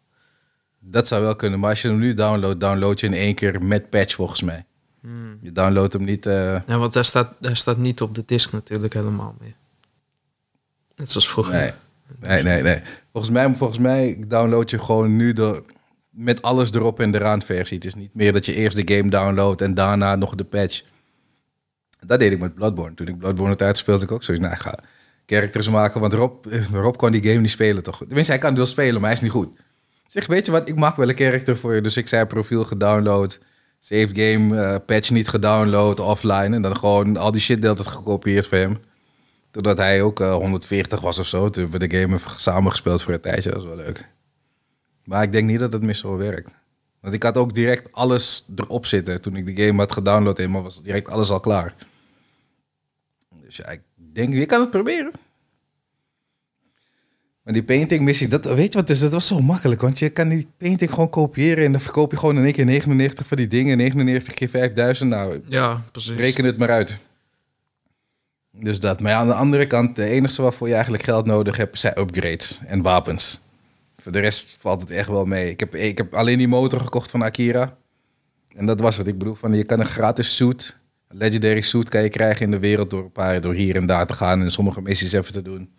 Dat 0.79 1.09
zou 1.09 1.23
wel 1.23 1.37
kunnen. 1.37 1.61
Maar 1.61 1.71
als 1.71 1.83
je 1.83 1.89
hem 1.89 1.99
nu 1.99 2.15
downloadt, 2.15 2.61
download 2.61 3.01
je 3.01 3.07
in 3.07 3.15
één 3.15 3.35
keer 3.35 3.63
met 3.63 3.91
patch 3.91 4.15
volgens 4.15 4.43
mij. 4.43 4.65
Hmm. 5.01 5.39
Je 5.41 5.53
downloadt 5.53 5.93
hem 5.93 6.05
niet... 6.05 6.27
eh, 6.27 6.61
Ja, 6.67 6.79
want 6.79 6.93
daar 6.93 7.05
staat, 7.05 7.35
daar 7.41 7.57
staat 7.57 7.77
niet 7.77 8.01
op 8.01 8.15
de 8.15 8.23
disk 8.27 8.53
natuurlijk 8.53 8.95
helemaal 8.95 9.35
meer. 9.41 9.55
Net 10.97 11.11
zoals 11.11 11.29
vroeger. 11.29 11.55
Nee, 11.55 11.73
nee, 12.21 12.43
nee, 12.43 12.63
nee. 12.63 12.81
Volgens 13.13 13.33
mij, 13.33 13.55
volgens 13.55 13.79
mij 13.79 14.25
download 14.29 14.71
je 14.71 14.79
gewoon 14.79 15.17
nu 15.17 15.33
de, 15.33 15.63
met 16.11 16.43
alles 16.43 16.73
erop 16.73 17.01
en 17.01 17.15
eraan 17.15 17.43
versie. 17.43 17.77
Het 17.77 17.87
is 17.87 17.95
niet 17.95 18.15
meer 18.15 18.33
dat 18.33 18.47
je 18.47 18.55
eerst 18.55 18.87
de 18.87 18.95
game 18.97 19.11
downloadt 19.11 19.61
en 19.61 19.75
daarna 19.75 20.17
nog 20.17 20.35
de 20.35 20.45
patch. 20.45 20.83
Dat 22.07 22.19
deed 22.19 22.33
ik 22.33 22.39
met 22.39 22.55
Bloodborne. 22.55 22.95
Toen 22.95 23.07
ik 23.09 23.19
Bloodborne 23.19 23.53
het 23.53 23.63
uitspeelde, 23.63 24.05
ik 24.05 24.13
ook 24.13 24.23
zoiets. 24.23 24.45
Nou, 24.45 24.57
ik 24.57 24.63
ga 24.63 24.79
characters 25.27 25.69
maken, 25.69 26.01
want 26.01 26.13
Rob, 26.13 26.47
eh, 26.47 26.67
Rob 26.73 26.97
kan 26.97 27.13
die 27.13 27.23
game 27.23 27.41
niet 27.41 27.51
spelen 27.51 27.83
toch? 27.83 27.99
Tenminste, 27.99 28.33
hij 28.33 28.41
kan 28.41 28.51
het 28.51 28.59
wel 28.59 28.67
spelen, 28.67 28.95
maar 28.95 29.11
hij 29.11 29.13
is 29.13 29.21
niet 29.21 29.31
goed. 29.31 29.49
Zeg, 30.07 30.27
weet 30.27 30.47
je 30.47 30.53
wat, 30.53 30.69
ik 30.69 30.77
maak 30.77 30.97
wel 30.97 31.09
een 31.09 31.17
character 31.17 31.57
voor 31.57 31.75
je. 31.75 31.81
Dus 31.81 31.97
ik 31.97 32.09
zei 32.09 32.25
profiel 32.25 32.65
gedownload, 32.65 33.39
save 33.81 34.09
game, 34.13 34.63
eh, 34.63 34.77
patch 34.87 35.11
niet 35.11 35.29
gedownload, 35.29 36.01
offline. 36.01 36.55
En 36.55 36.63
dan 36.63 36.77
gewoon 36.77 37.17
al 37.17 37.33
die 37.33 37.41
shit 37.41 37.61
de 37.61 37.67
hele 37.69 37.83
tijd 37.83 37.97
gekopieerd 37.97 38.47
voor 38.47 38.59
hem. 38.59 38.79
Doordat 39.51 39.79
hij 39.79 40.03
ook 40.03 40.21
eh, 40.21 40.35
140 40.35 41.01
was 41.01 41.19
of 41.19 41.27
zo. 41.27 41.51
Toen 41.51 41.63
hebben 41.63 41.81
we 41.81 41.89
de 41.89 42.01
game 42.01 42.19
samen 42.37 42.71
gespeeld 42.71 43.03
voor 43.03 43.13
een 43.13 43.21
tijdje. 43.21 43.51
Dat 43.51 43.63
was 43.63 43.75
wel 43.75 43.85
leuk. 43.85 44.09
Maar 45.05 45.23
ik 45.23 45.33
denk 45.33 45.49
niet 45.49 45.59
dat 45.59 45.73
het 45.73 45.83
meer 45.83 45.95
zo 45.95 46.17
werkt. 46.17 46.55
Want 47.01 47.15
ik 47.15 47.23
had 47.23 47.37
ook 47.37 47.55
direct 47.55 47.93
alles 47.93 48.47
erop 48.57 48.87
zitten. 48.87 49.21
Toen 49.21 49.37
ik 49.37 49.57
de 49.57 49.65
game 49.65 49.79
had 49.79 49.93
gedownload 49.93 50.39
eenmaal 50.39 50.63
was 50.63 50.83
direct 50.83 51.09
alles 51.09 51.31
al 51.31 51.41
klaar. 51.41 51.75
Dus 53.43 53.57
ja, 53.57 53.67
ik 53.69 53.81
denk, 54.15 54.35
je 54.35 54.47
kan 54.47 54.61
het 54.61 54.71
proberen. 54.71 55.13
Maar 57.43 57.53
die 57.53 57.65
painting 57.65 58.03
missie, 58.03 58.29
dat, 58.29 58.45
weet 58.45 58.73
je 58.73 58.79
wat 58.79 58.91
is? 58.91 59.01
Dat 59.01 59.13
was 59.13 59.27
zo 59.27 59.41
makkelijk. 59.41 59.81
Want 59.81 59.99
je 59.99 60.09
kan 60.09 60.29
die 60.29 60.47
painting 60.57 60.91
gewoon 60.91 61.11
kopiëren. 61.11 61.65
En 61.65 61.73
dan 61.73 61.81
verkoop 61.81 62.11
je 62.11 62.17
gewoon 62.17 62.37
in 62.37 62.45
één 62.45 62.53
keer 62.53 62.65
99 62.65 63.27
van 63.27 63.37
die 63.37 63.49
dingen. 63.49 63.77
99 63.77 64.35
keer 64.35 64.49
5000. 64.49 65.11
Nou, 65.11 65.41
Ja, 65.49 65.83
precies. 65.93 66.17
Reken 66.17 66.45
het 66.45 66.59
maar 66.59 66.71
uit. 66.71 66.99
Dus 68.51 68.81
dat. 68.81 69.01
Maar 69.01 69.11
ja, 69.13 69.19
aan 69.19 69.27
de 69.27 69.35
andere 69.35 69.67
kant, 69.67 69.97
de 69.97 70.05
enige 70.05 70.43
waarvoor 70.43 70.69
je 70.69 70.75
eigenlijk 70.75 71.03
geld 71.05 71.27
nodig 71.27 71.57
hebt, 71.57 71.79
zijn 71.79 71.99
upgrades 71.99 72.61
en 72.67 72.83
wapens. 72.83 73.41
Voor 73.99 74.13
de 74.13 74.21
rest 74.21 74.57
valt 74.61 74.81
het 74.81 74.91
echt 74.91 75.09
wel 75.09 75.25
mee. 75.25 75.51
Ik 75.51 75.61
heb, 75.61 75.75
ik 75.75 75.99
heb 75.99 76.15
alleen 76.15 76.39
die 76.39 76.49
motor 76.49 76.81
gekocht 76.81 77.11
van 77.11 77.23
Akira. 77.23 77.77
En 78.57 78.67
dat 78.67 78.81
was 78.81 78.97
het. 78.97 79.07
Ik 79.07 79.19
bedoel, 79.19 79.35
van, 79.35 79.55
je 79.55 79.65
kan 79.65 79.81
een 79.81 79.87
gratis 79.87 80.37
suit, 80.37 80.77
legendary 81.15 81.61
suit 81.61 81.89
kan 81.89 82.03
je 82.03 82.09
krijgen 82.09 82.45
in 82.45 82.51
de 82.51 82.59
wereld 82.59 82.91
door 82.91 83.05
een 83.05 83.13
paar, 83.13 83.41
door 83.41 83.55
hier 83.55 83.77
en 83.77 83.87
daar 83.87 84.07
te 84.07 84.15
gaan 84.15 84.41
en 84.41 84.51
sommige 84.51 84.83
missies 84.83 85.13
even 85.13 85.33
te 85.33 85.43
doen. 85.43 85.71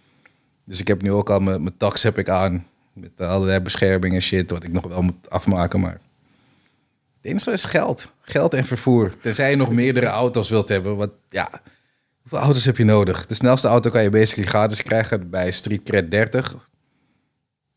Dus 0.66 0.80
ik 0.80 0.88
heb 0.88 1.02
nu 1.02 1.12
ook 1.12 1.30
al 1.30 1.40
mijn, 1.40 1.64
mijn 1.64 1.78
tax 1.78 2.04
heb 2.04 2.18
ik 2.18 2.30
aan. 2.30 2.68
Met 2.94 3.22
allerlei 3.22 3.60
bescherming 3.60 4.14
en 4.14 4.22
shit, 4.22 4.52
wat 4.52 4.64
ik 4.64 4.72
nog 4.72 4.88
wel 4.88 5.02
moet 5.02 5.30
afmaken. 5.30 5.80
Maar 5.80 5.92
het 5.92 7.32
enige 7.32 7.52
is 7.52 7.66
geld. 7.66 8.12
Geld 8.22 8.54
en 8.54 8.66
vervoer. 8.66 9.14
Tenzij 9.22 9.50
je 9.50 9.56
nog 9.56 9.72
meerdere 9.72 10.06
auto's 10.06 10.50
wilt 10.50 10.70
hebben. 10.70 10.96
Wat, 10.96 11.12
ja, 11.30 11.50
hoeveel 12.22 12.40
auto's 12.40 12.66
heb 12.66 12.78
je 12.78 12.84
nodig? 12.84 13.28
De 13.28 13.34
snelste 13.34 13.68
auto 13.68 13.90
kan 13.90 14.04
je 14.04 14.10
basically 14.10 14.50
gratis 14.50 14.84
krijgen 14.84 15.30
bij 15.30 15.52
Street 15.52 15.84
Cred 15.84 16.12
30. 16.12 16.56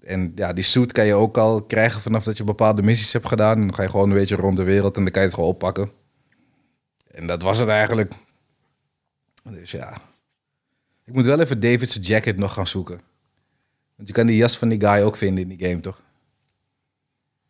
En 0.03 0.33
ja, 0.35 0.53
die 0.53 0.65
suit 0.65 0.93
kan 0.93 1.07
je 1.07 1.15
ook 1.15 1.39
al 1.39 1.63
krijgen 1.63 2.03
vanaf 2.03 2.25
dat 2.25 2.37
je 2.37 2.45
bepaalde 2.45 2.83
missies 2.83 3.13
hebt 3.13 3.29
gedaan. 3.29 3.57
En 3.57 3.67
dan 3.67 3.75
ga 3.75 3.83
je 3.83 3.91
gewoon 3.91 4.11
een 4.11 4.17
beetje 4.17 4.37
rond 4.37 4.57
de 4.57 4.63
wereld 4.63 4.97
en 4.97 5.03
dan 5.03 5.13
kan 5.13 5.21
je 5.23 5.27
het 5.27 5.37
gewoon 5.37 5.51
oppakken. 5.51 5.91
En 7.19 7.27
dat 7.27 7.43
was 7.43 7.59
het 7.59 7.69
eigenlijk. 7.69 8.13
Dus 9.43 9.71
ja. 9.71 9.97
Ik 11.05 11.13
moet 11.15 11.25
wel 11.25 11.41
even 11.41 11.61
David's 11.61 11.99
jacket 12.03 12.37
nog 12.37 12.53
gaan 12.53 12.67
zoeken. 12.67 13.01
Want 13.97 14.09
je 14.09 14.15
kan 14.15 14.27
die 14.27 14.37
jas 14.37 14.57
van 14.57 14.69
die 14.69 14.81
guy 14.81 15.03
ook 15.03 15.17
vinden 15.17 15.43
in 15.51 15.57
die 15.57 15.69
game, 15.69 15.81
toch? 15.81 16.01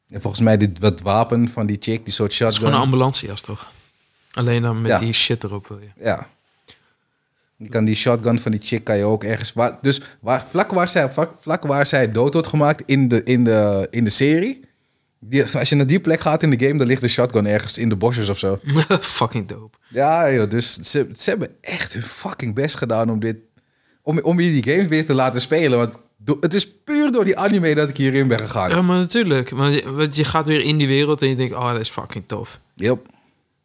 En 0.08 0.20
volgens 0.20 0.42
mij 0.42 0.56
dit 0.56 0.78
wat 0.78 1.00
wapen 1.00 1.48
van 1.48 1.66
die 1.66 1.76
chick, 1.80 2.04
die 2.04 2.14
soort 2.14 2.38
Het 2.38 2.40
is 2.40 2.56
gewoon 2.56 2.72
een 2.72 2.78
shotgun. 2.78 2.80
ambulancejas, 2.80 3.40
toch? 3.40 3.72
Alleen 4.32 4.62
dan 4.62 4.80
met 4.82 4.90
Ja. 4.90 4.98
die 4.98 5.12
shit 5.12 5.44
erop 5.44 5.66
wil 5.68 5.78
je. 5.78 5.88
Ja. 6.04 6.28
Je 7.56 7.68
kan 7.68 7.84
die 7.84 7.94
shotgun 7.94 8.40
van 8.40 8.50
die 8.52 8.60
chick 8.62 8.84
kan 8.84 8.96
je 8.96 9.04
ook 9.04 9.24
ergens... 9.24 9.52
Waar, 9.52 9.78
dus 9.82 10.02
waar, 10.20 10.46
vlak, 10.50 10.70
waar 10.70 10.88
zij, 10.88 11.10
vlak, 11.10 11.32
vlak 11.40 11.62
waar 11.66 11.86
zij 11.86 12.12
dood 12.12 12.32
wordt 12.32 12.48
gemaakt 12.48 12.82
in 12.86 13.08
de, 13.08 13.24
in 13.24 13.44
de, 13.44 13.86
in 13.90 14.04
de 14.04 14.10
serie... 14.10 14.67
Die, 15.20 15.44
als 15.56 15.68
je 15.68 15.74
naar 15.74 15.86
die 15.86 16.00
plek 16.00 16.20
gaat 16.20 16.42
in 16.42 16.50
de 16.50 16.66
game, 16.66 16.78
dan 16.78 16.86
ligt 16.86 17.00
de 17.00 17.08
shotgun 17.08 17.46
ergens 17.46 17.78
in 17.78 17.88
de 17.88 17.96
bosjes 17.96 18.28
of 18.28 18.38
zo. 18.38 18.58
Fucking 19.00 19.48
dope. 19.48 19.76
Ja, 19.88 20.32
joh, 20.32 20.48
dus 20.50 20.72
ze, 20.74 21.08
ze 21.16 21.30
hebben 21.30 21.48
echt 21.60 21.92
hun 21.92 22.02
fucking 22.02 22.54
best 22.54 22.76
gedaan 22.76 23.10
om 23.10 23.20
dit... 23.20 23.36
Om, 24.02 24.18
om 24.22 24.40
je 24.40 24.60
die 24.62 24.74
game 24.74 24.88
weer 24.88 25.06
te 25.06 25.14
laten 25.14 25.40
spelen. 25.40 25.78
Want 25.78 25.94
do- 26.16 26.36
het 26.40 26.54
is 26.54 26.72
puur 26.84 27.12
door 27.12 27.24
die 27.24 27.38
anime 27.38 27.74
dat 27.74 27.88
ik 27.88 27.96
hierin 27.96 28.28
ben 28.28 28.38
gegaan. 28.38 28.70
Ja, 28.70 28.82
maar 28.82 28.98
natuurlijk. 28.98 29.50
Want 29.50 29.74
je, 29.74 29.90
want 29.92 30.16
je 30.16 30.24
gaat 30.24 30.46
weer 30.46 30.60
in 30.64 30.78
die 30.78 30.86
wereld 30.86 31.22
en 31.22 31.28
je 31.28 31.36
denkt, 31.36 31.52
oh, 31.54 31.70
dat 31.72 31.80
is 31.80 31.88
fucking 31.90 32.24
tof. 32.26 32.60
Yep. 32.74 33.06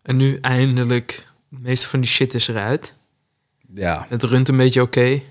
En 0.02 0.18
nu 0.18 0.38
eindelijk, 0.42 1.28
de 1.50 1.58
meeste 1.62 1.88
van 1.90 2.00
die 2.02 2.10
shit 2.10 2.34
is 2.34 2.48
eruit. 2.48 2.94
Ja, 3.74 4.06
Het 4.10 4.24
runt 4.24 4.48
een 4.48 4.58
beetje 4.58 4.82
oké. 4.82 5.22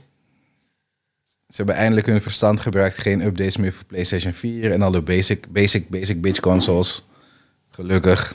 Ze 1.53 1.59
hebben 1.59 1.75
eindelijk 1.75 2.07
hun 2.07 2.23
verstand 2.23 2.61
gebruikt. 2.61 2.99
Geen 2.99 3.21
updates 3.21 3.57
meer 3.57 3.73
voor 3.73 3.85
PlayStation 3.85 4.33
4 4.33 4.73
en 4.73 4.83
alle 4.83 5.03
basic, 5.03 5.53
basic, 5.53 5.89
basic 5.89 6.21
bitch 6.21 6.41
consoles. 6.41 7.05
Gelukkig. 7.71 8.35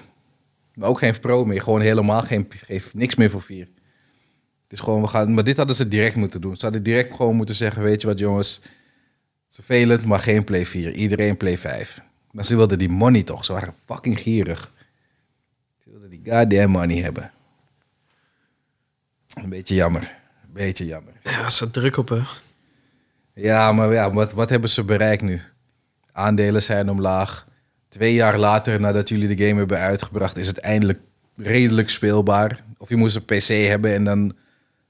Maar 0.73 0.89
ook 0.89 0.97
geen 0.97 1.19
Pro 1.19 1.45
meer. 1.45 1.61
Gewoon 1.61 1.81
helemaal 1.81 2.21
geen, 2.21 2.47
geen 2.65 2.81
niks 2.93 3.15
meer 3.15 3.29
voor 3.29 3.41
4. 3.41 3.59
Het 4.63 4.71
is 4.71 4.79
gewoon, 4.79 5.01
we 5.01 5.07
gaan, 5.07 5.33
maar 5.33 5.43
dit 5.43 5.57
hadden 5.57 5.75
ze 5.75 5.87
direct 5.87 6.15
moeten 6.15 6.41
doen. 6.41 6.55
Ze 6.55 6.63
hadden 6.63 6.83
direct 6.83 7.15
gewoon 7.15 7.35
moeten 7.35 7.55
zeggen, 7.55 7.81
weet 7.81 8.01
je 8.01 8.07
wat 8.07 8.19
jongens. 8.19 8.61
Vervelend, 9.49 10.05
maar 10.05 10.19
geen 10.19 10.43
Play 10.43 10.65
4. 10.65 10.93
Iedereen 10.93 11.37
Play 11.37 11.57
5. 11.57 12.01
Maar 12.31 12.45
ze 12.45 12.55
wilden 12.55 12.79
die 12.79 12.89
money 12.89 13.23
toch. 13.23 13.45
Ze 13.45 13.53
waren 13.53 13.73
fucking 13.85 14.19
gierig. 14.19 14.73
Ze 15.83 15.89
wilden 15.89 16.09
die 16.09 16.21
goddamn 16.23 16.71
money 16.71 16.97
hebben. 16.97 17.31
Een 19.33 19.49
beetje 19.49 19.75
jammer. 19.75 20.01
Een 20.43 20.53
beetje 20.53 20.85
jammer. 20.85 21.13
Ja, 21.23 21.49
staat 21.49 21.73
druk 21.73 21.97
op, 21.97 22.09
hè. 22.09 22.21
Ja, 23.37 23.71
maar 23.71 23.93
ja, 23.93 24.11
wat, 24.11 24.33
wat 24.33 24.49
hebben 24.49 24.69
ze 24.69 24.83
bereikt 24.83 25.21
nu? 25.21 25.41
Aandelen 26.11 26.63
zijn 26.63 26.89
omlaag. 26.89 27.45
Twee 27.89 28.13
jaar 28.13 28.37
later, 28.37 28.79
nadat 28.79 29.09
jullie 29.09 29.35
de 29.35 29.45
game 29.45 29.59
hebben 29.59 29.77
uitgebracht, 29.77 30.37
is 30.37 30.47
het 30.47 30.57
eindelijk 30.57 30.99
redelijk 31.35 31.89
speelbaar. 31.89 32.63
Of 32.77 32.89
je 32.89 32.95
moest 32.95 33.15
een 33.15 33.25
PC 33.25 33.47
hebben 33.47 33.93
en 33.93 34.03
dan 34.03 34.33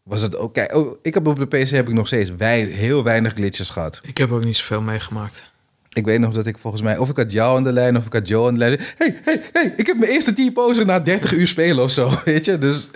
was 0.04 0.22
het 0.22 0.36
oké. 0.36 0.66
Oh, 0.74 0.98
ik 1.02 1.14
heb 1.14 1.28
op 1.28 1.40
de 1.40 1.46
PC 1.46 1.70
heb 1.70 1.88
ik 1.88 1.94
nog 1.94 2.08
steeds 2.08 2.36
wij, 2.38 2.62
heel 2.62 3.04
weinig 3.04 3.34
glitches 3.34 3.70
gehad. 3.70 4.00
Ik 4.04 4.18
heb 4.18 4.32
ook 4.32 4.44
niet 4.44 4.58
zoveel 4.58 4.82
meegemaakt. 4.82 5.44
Ik 5.94 6.06
weet 6.06 6.20
nog 6.20 6.34
dat 6.34 6.46
ik 6.46 6.58
volgens 6.58 6.82
mij, 6.82 6.98
of 6.98 7.10
ik 7.10 7.18
had 7.18 7.32
jou 7.32 7.58
aan 7.58 7.64
de 7.64 7.72
lijn 7.72 7.98
of 7.98 8.06
ik 8.06 8.14
had 8.14 8.28
Joe 8.28 8.48
aan 8.48 8.54
de 8.54 8.60
lijn. 8.60 8.80
Hey, 8.98 9.18
hey, 9.24 9.42
hey, 9.52 9.74
ik 9.78 9.88
heb 9.88 9.98
mijn 9.98 10.12
eerste 10.12 10.34
T-poser 10.34 10.86
na 10.86 11.00
30 11.00 11.34
uur 11.34 11.48
spelen 11.48 11.84
of 11.84 11.92
zo, 11.92 12.12
weet 12.26 12.46
je? 12.46 12.58
Dus 12.58 12.90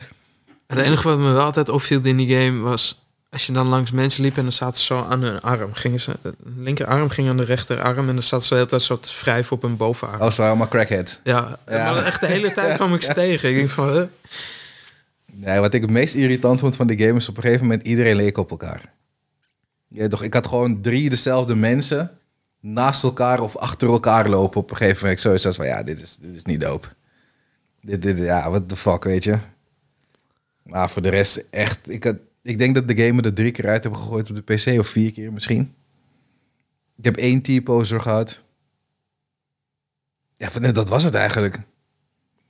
Het 0.68 0.80
enige 0.80 1.08
wat 1.08 1.18
me 1.18 1.32
wel 1.32 1.44
altijd 1.44 1.70
opviel 1.70 2.00
in 2.04 2.18
die 2.18 2.36
game 2.36 2.60
was... 2.60 3.01
als 3.32 3.46
je 3.46 3.54
dan 3.54 3.68
langs 3.68 3.92
mensen 3.92 4.24
liep 4.24 4.38
en 4.38 4.44
dan 4.44 4.52
zaten 4.52 4.80
ze 4.80 4.86
zo 4.86 5.06
aan 5.10 5.22
hun 5.22 5.42
arm. 5.42 5.74
Gingen 5.74 6.00
ze, 6.00 6.12
de 6.22 6.34
linkerarm 6.56 7.10
ging 7.10 7.30
aan 7.30 7.38
de 7.38 7.44
rechterarm 7.44 8.08
en 8.08 8.14
dan 8.14 8.24
zat 8.24 8.44
ze 8.44 8.50
de 8.50 8.56
hele 8.56 8.68
tijd 8.68 8.82
zo 8.82 9.00
te 9.00 9.14
wrijven 9.22 9.56
op 9.56 9.62
hun 9.62 9.78
bovenarm. 9.78 10.22
Oh, 10.22 10.32
ze 10.32 10.42
allemaal 10.42 10.68
crackheads. 10.68 11.20
Ja, 11.24 11.60
Ja. 11.68 11.94
maar 11.94 12.06
echt 12.06 12.20
de 12.20 12.26
hele 12.28 12.54
tijd 12.54 12.76
kwam 12.78 12.94
ik 12.94 13.02
ze 13.02 13.14
tegen. 13.14 13.50
Ik 13.50 13.56
denk 13.56 13.70
van, 13.70 13.94
huh? 13.94 14.04
Nee, 15.34 15.60
wat 15.60 15.74
ik 15.74 15.82
het 15.82 15.90
meest 15.92 16.16
irritant 16.16 16.60
vond 16.60 16.76
van 16.76 16.88
de 16.88 16.98
game 16.98 17.18
is 17.18 17.30
op 17.30 17.38
een 17.38 17.44
gegeven 17.44 17.66
moment 17.68 17.88
iedereen 17.88 18.16
leek 18.16 18.38
op 18.38 18.52
elkaar. 18.52 18.82
Ja, 19.88 20.08
toch, 20.08 20.24
ik 20.24 20.34
had 20.34 20.48
gewoon 20.48 20.82
drie 20.82 21.10
dezelfde 21.10 21.56
mensen 21.56 22.12
naast 22.60 23.04
elkaar 23.04 23.40
of 23.40 23.58
achter 23.58 23.90
elkaar 23.90 24.30
lopen 24.30 24.62
op 24.62 24.70
een 24.72 24.78
gegeven 24.78 24.98
moment. 25.00 25.18
Ik 25.18 25.24
zoiets 25.26 25.44
had 25.44 25.56
van, 25.56 25.66
ja, 25.66 25.84
dit 25.84 26.02
is, 26.02 26.18
dit 26.22 26.36
is 26.36 26.44
niet 26.44 26.62
dope. 26.62 26.88
Dit, 27.82 28.02
dit, 28.02 28.18
ja, 28.18 28.50
what 28.50 28.70
the 28.70 28.76
fuck, 28.76 29.04
weet 29.04 29.24
je. 29.24 29.38
Maar 30.64 30.90
voor 30.90 31.02
de 31.02 31.10
rest 31.10 31.44
echt, 31.50 31.90
ik, 31.90 32.04
had, 32.04 32.16
ik 32.44 32.58
denk 32.58 32.76
dat 32.76 32.88
de 32.88 33.06
game 33.06 33.22
er 33.22 33.34
drie 33.34 33.52
keer 33.52 33.68
uit 33.68 33.84
hebben 33.84 34.02
gegooid 34.02 34.30
op 34.30 34.36
de 34.36 34.54
PC 34.56 34.80
of 34.80 34.88
vier 34.88 35.12
keer 35.12 35.34
misschien. 35.34 35.74
Ik 36.98 37.04
heb 37.04 37.18
één 37.18 37.42
T-poser 37.42 38.02
gehad. 38.02 38.42
Ja, 40.36 40.72
dat 40.72 40.90
was 40.90 41.04
het 41.04 41.14
eigenlijk. 41.16 41.60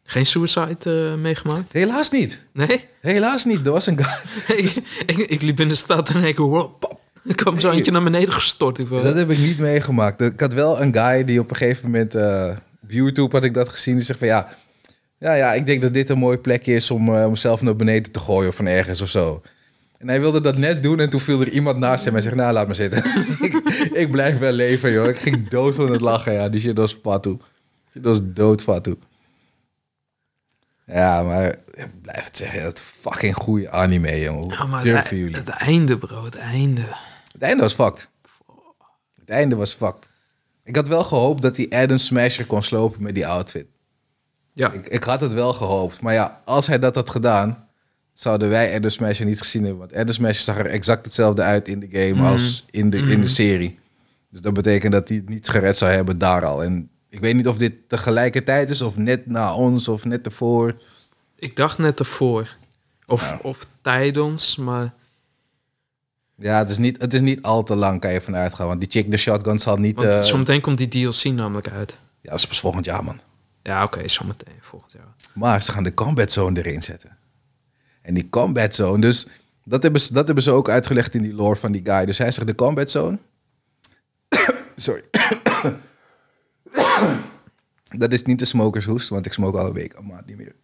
Geen 0.04 0.25
suicide 0.25 1.10
eh, 1.12 1.21
meegemaakt? 1.21 1.73
Helaas 1.73 2.12
niet. 2.12 2.39
Nee? 2.54 2.86
Helaas 3.01 3.45
niet. 3.45 3.65
Er 3.65 3.71
was 3.71 3.88
een 3.88 4.04
guy. 4.04 4.58
ik, 4.58 4.75
ik, 5.06 5.17
ik 5.17 5.41
liep 5.41 5.60
in 5.60 5.67
de 5.67 5.75
stad 5.75 6.10
en 6.10 6.23
ik 6.23 6.36
pop. 6.36 6.99
Er 7.27 7.36
kwam 7.36 7.60
zo 7.60 7.67
Nee. 7.67 7.77
eentje 7.77 7.91
naar 7.91 8.04
beneden 8.04 8.34
gestort. 8.34 8.77
Ik 8.77 8.89
Dat 8.89 9.15
heb 9.15 9.30
ik 9.30 9.38
niet 9.38 9.58
meegemaakt. 9.60 10.21
Ik 10.21 10.39
had 10.39 10.54
wel 10.54 10.82
een 10.82 10.93
guy 10.93 11.25
die 11.25 11.39
op 11.39 11.49
een 11.49 11.56
gegeven 11.56 11.86
moment... 11.86 12.15
eh, 12.15 12.56
op 12.84 12.91
YouTube 12.91 13.36
had 13.36 13.43
ik 13.43 13.54
dat 13.54 13.69
gezien. 13.69 13.95
Die 13.95 14.06
zegt 14.06 14.19
van 14.19 14.27
ja... 14.27 14.58
Ja, 15.17 15.34
ja, 15.34 15.54
ik 15.54 15.65
denk 15.65 15.82
dat 15.82 15.93
dit 15.93 16.10
een 16.10 16.17
mooi 16.17 16.38
plekje 16.38 16.73
is 16.73 16.91
om 16.91 17.15
eh, 17.15 17.23
om 17.23 17.30
mezelf 17.30 17.62
naar 17.62 17.75
beneden 17.75 18.12
te 18.12 18.19
gooien 18.19 18.49
of 18.49 18.56
van 18.56 18.65
ergens 18.67 19.01
of 19.01 19.10
zo. 19.10 19.41
En 20.01 20.07
hij 20.07 20.19
wilde 20.19 20.41
dat 20.41 20.57
net 20.57 20.83
doen 20.83 20.99
en 20.99 21.09
toen 21.09 21.19
viel 21.19 21.41
er 21.41 21.49
iemand 21.49 21.77
naast 21.77 22.05
hem 22.05 22.15
en 22.15 22.21
zegt, 22.21 22.35
nou, 22.35 22.53
laat 22.53 22.67
me 22.67 22.73
zitten. 22.73 23.03
ik, 23.47 23.53
ik 23.93 24.11
blijf 24.11 24.37
wel 24.37 24.51
leven, 24.51 24.91
joh. 24.91 25.07
Ik 25.07 25.17
ging 25.17 25.47
dood 25.47 25.75
van 25.75 25.91
het 25.91 26.01
lachen, 26.01 26.33
ja. 26.33 26.49
Die 26.49 26.61
shit 26.61 26.77
was 26.77 26.97
fatu. 27.01 27.37
Die 27.93 28.01
was 28.01 28.19
dood 28.23 28.61
fatu. 28.61 28.97
Ja, 30.85 31.23
maar 31.23 31.47
ik 31.73 32.01
blijf 32.01 32.23
het 32.23 32.37
zeggen, 32.37 32.61
het 32.61 32.81
fucking 32.81 33.35
goede 33.35 33.69
anime, 33.69 34.19
jongen. 34.19 34.49
Ja, 34.49 34.65
maar 34.65 34.85
het, 34.85 35.09
jullie? 35.09 35.35
het 35.35 35.49
einde, 35.49 35.97
bro. 35.97 36.23
Het 36.23 36.37
einde. 36.37 36.83
Het 37.31 37.41
einde 37.41 37.61
was 37.61 37.73
fucked. 37.73 38.09
Het 39.19 39.29
einde 39.29 39.55
was 39.55 39.73
fucked. 39.73 40.07
Ik 40.63 40.75
had 40.75 40.87
wel 40.87 41.03
gehoopt 41.03 41.41
dat 41.41 41.57
hij 41.57 41.69
Adam 41.69 41.97
Smasher 41.97 42.45
kon 42.45 42.63
slopen 42.63 43.03
met 43.03 43.15
die 43.15 43.27
outfit. 43.27 43.65
Ja. 44.53 44.71
Ik, 44.71 44.87
ik 44.87 45.03
had 45.03 45.21
het 45.21 45.33
wel 45.33 45.53
gehoopt. 45.53 46.01
Maar 46.01 46.13
ja, 46.13 46.41
als 46.45 46.67
hij 46.67 46.79
dat 46.79 46.95
had 46.95 47.09
gedaan, 47.09 47.67
zouden 48.21 48.49
wij 48.49 48.75
Adam 48.75 48.89
Smasher 48.89 49.25
niet 49.25 49.38
gezien 49.39 49.62
hebben. 49.62 49.79
Want 49.79 49.93
Adam 49.95 50.13
Smasher 50.13 50.43
zag 50.43 50.57
er 50.57 50.65
exact 50.65 51.05
hetzelfde 51.05 51.41
uit 51.41 51.67
in 51.67 51.79
de 51.79 51.88
game 51.91 52.13
Mhm. 52.13 52.25
als 52.25 52.65
in 52.71 52.89
de, 52.89 52.97
in 52.97 53.21
de 53.21 53.27
serie. 53.27 53.79
Dus 54.29 54.41
dat 54.41 54.53
betekent 54.53 54.91
dat 54.93 55.07
hij 55.07 55.17
het 55.17 55.29
niet 55.29 55.49
gered 55.49 55.77
zou 55.77 55.91
hebben 55.91 56.17
daar 56.17 56.45
al. 56.45 56.63
En 56.63 56.89
ik 57.10 57.19
weet 57.19 57.36
niet 57.36 57.47
of 57.47 57.57
dit 57.57 57.73
tegelijkertijd 57.88 58.69
is, 58.69 58.81
of 58.81 58.95
net 58.95 59.25
na 59.27 59.55
ons, 59.55 59.88
of 59.88 60.05
net 60.05 60.25
ervoor. 60.25 60.75
Ik 61.36 61.55
dacht 61.55 61.77
net 61.77 61.99
ervoor. 61.99 62.55
Of, 63.05 63.39
of 63.41 63.65
tijdens, 63.81 64.55
maar... 64.55 64.93
Ja, 66.36 66.57
het 66.57 66.69
is, 66.69 66.77
niet, 66.77 67.01
het 67.01 67.13
is 67.13 67.21
niet 67.21 67.41
al 67.41 67.63
te 67.63 67.75
lang, 67.75 67.99
kan 67.99 68.13
je 68.13 68.21
vanuit 68.21 68.53
gaan. 68.53 68.67
Want 68.67 68.79
die 68.79 68.89
chick, 68.89 69.12
de 69.12 69.17
shotgun, 69.17 69.60
zal 69.60 69.77
niet... 69.77 69.95
Want 69.95 70.13
eh, 70.13 70.21
zometeen 70.21 70.62
komt 70.62 70.77
die 70.77 70.88
DLC 70.88 71.23
namelijk 71.23 71.69
uit. 71.69 71.97
Ja, 72.21 72.29
dat 72.29 72.39
is 72.39 72.47
pas 72.47 72.60
volgend 72.60 72.86
jaar, 72.86 73.03
man. 73.03 73.19
Ja, 73.63 73.84
oké, 73.84 74.07
zometeen. 74.10 74.53
Volgend 74.60 74.91
jaar. 74.91 75.13
Maar 75.34 75.63
ze 75.63 75.71
gaan 75.71 75.84
de 75.84 75.93
combat 75.93 76.31
zone 76.31 76.60
erin 76.60 76.81
zetten. 76.81 77.17
En 78.01 78.13
die 78.13 78.29
combat 78.29 78.75
zone, 78.75 79.01
dus 79.01 79.27
dat 79.63 79.83
hebben, 79.83 80.01
ze, 80.01 80.13
dat 80.13 80.25
hebben 80.25 80.43
ze 80.43 80.51
ook 80.51 80.69
uitgelegd 80.69 81.15
in 81.15 81.21
die 81.21 81.33
lore 81.33 81.55
van 81.55 81.71
die 81.71 81.81
guy. 81.83 82.05
Dus 82.05 82.17
hij 82.17 82.31
zegt 82.31 82.47
de 82.47 82.55
combat 82.55 82.91
zone. 82.91 83.19
Sorry. 84.75 85.03
dat 87.97 88.11
is 88.11 88.23
niet 88.23 88.39
de 88.39 88.45
smokershoest, 88.45 89.09
want 89.09 89.25
ik 89.25 89.33
smoke 89.33 89.57
al 89.57 89.67
een 89.67 89.73
week. 89.73 90.01
Maar 90.01 90.23
niet 90.25 90.37
meer. 90.37 90.55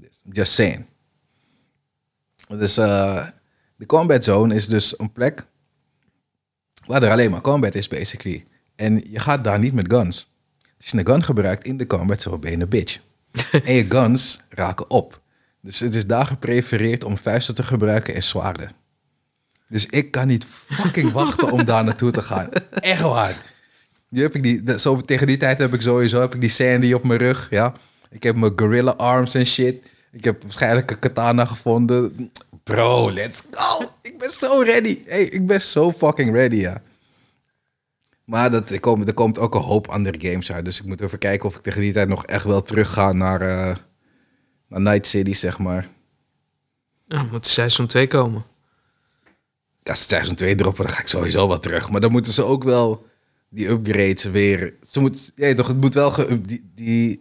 Dus, 0.00 0.22
just 0.24 0.52
saying. 0.52 0.84
Dus 2.48 2.76
eh, 2.76 3.26
de 3.76 3.86
combat 3.86 4.24
zone 4.24 4.54
is 4.54 4.68
dus 4.68 4.98
een 4.98 5.12
plek 5.12 5.46
waar 6.86 7.02
er 7.02 7.10
alleen 7.10 7.30
maar 7.30 7.40
combat 7.40 7.74
is, 7.74 7.88
basically. 7.88 8.44
En 8.76 9.10
je 9.10 9.18
gaat 9.18 9.44
daar 9.44 9.58
niet 9.58 9.72
met 9.72 9.92
guns. 9.92 10.32
Als 10.76 10.86
je 10.86 10.98
een 10.98 11.06
gun 11.06 11.22
gebruikt 11.22 11.64
in 11.64 11.76
de 11.76 11.86
combat 11.86 12.22
zone, 12.22 12.38
ben 12.38 12.50
je 12.50 12.56
een 12.56 12.68
bitch. 12.68 13.00
en 13.64 13.74
je 13.74 13.86
guns 13.88 14.40
raken 14.48 14.90
op. 14.90 15.22
Dus 15.64 15.80
het 15.80 15.94
is 15.94 16.06
daar 16.06 16.26
geprefereerd 16.26 17.04
om 17.04 17.18
vuisten 17.18 17.54
te 17.54 17.62
gebruiken 17.62 18.14
en 18.14 18.22
zwaarden. 18.22 18.70
Dus 19.68 19.86
ik 19.86 20.10
kan 20.10 20.26
niet 20.26 20.46
fucking 20.66 21.12
wachten 21.12 21.50
om 21.52 21.64
daar 21.64 21.84
naartoe 21.84 22.10
te 22.10 22.22
gaan. 22.22 22.48
Echt 22.70 23.00
waar. 23.00 23.42
Nu 24.08 24.22
heb 24.22 24.34
ik 24.34 24.42
die, 24.42 24.78
zo, 24.78 25.00
tegen 25.00 25.26
die 25.26 25.36
tijd 25.36 25.58
heb 25.58 25.74
ik 25.74 25.80
sowieso 25.80 26.20
heb 26.20 26.34
ik 26.34 26.40
die 26.40 26.50
Sandy 26.50 26.92
op 26.92 27.04
mijn 27.04 27.18
rug. 27.18 27.46
Ja. 27.50 27.74
Ik 28.10 28.22
heb 28.22 28.36
mijn 28.36 28.52
gorilla 28.56 28.90
arms 28.90 29.34
en 29.34 29.46
shit. 29.46 29.90
Ik 30.12 30.24
heb 30.24 30.42
waarschijnlijk 30.42 30.90
een 30.90 30.98
katana 30.98 31.44
gevonden. 31.44 32.30
Bro, 32.62 33.12
let's 33.12 33.42
go. 33.50 33.92
Ik 34.02 34.18
ben 34.18 34.30
zo 34.30 34.60
ready. 34.60 34.98
Hey, 35.04 35.24
ik 35.24 35.46
ben 35.46 35.60
zo 35.60 35.92
fucking 35.92 36.32
ready, 36.32 36.56
ja. 36.56 36.82
Maar 38.24 38.50
dat, 38.50 38.70
er, 38.70 38.80
komt, 38.80 39.08
er 39.08 39.14
komt 39.14 39.38
ook 39.38 39.54
een 39.54 39.60
hoop 39.60 39.88
andere 39.88 40.30
games 40.30 40.52
uit. 40.52 40.64
Dus 40.64 40.80
ik 40.80 40.86
moet 40.86 41.00
even 41.00 41.18
kijken 41.18 41.48
of 41.48 41.56
ik 41.56 41.62
tegen 41.62 41.80
die 41.80 41.92
tijd 41.92 42.08
nog 42.08 42.26
echt 42.26 42.44
wel 42.44 42.62
terug 42.62 42.92
ga 42.92 43.12
naar, 43.12 43.40
eh, 43.40 43.76
naar 44.68 44.80
Night 44.80 45.06
City, 45.06 45.32
zeg 45.32 45.58
maar. 45.58 45.88
Ja, 47.06 47.22
moet 47.22 47.46
seizoen 47.46 47.86
2 47.86 48.06
komen. 48.06 48.44
Als 49.82 50.02
ze 50.02 50.08
seizoen 50.08 50.34
2 50.34 50.54
droppen, 50.54 50.84
dan 50.84 50.94
ga 50.94 51.00
ik 51.00 51.08
sowieso 51.08 51.48
wel 51.48 51.58
terug. 51.58 51.90
Maar 51.90 52.00
dan 52.00 52.12
moeten 52.12 52.32
ze 52.32 52.44
ook 52.44 52.64
wel 52.64 53.06
die 53.48 53.68
upgrades 53.68 54.24
weer... 54.24 54.74
Ze 54.86 55.00
moet, 55.00 55.32
ja, 55.34 55.54
toch, 55.54 55.66
het 55.66 55.80
moet 55.80 55.94
wel... 55.94 56.10
Ge, 56.10 56.40
die, 56.40 56.70
die, 56.74 57.20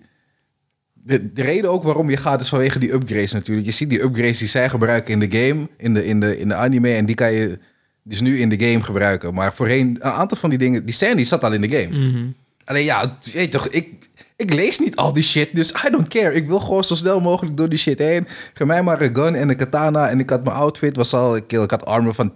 de, 0.94 1.34
de 1.34 1.42
reden 1.42 1.70
ook 1.70 1.84
waarom 1.84 2.10
je 2.10 2.18
gaat 2.18 2.42
is 2.42 2.50
vanwege 2.50 2.80
die 2.80 2.94
upgrades 2.94 3.32
natuurlijk. 3.32 3.68
Je 3.68 3.74
ziet 3.74 3.90
die 3.90 4.04
upgrades 4.04 4.38
die 4.38 4.48
zij 4.48 4.70
gebruiken 4.70 5.14
in 5.14 5.30
de 5.30 5.38
game, 5.38 5.70
in 5.78 5.94
de, 5.94 6.06
in 6.06 6.20
de, 6.20 6.40
in 6.40 6.48
de 6.48 6.56
anime... 6.56 6.94
en 6.94 7.06
die 7.06 7.16
kan 7.16 7.34
je 7.34 7.60
dus 8.04 8.22
nu 8.22 8.40
in 8.40 8.50
de 8.50 8.60
game 8.60 8.84
gebruiken. 8.84 9.34
Maar 9.34 9.54
voorheen, 9.54 9.88
een 9.88 10.02
aantal 10.02 10.38
van 10.38 10.50
die 10.50 10.60
dingen... 10.60 10.86
Die 10.86 10.94
Sandy 10.94 11.24
zat 11.24 11.44
al 11.44 11.54
in 11.54 11.62
de 11.62 11.70
game. 11.70 12.08
Mhm. 12.08 12.28
Alleen 12.66 12.84
ja, 12.84 13.18
weet 13.34 13.52
toch, 13.52 13.68
ik, 13.68 14.10
ik 14.44 14.54
lees 14.54 14.80
niet 14.80 14.96
al 14.96 15.14
die 15.14 15.24
shit, 15.24 15.56
dus 15.56 15.72
I 15.86 15.90
don't 15.90 16.08
care. 16.08 16.34
Ik 16.34 16.48
wil 16.48 16.60
gewoon 16.60 16.84
zo 16.84 16.96
snel 16.96 17.20
mogelijk 17.20 17.58
door 17.58 17.70
die 17.70 17.80
shit 17.80 18.00
heen. 18.00 18.28
Geef 18.54 18.68
mij 18.68 18.84
maar 18.84 19.02
een 19.02 19.16
gun 19.16 19.36
en 19.36 19.50
een 19.50 19.56
katana 19.56 20.10
en 20.10 20.20
ik 20.20 20.30
had 20.30 20.44
mijn 20.44 20.56
outfit, 20.56 20.96
was 20.96 21.14
al, 21.14 21.36
ik, 21.36 21.52
had 21.52 21.86
armen 21.86 22.16
van 22.16 22.34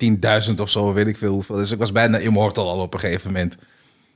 10.000 0.50 0.54
of 0.62 0.70
zo, 0.70 0.94
weet 0.94 1.08
ik 1.08 1.18
veel 1.18 1.34
hoeveel. 1.34 1.56
Dus 1.56 1.72
ik 1.72 1.78
was 1.78 1.92
bijna 1.92 2.18
immortal 2.18 2.70
al 2.70 2.80
op 2.80 2.94
een 2.94 3.00
gegeven 3.00 3.32
moment. 3.32 3.56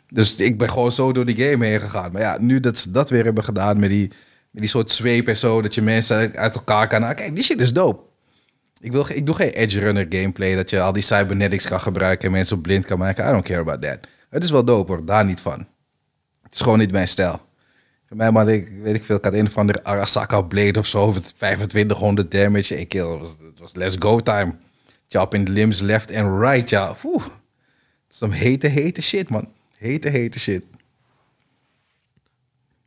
Dus 0.10 0.36
ik 0.36 0.58
ben 0.58 0.70
gewoon 0.70 0.92
zo 0.92 1.12
door 1.12 1.26
die 1.26 1.50
game 1.50 1.66
heen 1.66 1.80
gegaan. 1.80 2.12
Maar 2.12 2.22
ja, 2.22 2.38
nu 2.40 2.60
dat 2.60 2.78
ze 2.78 2.92
dat 2.92 3.10
weer 3.10 3.24
hebben 3.24 3.44
gedaan 3.44 3.80
met 3.80 3.90
die, 3.90 4.08
met 4.52 4.62
die 4.62 4.70
soort 4.70 4.90
zweep 4.90 5.28
en 5.28 5.38
zo, 5.38 5.62
dat 5.62 5.76
je 5.76 5.82
mensen 5.82 6.36
uit 6.36 6.56
elkaar 6.56 6.88
kan... 6.88 7.02
Kijk, 7.16 7.36
die 7.36 7.44
shit 7.44 7.62
is 7.62 7.74
dope. 7.74 8.10
Ik, 8.80 8.92
wil, 8.92 9.06
ik 9.14 9.26
doe 9.26 9.36
geen 9.36 9.50
edge 9.50 9.80
runner 9.80 10.06
gameplay, 10.10 10.56
dat 10.56 10.70
je 10.70 10.82
al 10.82 10.94
die 10.94 11.04
cybernetics 11.04 11.68
kan 11.68 11.82
gebruiken 11.82 12.26
en 12.26 12.32
mensen 12.32 12.62
blind 12.62 12.86
kan 12.86 12.98
maken. 12.98 13.28
I 13.28 13.32
don't 13.32 13.44
care 13.44 13.60
about 13.60 13.82
that. 13.82 13.98
Het 14.30 14.44
is 14.44 14.52
wel 14.52 14.64
dope 14.64 14.92
hoor, 14.92 15.06
daar 15.06 15.26
niet 15.26 15.40
van. 15.40 15.68
Het 16.42 16.54
is 16.54 16.62
gewoon 16.62 16.80
niet 16.80 16.92
mijn 16.92 17.08
stijl. 17.08 17.50
Voor 18.12 18.20
mij, 18.20 18.32
maar 18.32 18.50
ik 18.50 18.70
weet 18.82 18.96
ik 18.96 19.04
veel, 19.04 19.16
ik 19.16 19.24
had 19.24 19.34
een 19.34 19.48
of 19.48 19.58
andere 19.58 19.84
Arasaka 19.84 20.42
Blade 20.42 20.80
of 20.80 20.88
zo, 20.88 21.12
met 21.12 21.34
2500 21.38 22.32
damage. 22.32 22.80
Ik 22.80 22.90
kill, 22.90 23.08
het 23.08 23.20
was, 23.20 23.30
het 23.30 23.60
was 23.60 23.74
let's 23.74 23.96
go 24.00 24.20
time. 24.20 24.56
Chop 25.08 25.34
in 25.34 25.46
the 25.46 25.52
limbs 25.52 25.80
left 25.80 26.16
and 26.16 26.42
right, 26.42 26.70
ja. 26.70 26.96
Oeh. 27.04 27.24
Het 27.24 27.32
is 28.10 28.18
some 28.18 28.36
hete, 28.36 28.68
hete 28.68 29.02
shit, 29.02 29.30
man. 29.30 29.48
Hete, 29.78 30.10
hete 30.10 30.40
shit. 30.40 30.64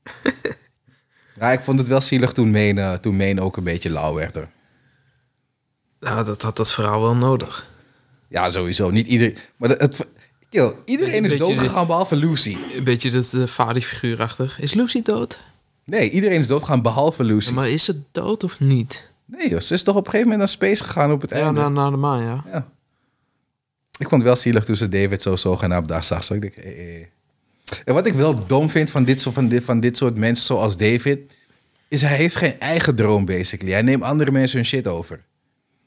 ja, 1.41 1.53
ik 1.53 1.61
vond 1.61 1.79
het 1.79 1.89
wel 1.89 2.01
zielig 2.01 2.33
toen 2.33 2.51
Main, 2.51 2.79
eh, 2.79 2.93
toen 2.93 3.17
Main 3.17 3.41
ook 3.41 3.57
een 3.57 3.65
beetje 3.65 3.91
lauw 3.91 4.15
werd. 4.15 4.35
Hoor. 4.35 4.49
Nou, 6.01 6.25
dat 6.25 6.43
had 6.43 6.57
dat 6.57 6.73
verhaal 6.73 7.03
wel 7.03 7.17
nodig. 7.17 7.67
Ja, 8.29 8.51
sowieso. 8.51 8.91
Niet 8.91 9.07
iedereen. 9.07 9.37
Maar 9.57 9.71
het, 9.71 10.07
kill, 10.55 10.73
iedereen 10.85 11.25
Een 11.25 11.31
is 11.31 11.39
doodgegaan 11.39 11.87
behalve 11.87 12.17
Lucy. 12.17 12.57
Een 12.77 12.85
beetje 12.85 13.11
dat 13.11 13.33
uh, 13.33 13.47
vaderfiguurachtig. 13.47 14.61
Is 14.61 14.75
Lucy 14.75 15.03
dood? 15.03 15.39
Nee, 15.85 16.11
iedereen 16.11 16.39
is 16.39 16.47
doodgegaan 16.47 16.83
behalve 16.83 17.25
Lucy. 17.25 17.49
Ja, 17.49 17.55
maar 17.55 17.69
is 17.69 17.85
ze 17.85 18.01
dood 18.13 18.45
of 18.45 18.61
niet? 18.61 19.09
Nee, 19.25 19.49
joh, 19.49 19.61
ze 19.61 19.75
is 19.75 19.83
toch 19.83 19.97
op 19.97 20.05
een 20.05 20.11
gegeven 20.11 20.31
moment 20.31 20.39
naar 20.39 20.57
space 20.57 20.85
gegaan 20.85 21.13
op 21.13 21.21
het 21.21 21.31
Ja, 21.31 21.37
einde. 21.37 21.61
naar, 21.61 21.71
naar 21.71 21.91
de 21.91 21.97
maan, 21.97 22.23
ja. 22.23 22.45
Ja. 22.53 22.67
Ik 23.99 24.09
vond 24.09 24.23
het 24.23 24.23
wel 24.23 24.37
zielig 24.37 24.65
toen 24.65 24.77
ze 24.77 24.89
David 24.89 25.23
zo 25.23 25.37
zogenaamd 25.37 25.89
daar 25.89 26.05
zag. 26.05 26.25
Zo 26.25 26.35
ik 26.35 26.41
denk, 26.41 26.55
eh, 26.55 26.97
eh. 26.97 27.07
En 27.85 27.95
wat 27.95 28.07
ik 28.07 28.15
wel 28.15 28.47
dom 28.47 28.71
vind 28.71 28.91
van 28.91 29.05
dit, 29.05 29.21
soort, 29.21 29.35
van, 29.35 29.49
dit, 29.49 29.65
van 29.65 29.81
dit 29.81 29.97
soort 29.97 30.19
mensen 30.19 30.47
zoals 30.47 30.77
David... 30.77 31.19
is 31.89 32.03
hij 32.03 32.17
heeft 32.17 32.37
geen 32.37 32.61
eigen 32.61 32.95
droom, 32.95 33.25
basically. 33.25 33.73
Hij 33.73 33.83
neemt 33.83 34.03
andere 34.03 34.31
mensen 34.31 34.57
hun 34.57 34.67
shit 34.67 34.87
over. 34.87 35.25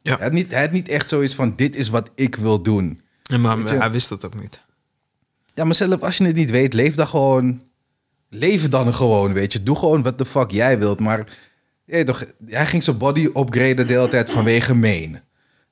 Ja. 0.02 0.16
Hij, 0.16 0.24
had 0.24 0.34
niet, 0.34 0.52
hij 0.52 0.62
had 0.62 0.72
niet 0.72 0.90
echt 0.90 1.10
zoiets 1.10 1.36
van, 1.36 1.54
dit 1.56 1.76
is 1.76 1.90
wat 1.90 2.12
ik 2.16 2.36
wil 2.36 2.62
doen. 2.62 3.02
Ja, 3.28 3.38
maar 3.38 3.58
Weet 3.58 3.70
je- 3.70 3.76
hij 3.76 3.92
wist 3.92 4.10
dat 4.10 4.26
ook 4.26 4.40
niet. 4.42 4.62
Ja, 5.54 5.64
maar 5.64 5.76
zelf 5.76 6.02
als 6.02 6.18
je 6.18 6.26
het 6.26 6.36
niet 6.36 6.52
weet, 6.52 6.74
leef 6.74 6.96
dan 6.96 7.08
gewoon... 7.08 7.62
Leef 8.30 8.70
dan 8.70 8.94
gewoon, 8.94 9.34
weet 9.34 9.54
je. 9.54 9.64
Doe 9.64 9.76
gewoon 9.76 10.04
wat 10.04 10.18
de 10.18 10.26
fuck 10.26 10.52
jij 10.52 10.80
wilt. 10.80 11.00
Maar 11.00 11.38
je 11.86 12.04
toch, 12.04 12.24
hij 12.46 12.66
ging 12.66 12.84
zijn 12.84 12.98
body 12.98 13.24
upgraden 13.26 13.88
de 13.88 13.94
hele 13.94 14.08
tijd 14.10 14.30
vanwege 14.30 14.74
Main. 14.76 15.22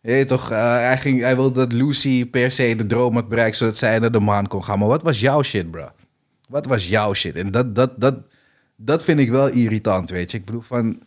Je 0.02 0.26
toch, 0.26 0.52
eh, 0.52 0.74
hij, 0.74 0.98
ging, 0.98 1.22
hij 1.22 1.36
wilde 1.36 1.60
dat 1.60 1.72
Lucy 1.74 2.26
per 2.30 2.52
se 2.52 2.76
de 2.76 2.86
droom 2.86 3.14
had 3.16 3.28
bereikt... 3.30 3.58
zodat 3.58 3.78
zij 3.78 4.00
naar 4.00 4.12
de 4.12 4.20
maan 4.20 4.48
kon 4.48 4.64
gaan. 4.64 4.80
Maar 4.80 4.88
wat 4.88 5.02
was 5.02 5.20
jouw 5.20 5.44
shit, 5.44 5.72
bro? 5.72 5.90
Wat 6.50 6.66
was 6.66 6.88
jouw 6.88 7.14
shit? 7.14 7.36
En 7.36 7.52
dat, 7.52 7.76
dat, 7.76 7.92
dat, 8.02 8.16
dat 8.76 9.04
vind 9.04 9.20
ik 9.20 9.30
wel 9.30 9.48
irritant, 9.48 10.10
weet 10.10 10.32
je. 10.32 10.38
Ik 10.38 10.46
bedoel 10.46 10.62
van... 10.62 11.02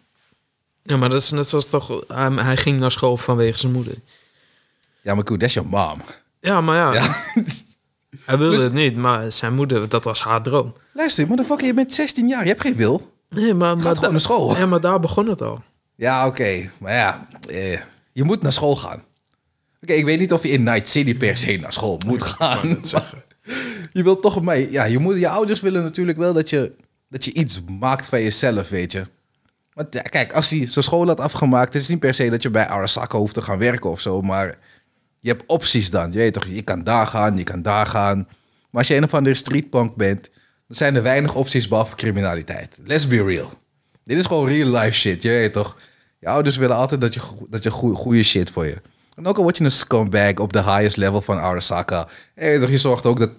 Ja, 0.82 0.96
maar 0.96 1.08
dat 1.10 1.20
is 1.20 1.30
net 1.30 1.46
zoals 1.46 1.66
toch... 1.68 2.04
Hij, 2.08 2.30
hij 2.30 2.56
ging 2.56 2.80
naar 2.80 2.90
school 2.90 3.16
vanwege 3.16 3.58
zijn 3.58 3.72
moeder. 3.72 3.94
Ja, 5.02 5.14
maar 5.14 5.24
goed, 5.26 5.40
dat 5.40 5.48
is 5.48 5.54
je 5.54 5.62
mom. 5.62 6.00
Ja, 6.40 6.60
maar 6.60 6.76
ja, 6.76 6.92
Ja. 6.94 7.16
hij 8.24 8.38
wilde 8.38 8.54
Dus- 8.54 8.64
het 8.64 8.72
niet. 8.72 8.96
Maar 8.96 9.32
zijn 9.32 9.54
moeder, 9.54 9.88
dat 9.88 10.04
was 10.04 10.20
haar 10.22 10.42
droom. 10.42 10.74
Luister, 10.92 11.26
motherfucker, 11.26 11.66
je 11.66 11.74
bent 11.74 11.92
16 11.94 12.28
jaar. 12.28 12.42
Je 12.42 12.48
hebt 12.48 12.60
geen 12.60 12.76
wil. 12.76 13.12
Nee, 13.28 13.54
maar, 13.54 13.78
maar, 13.78 13.94
gewoon 13.96 14.10
naar 14.10 14.20
school. 14.20 14.56
Ja, 14.56 14.66
maar 14.66 14.80
daar 14.80 15.00
begon 15.00 15.28
het 15.28 15.42
al. 15.42 15.62
Ja, 15.94 16.26
oké. 16.26 16.70
Maar 16.78 16.92
ja, 16.92 17.26
eh, 17.48 17.80
je 18.12 18.24
moet 18.24 18.42
naar 18.42 18.52
school 18.52 18.76
gaan. 18.76 19.02
Oké, 19.82 19.92
ik 19.92 20.04
weet 20.04 20.18
niet 20.18 20.32
of 20.32 20.42
je 20.42 20.48
in 20.48 20.62
Night 20.62 20.88
City 20.88 21.16
per 21.16 21.36
se 21.36 21.56
naar 21.56 21.72
school 21.72 22.00
moet 22.06 22.22
gaan. 22.22 22.78
maar 22.92 23.14
je 23.92 24.02
wilt 24.02 24.22
toch 24.22 24.42
maar, 24.42 24.58
ja, 24.58 24.84
je, 24.84 24.98
moet, 24.98 25.18
je 25.18 25.28
ouders 25.28 25.60
willen 25.60 25.82
natuurlijk 25.82 26.18
wel 26.18 26.32
dat 26.32 26.50
je, 26.50 26.72
dat 27.08 27.24
je 27.24 27.32
iets 27.32 27.60
maakt 27.80 28.06
van 28.06 28.22
jezelf, 28.22 28.68
weet 28.68 28.92
je. 28.92 29.02
Want 29.72 29.94
ja, 29.94 30.02
kijk, 30.02 30.32
als 30.32 30.50
hij 30.50 30.66
zijn 30.66 30.84
school 30.84 31.06
had 31.06 31.20
afgemaakt, 31.20 31.72
het 31.72 31.82
is 31.82 31.88
niet 31.88 31.98
per 31.98 32.14
se 32.14 32.30
dat 32.30 32.42
je 32.42 32.50
bij 32.50 32.66
Arasaka 32.66 33.18
hoeft 33.18 33.34
te 33.34 33.42
gaan 33.42 33.58
werken 33.58 33.90
of 33.90 34.00
zo, 34.00 34.20
maar 34.22 34.58
je 35.20 35.28
hebt 35.30 35.42
opties 35.46 35.90
dan. 35.90 36.12
Je 36.12 36.18
weet 36.18 36.32
toch, 36.32 36.46
je 36.46 36.62
kan 36.62 36.82
daar 36.84 37.06
gaan, 37.06 37.36
je 37.36 37.42
kan 37.42 37.62
daar 37.62 37.86
gaan. 37.86 38.16
Maar 38.16 38.80
als 38.80 38.88
je 38.88 38.94
een 38.96 39.04
of 39.04 39.14
andere 39.14 39.34
streetpunk 39.34 39.96
bent, 39.96 40.30
dan 40.66 40.76
zijn 40.76 40.94
er 40.94 41.02
weinig 41.02 41.34
opties 41.34 41.68
behalve 41.68 41.96
criminaliteit. 41.96 42.76
Let's 42.84 43.06
be 43.08 43.24
real. 43.24 43.52
Dit 44.04 44.18
is 44.18 44.26
gewoon 44.26 44.48
real 44.48 44.68
life 44.68 44.98
shit, 44.98 45.22
je 45.22 45.28
weet 45.28 45.52
toch? 45.52 45.76
Je 46.18 46.28
ouders 46.28 46.56
willen 46.56 46.76
altijd 46.76 47.00
dat 47.00 47.14
je, 47.14 47.20
dat 47.48 47.62
je 47.62 47.70
goe- 47.70 47.94
goede 47.94 48.22
shit 48.22 48.50
voor 48.50 48.66
je. 48.66 48.76
En 49.16 49.26
ook 49.26 49.36
al 49.36 49.42
word 49.42 49.58
je 49.58 49.64
een 49.64 49.70
scumbag 49.70 50.34
op 50.34 50.52
de 50.52 50.62
highest 50.62 50.96
level 50.96 51.20
van 51.20 51.38
Arasaka. 51.38 52.08
Toch, 52.34 52.70
je 52.70 52.78
zorgt 52.78 53.06
ook 53.06 53.18
dat 53.18 53.30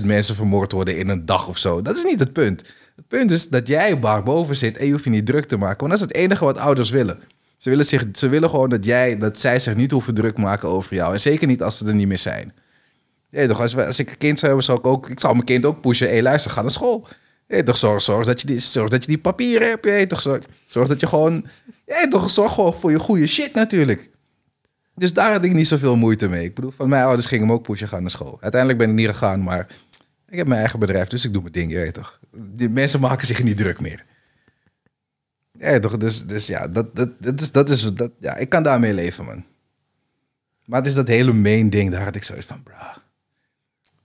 10.000 0.00 0.04
mensen 0.04 0.34
vermoord 0.34 0.72
worden 0.72 0.98
in 0.98 1.08
een 1.08 1.26
dag 1.26 1.48
of 1.48 1.58
zo. 1.58 1.82
Dat 1.82 1.96
is 1.96 2.02
niet 2.02 2.20
het 2.20 2.32
punt. 2.32 2.62
Het 2.96 3.08
punt 3.08 3.30
is 3.30 3.48
dat 3.48 3.68
jij 3.68 3.98
boven 3.98 4.56
zit 4.56 4.76
en 4.76 4.86
je 4.86 4.92
hoeft 4.92 5.04
je 5.04 5.10
niet 5.10 5.26
druk 5.26 5.48
te 5.48 5.56
maken. 5.56 5.86
Want 5.86 5.90
dat 5.90 6.00
is 6.00 6.14
het 6.14 6.24
enige 6.24 6.44
wat 6.44 6.58
ouders 6.58 6.90
willen. 6.90 7.18
Ze 7.56 7.70
willen, 7.70 7.84
zich, 7.84 8.06
ze 8.12 8.28
willen 8.28 8.50
gewoon 8.50 8.70
dat, 8.70 8.84
jij, 8.84 9.18
dat 9.18 9.38
zij 9.38 9.58
zich 9.58 9.74
niet 9.74 9.90
hoeven 9.90 10.14
druk 10.14 10.38
maken 10.38 10.68
over 10.68 10.94
jou. 10.94 11.12
En 11.12 11.20
zeker 11.20 11.46
niet 11.46 11.62
als 11.62 11.78
ze 11.78 11.86
er 11.86 11.94
niet 11.94 12.08
meer 12.08 12.18
zijn. 12.18 12.52
Ja, 13.30 13.46
toch, 13.46 13.60
als, 13.60 13.76
als 13.76 13.98
ik 13.98 14.10
een 14.10 14.18
kind 14.18 14.38
zou 14.38 14.46
hebben, 14.46 14.64
zou 14.64 14.78
ik 14.78 14.86
ook... 14.86 15.10
Ik 15.10 15.20
zou 15.20 15.32
mijn 15.32 15.44
kind 15.44 15.64
ook 15.64 15.80
pushen. 15.80 16.08
Hé, 16.08 16.22
luister, 16.22 16.50
ga 16.50 16.62
naar 16.62 16.70
school. 16.70 17.08
Ja, 17.48 17.62
toch, 17.62 17.76
zorg, 17.76 18.02
zorg, 18.02 18.26
dat 18.26 18.40
je 18.40 18.46
die, 18.46 18.58
zorg 18.58 18.90
dat 18.90 19.02
je 19.02 19.08
die 19.08 19.18
papieren 19.18 19.68
hebt. 19.68 19.84
Ja, 19.84 20.06
toch, 20.06 20.20
zorg, 20.66 20.88
dat 20.88 21.00
je 21.00 21.06
gewoon... 21.06 21.46
Ja, 21.86 22.08
toch, 22.08 22.30
zorg 22.30 22.52
gewoon 22.52 22.74
voor 22.74 22.90
je 22.90 22.98
goede 22.98 23.26
shit 23.26 23.54
natuurlijk. 23.54 24.10
Dus 24.94 25.12
daar 25.12 25.32
had 25.32 25.44
ik 25.44 25.52
niet 25.52 25.68
zoveel 25.68 25.96
moeite 25.96 26.28
mee. 26.28 26.44
Ik 26.44 26.54
bedoel, 26.54 26.72
van 26.76 26.88
mijn 26.88 27.04
ouders 27.04 27.26
gingen 27.26 27.46
me 27.46 27.52
ook 27.52 27.62
pushen 27.62 27.88
gaan 27.88 28.02
naar 28.02 28.10
school. 28.10 28.38
Uiteindelijk 28.40 28.80
ben 28.80 28.90
ik 28.90 28.94
niet 28.96 29.08
gegaan, 29.08 29.42
maar... 29.42 29.66
Ik 30.28 30.40
heb 30.40 30.48
mijn 30.48 30.60
eigen 30.60 30.78
bedrijf, 30.78 31.08
dus 31.08 31.24
ik 31.24 31.32
doe 31.32 31.42
mijn 31.42 31.52
ding, 31.52 31.72
je 31.72 31.92
toch. 31.92 32.18
Die 32.36 32.68
mensen 32.68 33.00
maken 33.00 33.26
zich 33.26 33.42
niet 33.42 33.56
druk 33.56 33.80
meer. 33.80 34.04
Ja, 35.58 35.78
toch, 35.78 35.96
dus, 35.96 36.26
dus 36.26 36.46
ja, 36.46 36.68
dat, 36.68 36.96
dat, 36.96 37.10
dat 37.18 37.40
is, 37.40 37.52
dat 37.52 37.70
is, 37.70 37.94
dat, 37.94 38.10
ja, 38.20 38.36
ik 38.36 38.48
kan 38.48 38.62
daarmee 38.62 38.94
leven, 38.94 39.24
man. 39.24 39.44
Maar 40.64 40.78
het 40.78 40.88
is 40.88 40.94
dat 40.94 41.08
hele 41.08 41.32
main 41.32 41.70
ding, 41.70 41.90
daar 41.90 42.04
had 42.04 42.14
ik 42.14 42.24
zoiets 42.24 42.46
van, 42.46 42.62
bra. 42.62 43.02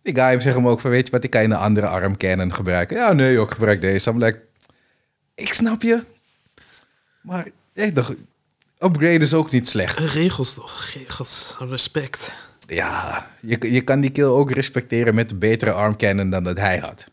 Die 0.02 0.16
guy 0.16 0.42
zegt 0.42 0.56
hem 0.56 0.68
ook 0.68 0.80
van, 0.80 0.90
weet 0.90 1.06
je 1.06 1.12
wat, 1.12 1.24
ik 1.24 1.30
kan 1.30 1.42
je 1.42 1.48
een 1.48 1.54
andere 1.54 1.88
arm 1.88 2.18
Canon 2.18 2.54
gebruiken. 2.54 2.98
Ja, 2.98 3.14
nee, 3.14 3.42
ik 3.42 3.52
gebruik 3.52 3.82
deze. 3.82 4.10
I'm 4.10 4.24
like, 4.24 4.42
ik 5.36 5.54
snap 5.54 5.82
je. 5.82 6.04
Maar, 7.22 7.48
ja, 7.74 7.92
toch, 7.92 8.16
upgrade 8.80 9.24
is 9.24 9.34
ook 9.34 9.52
niet 9.52 9.68
slecht. 9.68 10.00
Regels 10.00 10.54
toch, 10.54 10.86
regels, 10.94 11.56
respect. 11.60 12.32
Ja, 12.68 13.28
je, 13.42 13.72
je 13.72 13.82
kan 13.82 14.00
die 14.00 14.10
kill 14.10 14.24
ook 14.24 14.52
respecteren 14.52 15.16
met 15.16 15.32
een 15.32 15.40
betere 15.40 15.72
arm 15.72 15.98
Canon 15.98 16.30
dan 16.30 16.44
dat 16.44 16.58
hij 16.58 16.78
had. 16.78 17.06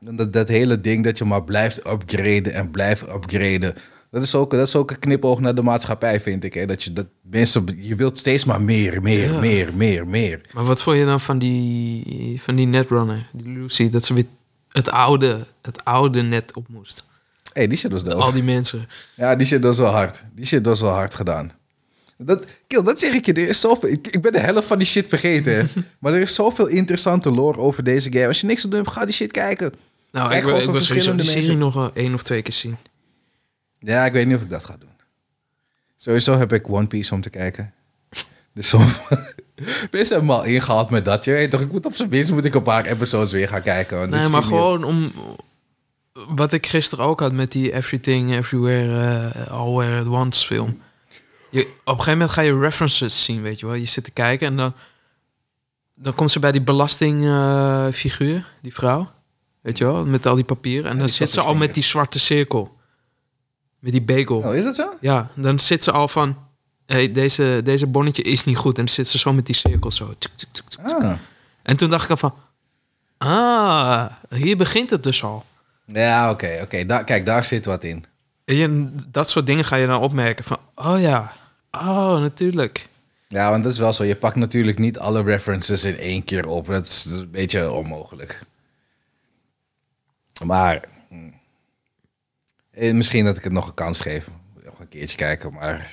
Dat, 0.00 0.32
dat 0.32 0.48
hele 0.48 0.80
ding 0.80 1.04
dat 1.04 1.18
je 1.18 1.24
maar 1.24 1.44
blijft 1.44 1.78
upgraden 1.86 2.52
en 2.52 2.70
blijft 2.70 3.02
upgraden. 3.02 3.74
Dat 4.10 4.22
is 4.22 4.34
ook, 4.34 4.50
dat 4.50 4.66
is 4.66 4.76
ook 4.76 4.90
een 4.90 4.98
knipoog 4.98 5.40
naar 5.40 5.54
de 5.54 5.62
maatschappij, 5.62 6.20
vind 6.20 6.44
ik. 6.44 6.54
Hè? 6.54 6.66
Dat 6.66 6.82
je, 6.82 6.92
dat 6.92 7.06
mensen, 7.22 7.64
je 7.80 7.94
wilt 7.94 8.18
steeds 8.18 8.44
maar 8.44 8.60
meer, 8.62 9.02
meer, 9.02 9.32
Ja. 9.32 9.40
meer, 9.40 9.74
meer, 9.74 10.06
meer. 10.06 10.40
Maar 10.52 10.64
wat 10.64 10.82
vond 10.82 10.96
je 10.98 11.04
dan 11.04 11.20
van 11.20 11.38
die, 11.38 12.40
van 12.42 12.54
die 12.56 12.66
netrunner, 12.66 13.28
die 13.32 13.48
Lucy, 13.52 13.88
dat 13.88 14.04
ze 14.04 14.14
weer 14.14 14.24
het 14.70 14.90
oude, 14.90 15.46
het 15.62 15.84
oude 15.84 16.22
net 16.22 16.54
op 16.54 16.68
moest? 16.68 17.04
Hé, 17.42 17.50
hey, 17.52 17.66
die 17.66 17.78
shit 17.78 17.90
was 17.92 18.04
dope. 18.04 18.22
Al 18.22 18.32
die 18.32 18.42
mensen. 18.42 18.88
Ja, 19.14 19.36
die 19.36 19.46
shit 19.46 19.62
was 19.62 19.78
wel 19.78 19.90
hard. 19.92 20.22
Die 20.34 20.46
shit 20.46 20.66
was 20.66 20.80
wel 20.80 20.90
hard 20.92 21.14
gedaan. 21.14 21.52
Dat, 22.18 22.44
kill, 22.66 22.82
dat 22.82 22.98
zeg 23.00 23.12
ik 23.12 23.26
je. 23.26 23.32
Er 23.32 23.48
is 23.48 23.60
zoveel, 23.60 23.88
ik, 23.88 24.06
ik 24.06 24.22
ben 24.22 24.32
de 24.32 24.40
helft 24.40 24.66
van 24.66 24.78
die 24.78 24.86
shit 24.86 25.08
vergeten. 25.08 25.68
maar 26.00 26.12
er 26.14 26.20
is 26.20 26.34
zoveel 26.34 26.66
interessante 26.66 27.30
lore 27.30 27.58
over 27.58 27.84
deze 27.84 28.12
game. 28.12 28.26
Als 28.26 28.40
je 28.40 28.46
niks 28.46 28.60
te 28.60 28.68
doen 28.68 28.78
hebt, 28.78 28.90
ga 28.92 29.04
die 29.04 29.14
shit 29.14 29.30
kijken. 29.30 29.72
Nou, 30.10 30.28
Kijk 30.28 30.40
ik, 30.40 30.46
wil- 30.46 30.56
ik 30.56 30.62
van 30.62 30.72
wil 30.72 30.80
sowieso 30.80 31.10
die 31.10 31.20
verschillende 31.20 31.56
serie 31.62 31.82
nog 31.82 31.90
één 31.94 32.14
of 32.14 32.22
twee 32.22 32.42
keer 32.42 32.52
zien. 32.52 32.76
Ja, 33.78 34.04
ik 34.06 34.12
weet 34.12 34.26
niet 34.26 34.36
of 34.36 34.42
ik 34.42 34.50
dat 34.50 34.64
ga 34.64 34.76
doen. 34.78 34.88
Sowieso 35.96 36.38
heb 36.38 36.52
ik 36.52 36.68
One 36.70 36.86
Piece 36.86 37.14
om 37.14 37.20
te 37.20 37.30
kijken. 37.30 37.72
Dus 38.54 38.68
som... 38.68 38.80
Mensen 39.90 40.16
hebben 40.16 40.26
me 40.26 40.32
al 40.32 40.44
ingehaald 40.44 40.90
met 40.90 41.04
dat. 41.04 41.24
Je 41.24 41.30
weet 41.32 41.50
toch, 41.50 41.60
ik 41.60 41.72
moet 41.72 41.86
op 41.86 41.94
zijn 41.96 42.08
minst 42.08 42.32
moet 42.32 42.44
ik 42.44 42.54
een 42.54 42.62
paar 42.62 42.84
episodes 42.84 43.32
weer 43.32 43.48
gaan 43.48 43.62
kijken. 43.62 43.98
want 43.98 44.10
Nee, 44.10 44.28
maar 44.28 44.40
niet 44.40 44.48
gewoon 44.48 44.84
om... 44.84 45.12
Wat 46.28 46.52
ik 46.52 46.66
gisteren 46.66 47.04
ook 47.04 47.20
had 47.20 47.32
met 47.32 47.52
die 47.52 47.72
Everything, 47.72 48.34
Everywhere, 48.34 49.30
eh, 49.30 49.50
Alwhere 49.52 50.00
at 50.00 50.06
Once 50.06 50.46
film. 50.46 50.80
Je, 51.56 51.62
op 51.62 51.68
een 51.84 51.92
gegeven 51.92 52.12
moment 52.12 52.30
ga 52.30 52.40
je 52.40 52.58
references 52.58 53.24
zien, 53.24 53.42
weet 53.42 53.60
je 53.60 53.66
wel. 53.66 53.74
Je 53.74 53.86
zit 53.86 54.04
te 54.04 54.10
kijken 54.10 54.46
en 54.46 54.56
dan... 54.56 54.74
Dan 55.98 56.14
komt 56.14 56.30
ze 56.30 56.38
bij 56.38 56.52
die 56.52 56.62
belastingfiguur, 56.62 58.46
die 58.62 58.74
vrouw. 58.74 59.10
Weet 59.60 59.78
je 59.78 59.84
wel, 59.84 60.04
met 60.04 60.26
al 60.26 60.34
die 60.34 60.44
papieren. 60.44 60.90
En 60.90 60.98
dan 60.98 61.08
zit 61.08 61.32
ze 61.32 61.40
al 61.40 61.54
met 61.54 61.74
die 61.74 61.82
zwarte 61.82 62.18
cirkel. 62.18 62.76
Met 63.78 63.92
die 63.92 64.02
bagel. 64.02 64.38
Oh, 64.38 64.54
is 64.54 64.64
dat 64.64 64.74
zo? 64.74 64.94
Ja, 65.00 65.30
dan 65.34 65.58
zit 65.58 65.84
ze 65.84 65.92
al 65.92 66.08
van... 66.08 66.36
Hey, 66.86 67.12
deze, 67.12 67.60
deze 67.64 67.86
bonnetje 67.86 68.22
is 68.22 68.44
niet 68.44 68.56
goed. 68.56 68.78
En 68.78 68.84
dan 68.84 68.94
zit 68.94 69.08
ze 69.08 69.18
zo 69.18 69.32
met 69.32 69.46
die 69.46 69.54
cirkel 69.54 69.90
zo. 69.90 70.14
Tuk, 70.18 70.32
tuk, 70.34 70.48
tuk, 70.52 70.68
tuk. 70.68 70.80
Ah. 70.84 71.12
En 71.62 71.76
toen 71.76 71.90
dacht 71.90 72.04
ik 72.04 72.10
al 72.10 72.16
van... 72.16 72.34
Ah, 73.18 74.06
hier 74.28 74.56
begint 74.56 74.90
het 74.90 75.02
dus 75.02 75.24
al. 75.24 75.44
Ja, 75.86 76.30
oké, 76.30 76.58
oké. 76.62 77.04
Kijk, 77.04 77.26
daar 77.26 77.44
zit 77.44 77.64
wat 77.64 77.84
in. 77.84 78.04
Je, 78.44 78.88
dat 79.06 79.30
soort 79.30 79.46
dingen 79.46 79.64
ga 79.64 79.76
je 79.76 79.86
dan 79.86 80.00
opmerken. 80.00 80.44
Van, 80.44 80.58
oh 80.74 81.00
ja, 81.00 81.32
oh 81.78 82.20
natuurlijk. 82.20 82.88
Ja, 83.28 83.50
want 83.50 83.62
dat 83.62 83.72
is 83.72 83.78
wel 83.78 83.92
zo. 83.92 84.04
Je 84.04 84.16
pakt 84.16 84.36
natuurlijk 84.36 84.78
niet 84.78 84.98
alle 84.98 85.22
references 85.22 85.84
in 85.84 85.98
één 85.98 86.24
keer 86.24 86.46
op. 86.46 86.66
Dat 86.66 86.86
is, 86.86 87.04
een 87.04 87.30
beetje 87.30 87.70
onmogelijk. 87.70 88.40
Maar 90.44 90.84
hm, 91.08 91.30
eh, 92.70 92.94
misschien 92.94 93.24
dat 93.24 93.36
ik 93.36 93.44
het 93.44 93.52
nog 93.52 93.66
een 93.66 93.74
kans 93.74 94.00
geef. 94.00 94.26
Nog 94.64 94.80
een 94.80 94.88
keertje 94.88 95.16
kijken. 95.16 95.52
Maar 95.52 95.90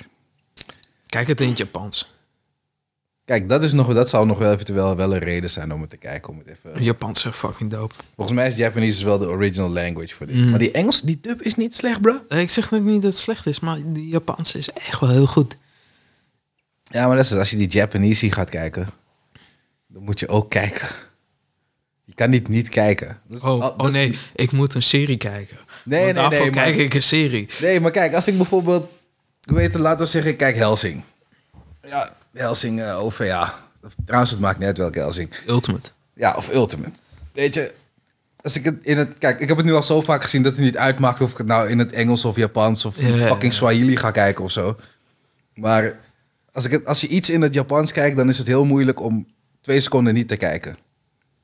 Kijk 1.06 1.28
het 1.28 1.40
in 1.40 1.48
het 1.48 1.58
Japans. 1.58 2.10
kijk, 3.24 3.48
dat, 3.48 3.62
is 3.62 3.72
nog, 3.72 3.94
dat 3.94 4.08
zou 4.08 4.26
nog 4.26 4.38
wel 4.38 4.52
eventueel 4.52 4.96
wel 4.96 5.14
een 5.14 5.18
reden 5.18 5.50
zijn 5.50 5.72
om 5.72 5.80
het 5.80 5.90
te 5.90 5.96
kijken. 5.96 6.32
Om 6.32 6.38
het 6.38 6.46
even... 6.46 6.82
Japans 6.82 7.18
is 7.18 7.24
echt 7.24 7.36
fucking 7.36 7.70
dope. 7.70 7.94
Volgens 8.14 8.36
mij 8.36 8.46
is 8.46 8.56
Japanese 8.56 9.04
wel 9.04 9.18
de 9.18 9.26
original 9.26 9.68
language 9.68 10.14
voor 10.14 10.26
dit. 10.26 10.36
Mm. 10.36 10.50
Maar 10.50 10.58
die 10.58 10.70
Engels, 10.70 11.00
die 11.00 11.18
dub 11.20 11.42
is 11.42 11.54
niet 11.54 11.76
slecht, 11.76 12.00
bro. 12.00 12.20
Ik 12.28 12.50
zeg 12.50 12.72
ook 12.72 12.82
niet 12.82 13.02
dat 13.02 13.12
het 13.12 13.20
slecht 13.20 13.46
is, 13.46 13.60
maar 13.60 13.78
die 13.86 14.08
Japanse 14.08 14.58
is 14.58 14.70
echt 14.70 15.00
wel 15.00 15.10
heel 15.10 15.26
goed. 15.26 15.56
Ja, 16.84 17.06
maar 17.06 17.16
dat 17.16 17.24
is, 17.24 17.30
het. 17.30 17.38
als 17.38 17.50
je 17.50 17.56
die 17.56 17.68
Japanese 17.68 18.32
gaat 18.32 18.50
kijken, 18.50 18.88
dan 19.86 20.02
moet 20.02 20.20
je 20.20 20.28
ook 20.28 20.50
kijken. 20.50 20.88
Je 22.04 22.14
kan 22.14 22.30
niet 22.30 22.48
niet 22.48 22.68
kijken. 22.68 23.18
Oh, 23.34 23.42
al- 23.44 23.74
oh 23.76 23.92
nee, 23.92 24.18
ik 24.34 24.52
moet 24.52 24.74
een 24.74 24.82
serie 24.82 25.16
kijken. 25.16 25.56
Nee, 25.84 26.00
Want 26.02 26.12
nee, 26.14 26.22
daarvoor 26.22 26.40
nee, 26.40 26.50
maar- 26.54 26.64
kijk 26.64 26.76
ik 26.76 26.94
een 26.94 27.02
serie. 27.02 27.48
Nee, 27.60 27.80
maar 27.80 27.90
kijk, 27.90 28.14
als 28.14 28.28
ik 28.28 28.36
bijvoorbeeld... 28.36 28.86
Hoe 29.48 29.58
heet 29.58 29.72
het, 29.72 29.82
laten 29.82 30.04
we 30.04 30.10
zeggen, 30.10 30.30
ik 30.30 30.36
kijk 30.36 30.56
Helsing. 30.56 31.02
Ja, 31.86 32.16
Helsing 32.32 32.80
eh, 32.80 32.98
OVA. 33.04 33.54
Of, 33.82 33.94
trouwens, 34.04 34.30
het 34.30 34.40
maakt 34.40 34.62
uit 34.62 34.78
welke 34.78 34.98
Helsing. 34.98 35.34
Ultimate. 35.46 35.90
Ja, 36.14 36.34
of 36.36 36.52
Ultimate. 36.52 36.92
Weet 37.32 37.54
je, 37.54 37.74
als 38.40 38.56
ik 38.56 38.64
het 38.64 38.76
in 38.86 38.98
het... 38.98 39.18
Kijk, 39.18 39.40
ik 39.40 39.48
heb 39.48 39.56
het 39.56 39.66
nu 39.66 39.72
al 39.72 39.82
zo 39.82 40.00
vaak 40.00 40.22
gezien 40.22 40.42
dat 40.42 40.52
het 40.52 40.60
niet 40.64 40.76
uitmaakt... 40.76 41.20
of 41.20 41.30
ik 41.30 41.38
het 41.38 41.46
nou 41.46 41.68
in 41.68 41.78
het 41.78 41.92
Engels 41.92 42.24
of 42.24 42.36
Japans 42.36 42.84
of 42.84 42.98
in 42.98 43.06
het 43.06 43.18
Ja, 43.18 43.26
fucking. 43.26 43.52
Swahili 43.52 43.96
ga 43.96 44.10
kijken 44.10 44.44
of 44.44 44.50
zo. 44.50 44.76
Maar 45.54 46.00
als, 46.54 46.64
ik 46.64 46.70
het, 46.70 46.86
als 46.86 47.00
je 47.00 47.08
iets 47.08 47.30
in 47.30 47.42
het 47.42 47.54
Japans 47.54 47.92
kijkt... 47.92 48.16
dan 48.16 48.28
is 48.28 48.38
het 48.38 48.46
heel 48.46 48.64
moeilijk 48.64 49.00
om 49.00 49.26
twee 49.60 49.80
seconden 49.80 50.14
niet 50.14 50.28
te 50.28 50.36
kijken. 50.36 50.76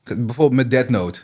Bijvoorbeeld 0.05 0.53
met 0.53 0.71
Dead 0.71 0.89
Note. 0.89 1.21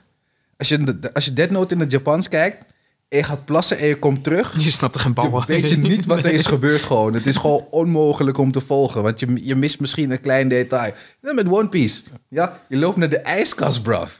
Als 0.56 0.68
je, 0.68 0.98
als 1.12 1.24
je 1.24 1.32
Dead 1.32 1.50
Note 1.50 1.74
in 1.74 1.80
het 1.80 1.90
Japans 1.90 2.28
kijkt... 2.28 2.64
en 3.08 3.18
je 3.18 3.24
gaat 3.24 3.44
plassen 3.44 3.78
en 3.78 3.86
je 3.86 3.98
komt 3.98 4.24
terug... 4.24 4.64
Je 4.64 4.70
snapt 4.70 4.94
er 4.94 5.00
geen 5.00 5.14
bal 5.14 5.44
weet 5.46 5.70
je 5.70 5.78
niet 5.78 6.06
wat 6.06 6.18
er 6.18 6.32
is 6.32 6.46
gebeurd 6.46 6.82
gewoon. 6.82 7.14
Het 7.14 7.26
is 7.26 7.36
gewoon 7.36 7.66
onmogelijk 7.70 8.38
om 8.38 8.52
te 8.52 8.60
volgen. 8.60 9.02
Want 9.02 9.20
je, 9.20 9.46
je 9.46 9.54
mist 9.54 9.80
misschien 9.80 10.10
een 10.10 10.20
klein 10.20 10.48
detail. 10.48 10.94
Met 11.20 11.48
One 11.48 11.68
Piece. 11.68 12.02
Ja, 12.28 12.60
je 12.68 12.76
loopt 12.76 12.96
naar 12.96 13.08
de 13.08 13.18
ijskast, 13.18 13.82
bruv. 13.82 14.10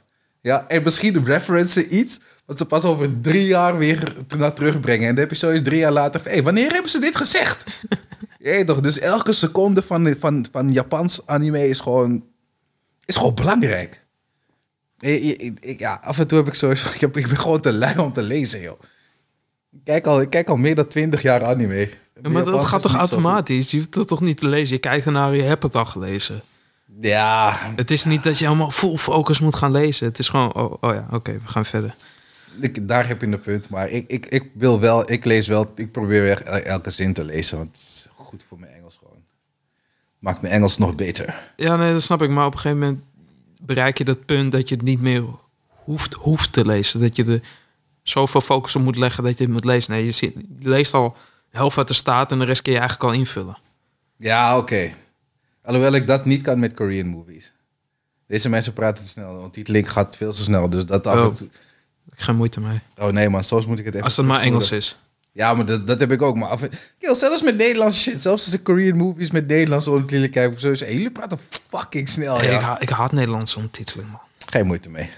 Ja, 0.41 0.65
en 0.69 0.83
misschien 0.83 1.25
referencen 1.25 1.97
iets... 1.97 2.19
wat 2.45 2.59
ze 2.59 2.65
pas 2.65 2.85
over 2.85 3.21
drie 3.21 3.47
jaar 3.47 3.79
weer 3.79 4.15
naar 4.39 4.53
terugbrengen. 4.53 5.09
En 5.09 5.15
dan 5.15 5.25
heb 5.25 5.31
je 5.31 5.37
zoiets 5.37 5.65
drie 5.65 5.79
jaar 5.79 5.93
later... 5.93 6.21
van, 6.21 6.33
Hé, 6.33 6.43
wanneer 6.43 6.73
hebben 6.73 6.91
ze 6.91 7.01
dit 7.01 7.17
gezegd? 7.17 7.65
Weet 8.53 8.67
toch, 8.67 8.81
dus 8.81 8.99
elke 8.99 9.33
seconde 9.33 9.83
van, 9.83 10.15
van, 10.21 10.47
van 10.53 10.73
Japans 10.73 11.27
anime 11.27 11.69
is 11.69 11.81
gewoon, 11.81 12.25
is 13.05 13.17
gewoon 13.17 13.35
belangrijk. 13.35 14.05
Ik, 14.99 15.23
ik- 15.41 15.59
ik- 15.61 15.79
ja, 15.79 16.01
af 16.03 16.19
en 16.19 16.27
toe 16.27 16.39
heb 16.39 16.47
ik 16.47 16.55
zoiets 16.55 16.81
van, 16.81 16.93
ik, 16.95 17.01
heb, 17.07 17.17
ik 17.17 17.27
ben 17.29 17.39
gewoon 17.39 17.61
te 17.61 17.73
lui 17.73 17.99
om 17.99 18.13
te 18.13 18.23
lezen, 18.23 18.61
joh. 18.61 18.81
Ik 19.73 19.79
kijk 19.85 20.07
al, 20.07 20.21
ik 20.21 20.31
kijk 20.31 20.49
al 20.49 20.57
meer 20.57 20.75
dan 20.75 20.87
20 20.89 21.23
jaar 21.23 21.45
anime. 21.45 21.89
Ja, 22.23 22.29
maar 22.31 22.45
dat 22.45 22.67
gaat 22.67 22.83
toch 22.83 22.95
automatisch? 22.95 23.71
Je 23.71 23.77
hoeft 23.79 23.95
het 23.95 24.09
toch 24.09 24.21
niet 24.21 24.39
te 24.39 24.49
lezen? 24.49 24.75
Je 24.75 24.81
kijkt 24.81 25.07
ernaar, 25.07 25.35
je 25.37 25.43
hebt 25.43 25.63
het 25.63 25.75
al 25.77 25.85
gelezen. 25.87 26.43
Ja, 27.01 27.59
Het 27.77 27.91
is 27.91 28.05
niet 28.05 28.23
dat 28.23 28.39
je 28.39 28.45
helemaal 28.45 28.71
full 28.71 28.97
focus 28.97 29.41
moet 29.41 29.55
gaan 29.55 29.73
lezen. 29.73 30.07
Het 30.07 30.19
is 30.19 30.29
gewoon, 30.29 30.55
oh, 30.55 30.75
oh 30.81 30.95
ja, 30.95 31.07
oké, 31.11 31.33
we 31.33 31.49
gaan 31.49 31.65
verder. 31.65 31.95
ik, 32.61 32.89
daar 32.89 33.09
heb 33.09 33.21
je 33.21 33.27
een 33.27 33.41
punt. 33.41 33.69
Maar 33.69 33.91
ik, 33.91 34.05
ik, 34.11 34.27
ik 34.27 34.51
wil 34.55 34.81
wel, 34.81 35.11
ik 35.13 35.25
lees 35.25 35.47
wel, 35.47 35.73
ik 35.75 35.93
probeer 35.93 36.23
weer 36.23 36.43
el- 36.43 36.55
elke 36.63 36.91
zin 36.91 37.13
te 37.13 37.25
lezen. 37.25 37.57
Want 37.59 37.79
goed 38.37 38.49
voor 38.49 38.59
mijn 38.61 38.73
Engels 38.73 38.97
gewoon. 38.97 39.23
Maakt 40.19 40.41
mijn 40.41 40.55
Engels 40.55 40.79
nog 40.79 40.95
beter. 40.95 41.53
Ja, 41.57 41.77
nee, 41.77 41.93
dat 41.93 42.03
snap 42.03 42.23
ik. 42.23 42.31
Maar 42.31 42.47
op 42.47 42.53
een 42.53 42.59
gegeven 42.59 42.79
moment 42.83 43.03
bereik 43.63 43.99
je 43.99 44.05
dat 44.05 44.25
punt 44.25 44.53
dat 44.53 44.69
je 44.69 44.75
het 44.75 44.85
niet 44.85 45.01
meer 45.01 45.25
hoeft, 45.67 46.15
hoeft 46.15 46.53
te 46.53 46.67
lezen. 46.67 47.01
Dat 47.01 47.17
je 47.17 47.25
er 47.25 47.41
zoveel 48.03 48.41
focus 48.41 48.77
op 48.77 48.83
moet 48.83 48.97
leggen 48.97 49.25
dat 49.25 49.39
je 49.39 49.45
het 49.45 49.53
moet 49.53 49.65
lezen. 49.65 49.93
Nee, 49.93 50.05
je, 50.05 50.11
ziet, 50.11 50.35
je 50.59 50.69
leest 50.69 50.95
al 50.95 51.17
de 51.51 51.57
helft 51.57 51.77
wat 51.77 51.89
er 51.89 51.95
staat 51.95 52.33
en 52.33 52.39
de 52.39 52.45
rest 52.45 52.63
kun 52.63 52.73
je 52.73 52.79
eigenlijk 52.79 53.11
al 53.11 53.19
invullen. 53.19 53.59
Ja, 54.17 54.59
oké. 54.59 54.93
Alhoewel 55.63 55.93
ik 55.93 56.07
dat 56.07 56.25
niet 56.25 56.43
kan 56.43 56.59
met 56.59 56.75
Korean 56.75 57.07
movies. 57.07 57.53
Deze 58.27 58.49
mensen 58.49 58.73
praten 58.73 59.05
te 59.05 59.11
snel. 59.11 59.29
De 59.31 59.37
ondertiteling 59.37 59.91
gaat 59.93 60.17
veel 60.17 60.33
te 60.33 60.43
snel. 60.43 60.71
Dus 60.71 60.87
dat 60.87 61.07
af 61.07 61.15
en 61.15 61.27
Oh. 61.27 61.35
toe... 61.35 61.47
Ik 61.47 62.13
heb 62.13 62.21
geen 62.21 62.37
moeite 62.37 62.61
mee. 62.61 62.81
Oh 62.99 63.09
nee 63.09 63.29
man, 63.29 63.45
soms 63.45 63.67
moet 63.67 63.79
ik 63.79 63.85
het 63.85 63.95
even... 63.95 64.07
Als 64.07 64.17
het 64.17 64.27
maar 64.27 64.41
Engels 64.41 64.73
is. 64.73 64.97
Ja, 65.37 65.55
maar 65.55 65.65
dat, 65.67 65.87
dat 65.87 66.01
heb 66.01 66.13
ik 66.13 66.23
ook. 66.23 66.37
Maar 66.37 66.49
af 66.49 66.63
en... 66.63 66.71
Kijk, 66.99 67.17
zelfs 67.17 67.43
met 67.43 67.57
Nederlandse 67.57 68.01
shit. 68.01 68.23
Zelfs 68.23 68.45
als 68.45 68.55
ik 68.55 68.63
Korean 68.63 68.97
movies 68.97 69.31
met 69.31 69.47
Nederlandse 69.47 69.91
ondertiteling 69.91 70.33
kijk. 70.33 70.53
of 70.53 70.59
Zo, 70.59 70.73
hey, 70.73 70.93
jullie 70.93 71.11
praten 71.11 71.39
fucking 71.71 72.09
snel, 72.09 72.37
Hey, 72.39 72.51
ja. 72.51 72.57
ik, 72.59 72.61
ha- 72.65 72.81
ik 72.81 72.89
haat 72.89 73.13
Nederlandse 73.13 73.57
ondertiteling, 73.57 74.11
man. 74.11 74.21
Geen 74.47 74.67
moeite 74.67 74.89
mee. 74.89 75.11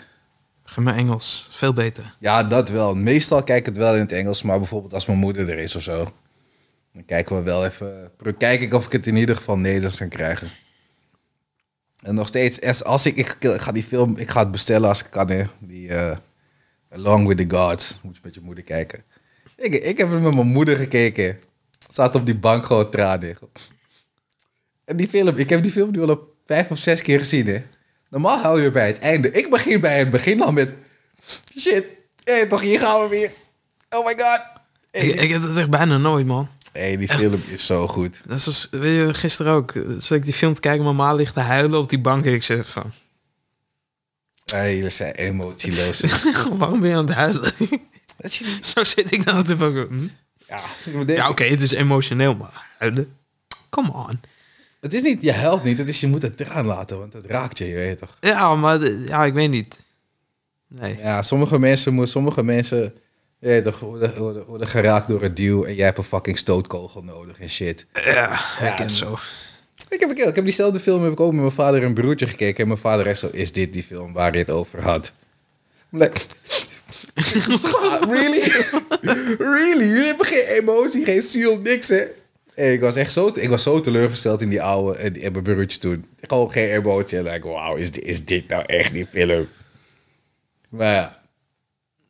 Geef 0.65 0.85
me 0.85 0.93
Engels. 0.93 1.49
Veel 1.53 1.73
beter. 1.73 2.15
Ja, 2.19 2.43
dat 2.45 2.69
wel. 2.69 2.95
Meestal 2.95 3.43
kijk 3.43 3.59
ik 3.59 3.67
het 3.67 3.77
wel 3.77 3.95
in 3.95 4.01
het 4.01 4.13
Engels, 4.13 4.43
maar 4.43 4.59
bijvoorbeeld 4.59 4.95
als 4.95 5.07
mijn 5.07 5.19
moeder 5.19 5.49
er 5.49 5.59
is 5.59 5.77
of 5.77 5.83
zo. 5.83 6.13
Dan 6.93 7.05
kijken 7.05 7.37
we 7.37 7.43
wel 7.43 7.65
even. 7.65 8.11
Kijk 8.39 8.61
ik 8.61 8.75
of 8.75 8.87
ik 8.87 8.93
het 8.93 9.07
in 9.07 9.17
ieder 9.17 9.37
geval 9.37 9.59
Nederlands 9.59 9.99
kan 9.99 10.09
krijgen. 10.09 10.49
En 12.03 12.15
nog 12.15 12.29
steeds, 12.29 12.85
als, 12.85 13.07
ik, 13.07 13.17
ik 13.17 13.37
ga 13.41 13.73
die 13.73 13.83
film, 13.83 14.17
ik 14.17 14.29
ga 14.31 14.41
het 14.41 14.51
bestellen 14.51 14.89
als 14.89 15.01
ik 15.05 15.11
kan. 15.11 15.31
Hè. 15.31 15.45
Die 15.59 15.89
eh, 15.89 16.17
Along 16.91 17.27
with 17.27 17.49
the 17.49 17.57
Gods. 17.57 17.99
Moet 18.03 18.15
je 18.15 18.21
met 18.25 18.35
je 18.35 18.41
moeder 18.41 18.65
kijken. 18.65 19.03
Ik, 19.59 19.75
ik 19.75 19.99
heb 19.99 20.09
met 20.09 20.21
mijn 20.35 20.47
moeder 20.47 20.77
gekeken. 20.77 21.39
Zat 21.91 22.15
op 22.15 22.27
die 22.27 22.35
bank 22.37 22.65
gewoon 22.67 22.91
tranen. 22.91 23.39
En 24.85 24.97
die 24.97 25.09
film, 25.09 25.37
ik 25.37 25.49
heb 25.51 25.63
die 25.63 25.73
film 25.73 25.91
nu 25.91 26.01
al 26.03 26.09
op 26.11 26.29
vijf 26.47 26.71
of 26.71 26.79
zes 26.79 27.03
keer 27.03 27.19
gezien. 27.19 27.47
Hè. 27.47 27.63
Normaal 28.11 28.39
hou 28.39 28.63
je 28.63 28.71
bij 28.71 28.87
het 28.87 28.99
einde. 28.99 29.31
Ik 29.31 29.51
begin 29.51 29.81
bij 29.81 29.99
het 29.99 30.11
begin 30.11 30.43
al 30.43 30.53
met. 30.53 30.73
Shit, 31.59 31.85
hé, 32.25 32.47
toch 32.49 32.61
hier 32.61 32.79
gaan 32.81 33.01
we 33.03 33.09
weer. 33.09 33.31
Oh 33.91 34.07
my 34.07 34.15
god. 34.19 34.41
Hey, 34.91 35.07
Ik, 35.07 35.21
ik 35.21 35.31
heb 35.31 35.43
het 35.43 35.57
echt 35.57 35.71
bijna 35.71 35.97
nooit, 35.99 36.27
man. 36.27 36.49
hey, 36.73 36.97
die 36.97 37.09
film 37.09 37.43
is 37.47 37.67
zo 37.67 37.89
goed. 37.89 38.21
Dat 38.27 38.47
is, 38.47 38.69
weet 38.71 38.97
je, 39.07 39.15
gisteren 39.15 39.53
ook. 39.53 39.73
Zat 39.99 40.19
ik 40.19 40.25
die 40.25 40.33
film 40.35 40.55
te 40.55 40.61
kijken, 40.61 40.85
mijn 40.85 40.97
ma 40.97 41.13
ligt 41.15 41.35
te 41.35 41.41
huilen 41.41 41.79
op 41.79 41.89
die 41.89 42.01
bank. 42.01 42.25
En 42.27 42.33
ik 42.33 42.43
zeg 42.43 42.69
van, 42.69 42.93
Hey, 44.45 44.75
jullie 44.77 44.91
zijn 44.91 45.15
emotieloos. 45.15 46.01
waarom 46.59 46.81
ben 46.81 46.89
je 46.89 46.97
aan 46.97 47.07
het 47.07 47.15
huilen? 47.15 47.53
Dat 48.19 48.35
je- 48.37 48.59
Zo 48.63 48.85
zit 48.85 49.11
ik 49.13 49.25
nou 49.25 49.45
te 49.45 49.57
hm? 49.57 50.07
ja, 50.49 50.61
Ja, 51.07 51.29
oké, 51.29 51.45
het 51.45 51.61
is 51.63 51.73
emotioneel, 51.73 52.35
maar 52.35 52.67
huilen. 52.79 53.17
Come 53.71 53.93
on. 53.93 54.21
het 54.81 54.95
is 54.95 55.03
niet, 55.03 55.23
je 55.23 55.33
helpt 55.33 55.65
niet, 55.65 55.79
het 55.79 55.89
is 55.89 56.01
je 56.01 56.07
moet 56.07 56.23
het 56.23 56.41
eraan 56.41 56.67
laten, 56.67 56.99
want 56.99 57.13
het 57.13 57.27
raakt 57.27 57.59
je, 57.59 57.67
je 57.67 57.75
weet 57.75 57.99
toch. 57.99 58.17
Ja, 58.21 58.55
maar 58.55 58.81
ja, 58.91 59.25
ik 59.25 59.33
weet 59.35 59.51
niet. 59.51 59.79
Nee. 60.69 60.97
Ja, 60.97 61.23
sommige 61.23 61.59
mensen, 61.59 61.93
moeten- 61.95 62.13
sommige 62.13 62.43
mensen 62.43 62.79
je 63.39 63.47
weet 63.49 63.65
toch, 63.65 63.81
worden, 63.81 64.19
worden, 64.19 64.47
worden 64.47 64.69
geraakt 64.69 65.09
door 65.09 65.23
een 65.23 65.35
duw 65.35 65.65
en 65.65 65.75
jij 65.75 65.85
hebt 65.87 65.99
een 65.99 66.05
fucking 66.05 66.39
stootkogel 66.39 67.03
nodig 67.03 67.39
en 67.41 67.51
shit. 67.51 67.87
Ja, 67.93 68.41
Ja, 68.61 68.79
ik 68.79 68.89
zo. 68.91 69.19
Ik 69.89 70.01
heb, 70.01 70.11
ik 70.11 70.35
heb 70.35 70.45
diezelfde 70.45 70.81
film 70.81 71.03
heb 71.03 71.13
ik 71.13 71.21
ook 71.21 71.33
met 71.33 71.41
mijn 71.41 71.53
vader 71.53 71.83
en 71.83 71.95
broertje 71.95 72.27
gekeken. 72.27 72.63
En 72.63 72.69
mijn 72.69 72.81
vader 72.81 73.07
echt 73.07 73.19
zo, 73.19 73.29
is 73.33 73.53
dit 73.53 73.73
die 73.73 73.83
film 73.83 74.13
waar 74.13 74.33
je 74.33 74.39
het 74.39 74.51
over 74.51 74.83
had? 74.83 75.13
I'm 75.93 75.99
like, 76.03 76.19
"Ah, 76.19 76.25
really? 78.15 78.43
really? 79.55 79.87
Jullie 79.89 80.07
hebben 80.07 80.27
geen 80.27 80.45
emotie, 80.45 81.05
geen 81.05 81.23
ziel, 81.23 81.59
niks 81.59 81.89
hè? 81.89 82.05
Hey, 82.55 82.73
ik 82.73 82.81
was 82.81 82.97
echt 82.97 83.13
zo, 83.13 83.31
ik 83.35 83.49
was 83.49 83.63
zo 83.63 83.81
teleurgesteld 83.81 84.41
in 84.41 84.49
die 84.49 84.63
oude 84.63 84.99
en, 84.99 85.33
mijn 85.33 85.43
broertje 85.43 85.79
toen. 85.79 86.07
Gewoon 86.21 86.51
geen 86.51 86.69
emotie. 86.71 87.19
En 87.19 87.25
like, 87.25 87.49
wauw, 87.49 87.75
is, 87.77 87.93
dit- 87.93 88.05
is 88.05 88.25
dit 88.25 88.49
nou 88.49 88.65
echt 88.67 88.93
die 88.93 89.07
film? 89.07 89.49
Maar 90.69 90.93
ja, 90.93 91.17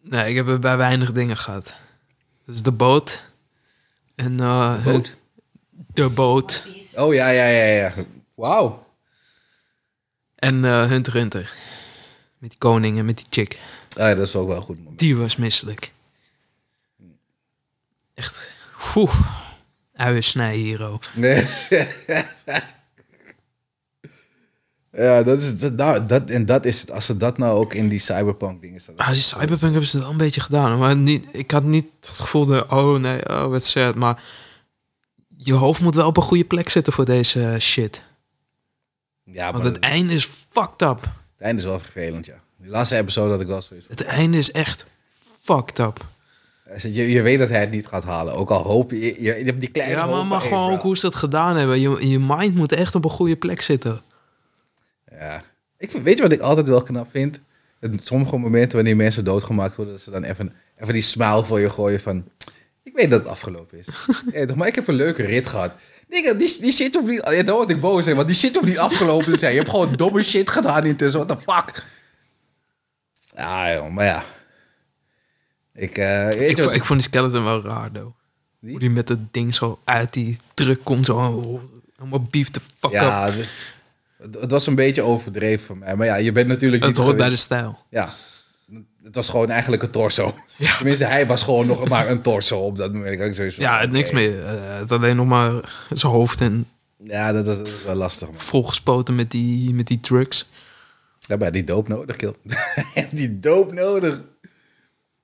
Nee, 0.02 0.30
ik 0.30 0.36
heb 0.36 0.48
er 0.48 0.58
bij 0.58 0.76
weinig 0.76 1.12
dingen 1.12 1.36
gehad. 1.36 1.74
Dat 2.46 2.54
is 2.54 2.62
de 2.62 2.72
boot. 2.72 3.22
En 4.14 4.40
eh, 4.40 4.84
boot? 4.84 5.16
de 5.94 6.08
boot. 6.08 6.66
Oh 6.94 7.14
ja, 7.14 7.28
ja, 7.28 7.46
ja, 7.46 7.64
ja. 7.64 7.92
Wauw. 8.34 8.86
En 10.34 10.64
eh 10.64 10.86
Hunter 10.86 11.12
Hunter. 11.12 11.52
Met 12.38 12.50
die 12.50 12.58
koning 12.58 12.98
en 12.98 13.04
met 13.04 13.16
die 13.16 13.26
chick. 13.30 13.58
Ah, 13.96 14.16
dat 14.16 14.26
is 14.26 14.36
ook 14.36 14.48
wel 14.48 14.56
een 14.56 14.62
goed 14.62 14.78
moment. 14.78 14.98
Die 14.98 15.16
was 15.16 15.36
misselijk. 15.36 15.92
Echt. 18.14 18.50
Oeh. 18.96 19.20
Uiensnij 19.94 20.56
hier 20.56 20.84
ook. 20.84 21.04
Nee. 21.14 21.44
ja, 24.92 25.22
dat 25.22 25.42
is, 25.42 25.58
dat, 25.58 25.72
nou, 25.72 26.06
dat, 26.06 26.30
en 26.30 26.46
dat 26.46 26.64
is 26.64 26.80
het. 26.80 26.90
Als 26.90 27.06
ze 27.06 27.16
dat 27.16 27.38
nou 27.38 27.58
ook 27.58 27.74
in 27.74 27.88
die 27.88 27.98
cyberpunk 27.98 28.60
dingen 28.60 28.80
zetten. 28.80 29.04
Ah, 29.04 29.12
die 29.12 29.22
cyberpunk 29.22 29.60
hebben 29.60 29.86
ze 29.86 29.98
wel 29.98 30.10
een 30.10 30.16
beetje 30.16 30.40
gedaan. 30.40 30.78
Maar 30.78 30.96
niet, 30.96 31.26
ik 31.32 31.50
had 31.50 31.62
niet 31.62 31.86
het 32.00 32.08
gevoel 32.08 32.46
dat, 32.46 32.70
oh 32.70 32.98
nee, 33.00 33.28
oh 33.28 33.46
wat 33.46 33.64
sad. 33.64 33.94
Maar 33.94 34.22
je 35.36 35.54
hoofd 35.54 35.80
moet 35.80 35.94
wel 35.94 36.06
op 36.06 36.16
een 36.16 36.22
goede 36.22 36.44
plek 36.44 36.68
zitten 36.68 36.92
voor 36.92 37.04
deze 37.04 37.56
shit. 37.60 38.02
Ja, 39.24 39.52
Want 39.52 39.64
het, 39.64 39.74
het 39.74 39.84
einde 39.84 40.14
is 40.14 40.28
fucked 40.50 40.82
up. 40.82 41.08
einde 41.38 41.60
is 41.60 41.66
wel 41.68 41.80
vervelend, 41.80 42.26
ja. 42.26 42.40
Die 42.60 42.70
laatste 42.70 42.96
episode 42.96 43.30
had 43.30 43.40
ik 43.40 43.46
wel 43.46 43.62
zoiets. 43.62 43.86
Het 43.88 44.04
einde 44.04 44.38
is 44.38 44.52
echt 44.52 44.86
fucked 45.42 45.78
up. 45.78 46.06
Je, 46.82 47.10
je 47.10 47.22
weet 47.22 47.38
dat 47.38 47.48
hij 47.48 47.60
het 47.60 47.70
niet 47.70 47.86
gaat 47.86 48.04
halen. 48.04 48.34
Ook 48.34 48.50
al 48.50 48.62
hoop 48.62 48.90
je... 48.90 48.98
Je, 48.98 49.14
je 49.22 49.44
hebt 49.44 49.60
die 49.60 49.68
kleine 49.68 49.94
Ja, 49.94 50.06
maar, 50.06 50.26
maar 50.26 50.40
gewoon 50.40 50.72
ook 50.72 50.82
hoe 50.82 50.96
ze 50.96 51.06
dat 51.06 51.14
gedaan 51.14 51.56
hebben. 51.56 51.80
Je, 51.80 52.08
je 52.08 52.18
mind 52.18 52.54
moet 52.54 52.72
echt 52.72 52.94
op 52.94 53.04
een 53.04 53.10
goede 53.10 53.36
plek 53.36 53.60
zitten. 53.60 54.00
Ja. 55.10 55.42
Ik, 55.78 55.90
weet 55.90 56.16
je 56.16 56.22
wat 56.22 56.32
ik 56.32 56.40
altijd 56.40 56.68
wel 56.68 56.82
knap 56.82 57.08
vind? 57.10 57.40
In 57.80 57.98
sommige 57.98 58.36
momenten 58.36 58.76
wanneer 58.76 58.96
mensen 58.96 59.24
doodgemaakt 59.24 59.76
worden... 59.76 59.94
dat 59.94 60.02
ze 60.02 60.10
dan 60.10 60.24
even, 60.24 60.52
even 60.78 60.92
die 60.92 61.02
smile 61.02 61.44
voor 61.44 61.60
je 61.60 61.70
gooien 61.70 62.00
van... 62.00 62.24
Ik 62.82 62.92
weet 62.94 63.10
dat 63.10 63.20
het 63.20 63.28
afgelopen 63.28 63.78
is. 63.78 63.86
ja, 64.32 64.46
toch, 64.46 64.56
maar 64.56 64.66
ik 64.66 64.74
heb 64.74 64.88
een 64.88 64.94
leuke 64.94 65.22
rit 65.22 65.46
gehad. 65.46 65.72
Nigga, 66.08 66.34
die, 66.34 66.56
die 66.60 66.72
shit 66.72 66.94
hoeft 66.94 67.08
niet... 67.08 67.28
Ja, 67.30 67.42
dan 67.42 67.56
word 67.56 67.70
ik 67.70 67.80
boos, 67.80 68.06
hè, 68.06 68.14
want 68.14 68.26
die 68.26 68.36
shit 68.36 68.54
hoeft 68.54 68.66
niet 68.66 68.78
afgelopen 68.78 69.32
te 69.32 69.38
zijn. 69.38 69.52
Je 69.52 69.58
hebt 69.58 69.70
gewoon 69.70 69.96
domme 69.96 70.22
shit 70.22 70.50
gedaan 70.50 70.84
intussen. 70.84 71.26
What 71.26 71.38
the 71.38 71.52
fuck? 71.52 71.84
Ja, 73.38 73.72
joh, 73.72 73.90
maar 73.90 74.04
ja. 74.04 74.24
Ik, 75.74 75.96
eh, 75.98 76.48
Ik, 76.48 76.84
vond 76.84 77.00
die 77.00 77.08
skeleton 77.08 77.44
wel 77.44 77.62
raar, 77.62 77.90
though. 77.90 78.14
Wie? 78.58 78.70
Hoe 78.70 78.80
die 78.80 78.90
met 78.90 79.08
het 79.08 79.32
ding 79.32 79.54
zo 79.54 79.78
uit 79.84 80.12
die 80.12 80.38
druk 80.54 80.84
komt. 80.84 81.04
Zo 81.04 81.16
oh, 81.16 81.60
helemaal 81.96 82.26
beef 82.30 82.50
the 82.50 82.60
fuck 82.78 82.90
up. 82.90 82.96
Ja, 82.96 83.30
het, 84.18 84.34
het 84.40 84.50
was 84.50 84.66
een 84.66 84.74
beetje 84.74 85.02
overdreven 85.02 85.66
voor 85.66 85.76
mij. 85.76 85.96
Maar 85.96 86.06
ja, 86.06 86.16
je 86.16 86.32
bent 86.32 86.48
natuurlijk 86.48 86.82
Dat 86.82 86.90
niet 86.90 87.00
hoort 87.00 87.16
bij 87.16 87.28
de 87.28 87.36
stijl. 87.36 87.78
Ja, 87.90 88.08
het 89.02 89.14
was 89.14 89.28
gewoon 89.28 89.50
eigenlijk 89.50 89.82
een 89.82 89.90
torso. 89.90 90.34
Ja. 90.58 90.76
Tenminste, 90.76 91.04
hij 91.04 91.26
was 91.26 91.42
gewoon 91.42 91.66
nog 91.66 91.88
maar 91.88 92.10
een 92.10 92.22
torso 92.22 92.58
op 92.58 92.76
dat 92.76 92.92
moment. 92.92 93.20
Ik 93.20 93.34
van, 93.34 93.64
Ja, 93.64 93.76
oké. 93.82 93.90
niks 93.90 94.10
meer. 94.10 94.44
Eh, 94.46 94.54
het 94.78 94.92
alleen 94.92 95.16
nog 95.16 95.26
maar 95.26 95.52
zijn 95.92 96.12
hoofd 96.12 96.40
en 96.40 96.66
Ja, 96.96 97.32
dat 97.32 97.46
is, 97.48 97.56
dat 97.56 97.66
is 97.66 97.84
wel 97.84 97.94
lastig, 97.94 98.28
man. 98.28 98.40
volgespoten 98.40 99.14
met 99.14 99.30
die, 99.30 99.74
met 99.74 99.86
die 99.86 100.00
drugs. 100.00 100.48
Daarbij 101.28 101.50
die 101.50 101.64
doop 101.64 101.88
nodig, 101.88 102.16
kill. 102.16 102.34
die 103.10 103.40
doop 103.40 103.72
nodig. 103.72 104.20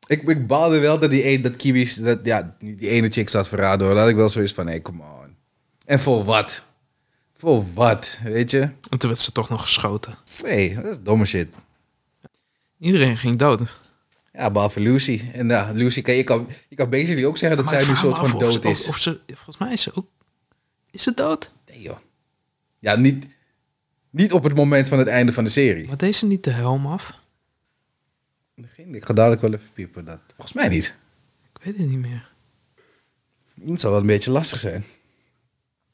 Ik, 0.07 0.23
ik 0.23 0.47
baalde 0.47 0.79
wel 0.79 0.99
dat 0.99 1.11
die 1.11 1.29
een, 1.29 1.43
dat 1.43 1.57
Kiwis, 1.57 1.95
dat, 1.95 2.19
ja, 2.23 2.57
die 2.59 2.89
ene 2.89 3.09
chick 3.09 3.29
zat 3.29 3.49
verraden 3.49 3.87
hoor. 3.87 3.97
Dat 3.97 4.09
ik 4.09 4.17
wel 4.17 4.29
zoiets 4.29 4.53
van, 4.53 4.65
hé, 4.67 4.71
hey, 4.73 4.83
come 4.83 5.03
on. 5.03 5.37
En 5.85 6.01
voor 6.01 6.25
wat? 6.25 6.63
Voor 7.37 7.65
wat, 7.75 8.19
weet 8.23 8.51
je? 8.51 8.61
En 8.61 8.99
toen 8.99 9.09
werd 9.11 9.19
ze 9.19 9.33
toch 9.33 9.49
nog 9.49 9.63
geschoten. 9.63 10.17
Nee, 10.43 10.75
dat 10.75 10.85
is 10.87 10.97
domme 11.03 11.25
shit. 11.25 11.49
Iedereen 12.79 13.17
ging 13.17 13.37
dood. 13.37 13.79
Ja, 14.33 14.51
behalve 14.51 14.81
Lucy. 14.81 15.23
En 15.33 15.49
ja, 15.49 15.71
Lucy, 15.73 16.03
kan, 16.03 16.15
je, 16.15 16.25
kan, 16.25 16.49
je 16.69 16.77
kan 16.77 16.91
basically 16.91 17.25
ook 17.25 17.39
zeggen 17.39 17.57
dat 17.59 17.71
Maar 17.71 17.81
zij 17.81 17.89
nu 17.93 17.97
soort 17.97 18.19
van 18.19 18.39
dood 18.39 18.53
ze- 18.53 18.61
is. 18.69 18.83
Of, 18.83 18.89
of 18.89 18.99
ze, 18.99 19.21
volgens 19.27 19.59
mij 19.59 19.73
is 19.73 19.83
ze 19.83 19.91
ook... 19.95 20.07
Is 20.91 21.03
ze 21.03 21.15
dood? 21.15 21.51
Nee, 21.67 21.81
joh. 21.81 21.99
Ja, 22.79 22.97
niet, 22.97 23.27
niet 24.15 24.33
op 24.33 24.43
het 24.45 24.55
moment 24.55 24.89
van 24.89 24.99
het 24.99 25.09
einde 25.09 25.33
van 25.33 25.45
de 25.45 25.51
serie. 25.51 25.87
Maar 25.87 25.97
deed 25.97 26.17
ze 26.17 26.27
niet 26.27 26.45
de 26.45 26.51
helm 26.51 26.87
af? 26.87 27.23
Ik 28.77 29.05
ga 29.05 29.13
dadelijk 29.15 29.41
wel 29.43 29.53
even 29.53 29.73
piepen. 29.73 30.05
Dat, 30.05 30.21
volgens 30.35 30.53
mij 30.57 30.69
niet. 30.69 30.95
Ik 31.55 31.61
weet 31.65 31.77
het 31.77 31.89
niet 31.89 31.99
meer. 31.99 32.33
Het 33.65 33.81
zou 33.81 33.93
wel 33.93 34.01
een 34.03 34.07
beetje 34.09 34.31
lastig 34.31 34.59
zijn. 34.59 34.85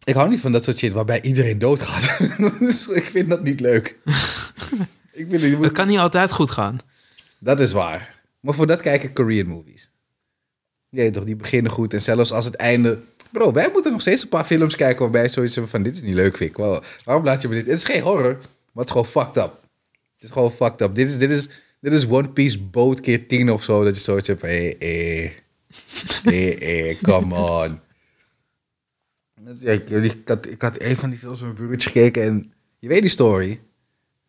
Ik 0.04 0.14
hou 0.14 0.28
niet 0.28 0.40
van 0.40 0.52
dat 0.52 0.64
soort 0.64 0.78
shit 0.78 0.92
waarbij 0.92 1.22
iedereen 1.22 1.58
doodgaat. 1.58 2.28
Dus 2.58 2.88
ik 2.88 3.04
vind 3.04 3.28
dat 3.30 3.42
niet 3.42 3.60
leuk. 3.60 3.86
ik 5.12 5.26
vind, 5.28 5.56
moet- 5.56 5.64
Het 5.64 5.72
kan 5.72 5.86
niet 5.86 5.98
altijd 5.98 6.32
goed 6.32 6.50
gaan. 6.50 6.78
Dat 7.38 7.60
is 7.60 7.72
waar. 7.72 8.20
Maar 8.40 8.54
voor 8.54 8.66
dat 8.66 8.80
kijken 8.80 9.12
Korean 9.12 9.46
movies. 9.46 9.90
Nee, 10.88 11.10
toch, 11.10 11.24
die 11.24 11.36
beginnen 11.36 11.72
goed. 11.72 11.92
En 11.92 12.00
zelfs 12.00 12.32
als 12.32 12.44
het 12.44 12.54
einde... 12.54 12.98
Bro, 13.32 13.52
wij 13.52 13.70
moeten 13.72 13.92
nog 13.92 14.00
steeds 14.00 14.22
een 14.22 14.28
paar 14.28 14.44
films 14.44 14.76
kijken 14.76 15.00
waarbij 15.00 15.28
zoiets 15.28 15.54
hebben 15.54 15.72
van... 15.72 15.82
Dit 15.82 15.94
is 15.94 16.02
niet 16.02 16.14
leuk, 16.14 16.36
vind 16.36 16.50
ik. 16.50 16.56
Waarom 17.04 17.24
laat 17.24 17.42
je 17.42 17.48
me 17.48 17.54
dit... 17.54 17.66
Het 17.66 17.76
is 17.76 17.84
geen 17.84 18.02
horror, 18.02 18.38
maar 18.72 18.84
het 18.84 18.84
is 18.84 18.90
gewoon 18.90 19.06
fucked 19.06 19.36
up. 19.36 19.60
Het 20.14 20.24
is 20.24 20.30
gewoon 20.30 20.52
fucked 20.52 20.80
up. 20.80 20.94
Dit 20.94 21.06
is, 21.06 21.18
dit 21.18 21.30
is, 21.30 21.48
dit 21.80 21.92
is 21.92 22.06
One 22.06 22.28
Piece 22.28 22.60
boot 22.60 23.00
keer 23.00 23.26
10 23.26 23.50
of 23.50 23.62
zo. 23.62 23.84
Dat 23.84 23.96
je 23.96 24.02
zoiets 24.02 24.26
hebt 24.26 24.40
van... 24.40 24.48
Hé, 24.48 24.76
hé. 24.78 25.32
Hé, 26.22 26.96
come 27.02 27.34
on. 27.34 27.80
Ja, 29.58 29.70
Ik, 29.72 29.88
ik, 29.88 30.16
had, 30.24 30.46
ik 30.46 30.62
had 30.62 30.82
een 30.82 30.96
van 30.96 31.10
die 31.10 31.18
films 31.18 31.40
met 31.40 31.52
mijn 31.52 31.66
broertje 31.66 31.90
gekeken 31.90 32.22
en 32.22 32.52
je 32.78 32.88
weet 32.88 33.00
die 33.00 33.10
story. 33.10 33.60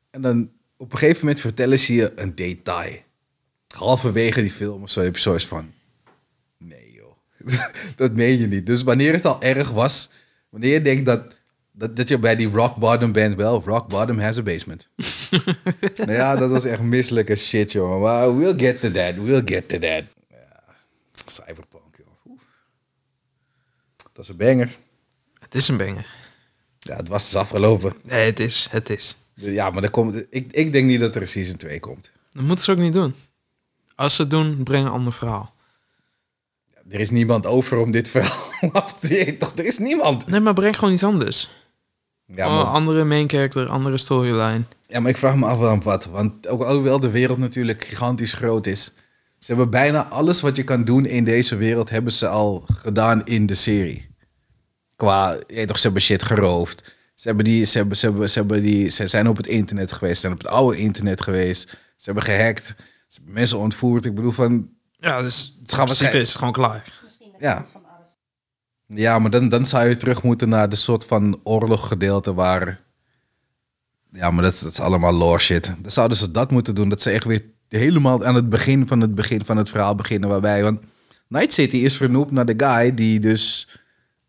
En 0.09 0.21
dan 0.21 0.51
op 0.77 0.91
een 0.91 0.97
gegeven 0.97 1.19
moment 1.19 1.39
vertellen 1.39 1.79
ze 1.79 1.93
je 1.93 2.11
een 2.15 2.35
detail. 2.35 2.97
Halverwege 3.67 4.41
die 4.41 4.51
film 4.51 4.83
of 4.83 4.89
zo 4.89 5.01
heb 5.01 5.15
je 5.15 5.21
zoiets 5.21 5.47
van... 5.47 5.73
Dat 7.95 8.13
meen 8.13 8.39
je 8.39 8.47
niet. 8.47 8.65
Dus 8.65 8.83
wanneer 8.83 9.13
het 9.13 9.25
al 9.25 9.41
erg 9.41 9.69
was, 9.69 10.09
wanneer 10.49 10.73
je 10.73 10.81
denkt 10.81 11.05
dat, 11.05 11.35
dat, 11.71 11.95
dat 11.95 12.07
je 12.07 12.19
bij 12.19 12.35
die 12.35 12.49
rock 12.49 12.75
bottom 12.75 13.11
bent, 13.11 13.35
wel, 13.35 13.61
rock 13.65 13.87
bottom 13.87 14.19
has 14.19 14.37
a 14.37 14.41
basement. 14.41 14.87
nou 15.97 16.11
ja, 16.11 16.35
dat 16.35 16.49
was 16.49 16.65
echt 16.65 16.81
misselijke 16.81 17.35
shit, 17.35 17.71
jongen. 17.71 17.99
Maar 17.99 18.37
we'll 18.37 18.59
get 18.59 18.81
to 18.81 18.91
that, 18.91 19.15
we'll 19.15 19.41
get 19.45 19.69
to 19.69 19.79
that. 19.79 20.03
Ja, 20.29 20.63
cyberpunk, 21.25 21.97
joh. 21.97 22.39
Dat 24.13 24.23
is 24.23 24.29
een 24.29 24.37
banger. 24.37 24.77
Het 25.39 25.55
is 25.55 25.67
een 25.67 25.77
banger. 25.77 26.05
Ja, 26.79 26.95
het 26.95 27.07
was 27.07 27.23
dus 27.23 27.35
afgelopen. 27.35 27.93
Nee, 28.03 28.25
het 28.25 28.39
is. 28.39 28.67
Het 28.71 28.89
is. 28.89 29.15
Ja, 29.33 29.69
maar 29.69 29.83
er 29.83 29.89
komt, 29.89 30.25
ik, 30.29 30.51
ik 30.51 30.71
denk 30.71 30.85
niet 30.85 30.99
dat 30.99 31.15
er 31.15 31.21
een 31.21 31.27
season 31.27 31.57
2 31.57 31.79
komt. 31.79 32.11
Dat 32.33 32.43
moeten 32.43 32.65
ze 32.65 32.71
ook 32.71 32.77
niet 32.77 32.93
doen. 32.93 33.15
Als 33.95 34.15
ze 34.15 34.21
het 34.21 34.31
doen, 34.31 34.63
breng 34.63 34.85
een 34.85 34.91
ander 34.91 35.13
verhaal. 35.13 35.53
Er 36.91 36.99
is 36.99 37.09
niemand 37.09 37.45
over 37.45 37.77
om 37.77 37.91
dit 37.91 38.09
verhaal 38.09 38.49
af 38.71 38.93
te 38.99 39.07
zien. 39.07 39.37
Toch, 39.37 39.55
er 39.55 39.65
is 39.65 39.77
niemand. 39.77 40.27
Nee, 40.27 40.39
maar 40.39 40.53
breng 40.53 40.75
gewoon 40.75 40.93
iets 40.93 41.03
anders. 41.03 41.49
Ja 42.25 42.47
Oh, 42.59 42.73
andere 42.73 43.03
main 43.03 43.29
character, 43.29 43.69
andere 43.69 43.97
storyline. 43.97 44.63
ja, 44.87 44.99
maar 44.99 45.09
ik 45.09 45.17
vraag 45.17 45.35
me 45.35 45.45
af 45.45 45.57
waarom 45.57 45.81
wat. 45.83 46.05
Want 46.05 46.47
ook 46.47 46.61
alhoewel 46.61 46.99
de 46.99 47.09
wereld 47.09 47.37
natuurlijk 47.37 47.85
gigantisch 47.85 48.33
groot 48.33 48.67
is. 48.67 48.83
Ze 49.39 49.45
hebben 49.47 49.69
bijna 49.69 50.07
alles 50.07 50.41
wat 50.41 50.55
je 50.55 50.63
kan 50.63 50.83
doen 50.83 51.05
in 51.05 51.23
deze 51.23 51.55
wereld... 51.55 51.89
hebben 51.89 52.11
ze 52.13 52.27
al 52.27 52.65
gedaan 52.77 53.25
in 53.25 53.45
de 53.45 53.55
serie. 53.55 54.09
Qua, 54.95 55.39
je 55.47 55.65
toch, 55.65 55.77
ze 55.77 55.83
hebben 55.83 56.01
shit 56.01 56.23
geroofd. 56.23 56.97
Ze, 57.15 57.27
hebben 57.27 57.45
die, 57.45 57.65
ze, 57.65 57.77
hebben, 57.77 57.97
ze, 57.97 58.05
hebben, 58.05 58.29
ze, 58.29 58.39
hebben 58.39 58.61
die, 58.61 58.89
ze 58.89 59.07
zijn 59.07 59.27
op 59.27 59.37
het 59.37 59.47
internet 59.47 59.91
geweest. 59.91 60.15
Ze 60.15 60.21
zijn 60.21 60.33
op 60.33 60.37
het 60.39 60.47
oude 60.47 60.77
internet 60.77 61.21
geweest. 61.21 61.69
Ze 61.69 62.05
hebben 62.05 62.23
gehackt. 62.23 62.65
Ze 63.07 63.15
hebben 63.15 63.33
mensen 63.33 63.57
ontvoerd. 63.57 64.05
Ik 64.05 64.15
bedoel 64.15 64.31
van... 64.31 64.69
Ja, 65.01 65.21
dus 65.21 65.57
Het 65.61 65.73
gaat 65.73 65.85
principe 65.85 66.19
is 66.19 66.35
gewoon 66.35 66.53
klaar. 66.53 66.93
Ja. 67.19 67.27
ja. 67.39 67.65
van 67.71 67.81
alles. 67.95 68.09
Ja, 68.87 69.19
maar 69.19 69.31
dan, 69.31 69.49
dan 69.49 69.65
zou 69.65 69.87
je 69.89 69.97
terug 69.97 70.23
moeten 70.23 70.49
naar 70.49 70.69
de 70.69 70.75
soort 70.75 71.05
van 71.05 71.39
oorloggedeelte 71.43 72.33
waar... 72.33 72.79
Ja, 74.11 74.31
maar 74.31 74.43
dat, 74.43 74.53
is- 74.53 74.59
dat 74.59 74.71
is 74.71 74.79
allemaal 74.79 75.13
lore 75.13 75.39
shit. 75.39 75.73
Dan 75.81 75.91
zouden 75.91 76.17
ze 76.17 76.31
dat 76.31 76.51
moeten 76.51 76.75
doen. 76.75 76.89
Dat 76.89 77.01
ze 77.01 77.09
echt 77.11 77.23
weer 77.25 77.43
helemaal 77.69 78.25
aan 78.25 78.35
het 78.35 78.49
begin 78.49 78.87
van 78.87 78.99
het 79.01 79.15
begin 79.15 79.45
van 79.45 79.57
het 79.57 79.69
verhaal 79.69 79.95
beginnen. 79.95 80.29
Waarbij, 80.29 80.63
want 80.63 80.79
Night 81.27 81.53
City 81.53 81.75
is 81.77 81.97
vernoemd 81.97 82.31
naar 82.31 82.45
de 82.45 82.53
guy 82.65 82.93
die 82.93 83.19
dus, 83.19 83.67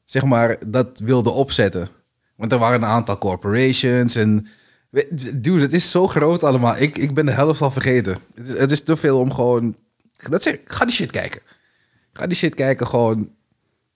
zeg 0.05 0.25
maar, 0.25 0.57
dat 0.67 0.99
wilde 1.05 1.31
opzetten. 1.31 1.89
Want 2.37 2.53
er 2.53 2.59
waren 2.59 2.83
een 2.83 2.89
aantal 2.89 3.19
corporations 3.19 4.15
en... 4.15 4.47
Dude, 5.35 5.61
het 5.61 5.73
is 5.75 5.91
zo 5.91 6.07
groot 6.09 6.43
allemaal. 6.43 6.77
Ik, 6.77 6.99
ik 6.99 7.15
ben 7.15 7.27
de 7.27 7.33
helft 7.33 7.61
al 7.61 7.71
vergeten. 7.71 8.19
Het 8.35 8.49
is, 8.49 8.59
het 8.59 8.71
is 8.71 8.83
te 8.83 8.97
veel 8.97 9.19
om 9.19 9.33
gewoon... 9.35 9.77
Dat 10.31 10.43
zeg, 10.43 10.59
ga 10.65 10.85
die 10.85 10.95
shit 10.95 11.11
kijken. 11.11 11.41
Ga 12.13 12.27
die 12.27 12.37
shit 12.37 12.55
kijken, 12.55 12.87
gewoon... 12.87 13.33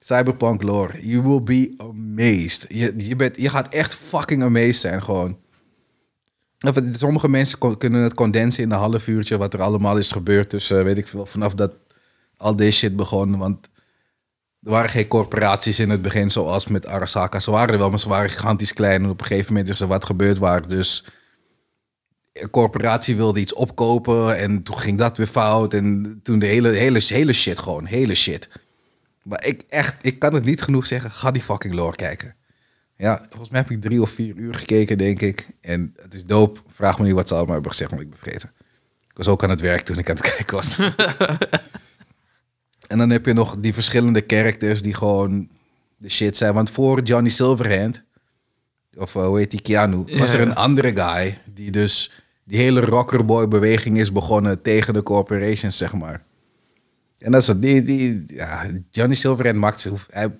Cyberpunk 0.06 0.62
lore. 0.62 1.06
You 1.06 1.22
will 1.22 1.42
be 1.42 1.74
amazed. 1.78 2.66
Je, 2.68 2.94
je, 2.96 3.16
bent, 3.16 3.40
je 3.40 3.48
gaat 3.48 3.68
echt 3.68 3.94
fucking 3.94 4.42
amazed 4.42 4.76
zijn, 4.76 5.02
gewoon. 5.02 5.38
Sommige 6.90 7.28
mensen 7.28 7.78
kunnen 7.78 8.02
het 8.02 8.14
condensen 8.14 8.62
in 8.62 8.70
een 8.70 8.78
half 8.78 9.06
uurtje... 9.06 9.36
wat 9.36 9.54
er 9.54 9.62
allemaal 9.62 9.98
is 9.98 10.12
gebeurd. 10.12 10.50
Dus 10.50 10.70
eh, 10.70 10.82
weet 10.82 10.98
ik 10.98 11.08
veel, 11.08 11.26
vanaf 11.26 11.54
dat 11.54 11.72
al 12.36 12.56
deze 12.56 12.78
shit 12.78 12.96
begon. 12.96 13.38
Want 13.38 13.68
er 14.62 14.70
waren 14.70 14.90
geen 14.90 15.08
corporaties 15.08 15.78
in 15.78 15.90
het 15.90 16.02
begin... 16.02 16.30
zoals 16.30 16.66
met 16.66 16.86
Arasaka. 16.86 17.40
Ze 17.40 17.50
waren 17.50 17.72
er 17.72 17.80
wel, 17.80 17.90
maar 17.90 18.00
ze 18.00 18.08
waren 18.08 18.30
gigantisch 18.30 18.72
klein. 18.72 19.02
En 19.02 19.10
op 19.10 19.20
een 19.20 19.26
gegeven 19.26 19.52
moment 19.52 19.72
is 19.72 19.80
er 19.80 19.86
wat 19.86 20.04
gebeurd 20.04 20.38
waar. 20.38 20.68
Dus 20.68 21.04
een 22.40 22.50
corporatie 22.50 23.16
wilde 23.16 23.40
iets 23.40 23.54
opkopen... 23.54 24.38
en 24.38 24.62
toen 24.62 24.78
ging 24.78 24.98
dat 24.98 25.16
weer 25.16 25.26
fout. 25.26 25.74
En 25.74 26.20
toen 26.22 26.38
de 26.38 26.46
hele, 26.46 26.68
hele, 26.68 27.00
hele 27.06 27.32
shit 27.32 27.58
gewoon. 27.58 27.84
Hele 27.84 28.14
shit. 28.14 28.48
Maar 29.22 29.44
ik 29.44 29.62
echt, 29.68 29.96
ik 30.00 30.18
kan 30.18 30.34
het 30.34 30.44
niet 30.44 30.62
genoeg 30.62 30.86
zeggen. 30.86 31.10
Ga 31.10 31.30
die 31.30 31.42
fucking 31.42 31.74
lore 31.74 31.96
kijken. 31.96 32.34
Ja, 32.96 33.26
volgens 33.28 33.50
mij 33.50 33.60
heb 33.60 33.70
ik 33.70 33.80
drie 33.80 34.02
of 34.02 34.10
vier 34.10 34.36
uur 34.36 34.54
gekeken, 34.54 34.98
denk 34.98 35.20
ik. 35.20 35.46
En 35.60 35.94
het 36.02 36.14
is 36.14 36.24
dope. 36.24 36.60
Vraag 36.72 36.98
me 36.98 37.04
niet 37.04 37.14
wat 37.14 37.28
ze 37.28 37.34
allemaal 37.34 37.52
hebben 37.52 37.72
gezegd, 37.72 37.90
maar 37.90 38.00
ik 38.00 38.10
ben 38.10 38.18
vergeten. 38.18 38.52
Ik 39.08 39.16
was 39.16 39.28
ook 39.28 39.42
aan 39.42 39.50
het 39.50 39.60
werk 39.60 39.80
toen 39.80 39.98
ik 39.98 40.10
aan 40.10 40.16
het 40.16 40.30
kijken 40.34 40.56
was. 40.56 40.78
en 42.86 42.98
dan 42.98 43.10
heb 43.10 43.26
je 43.26 43.32
nog 43.32 43.56
die 43.58 43.74
verschillende 43.74 44.24
characters 44.26 44.82
die 44.82 44.94
gewoon 44.94 45.50
de 45.96 46.08
shit 46.08 46.36
zijn. 46.36 46.54
Want 46.54 46.70
voor 46.70 47.02
Johnny 47.02 47.30
Silverhand, 47.30 48.02
of 48.94 49.16
eh, 49.16 49.26
hoe 49.26 49.38
heet 49.38 49.50
die, 49.50 49.62
Keanu, 49.62 50.04
was 50.16 50.32
er 50.32 50.40
een 50.40 50.54
andere 50.54 50.96
guy 50.96 51.38
die 51.44 51.70
dus 51.70 52.10
die 52.46 52.58
hele 52.58 52.80
rockerboy-beweging 52.80 53.98
is 53.98 54.12
begonnen 54.12 54.62
tegen 54.62 54.94
de 54.94 55.02
corporations, 55.02 55.76
zeg 55.76 55.92
maar. 55.92 56.22
En 57.18 57.32
dat 57.32 57.40
is 57.40 57.48
het. 57.48 57.62
Die, 57.62 57.82
die, 57.82 58.24
Johnny 58.90 59.14
Silverhand 59.14 59.58
maakt 59.58 59.80
zich, 59.80 60.06
hij, 60.10 60.36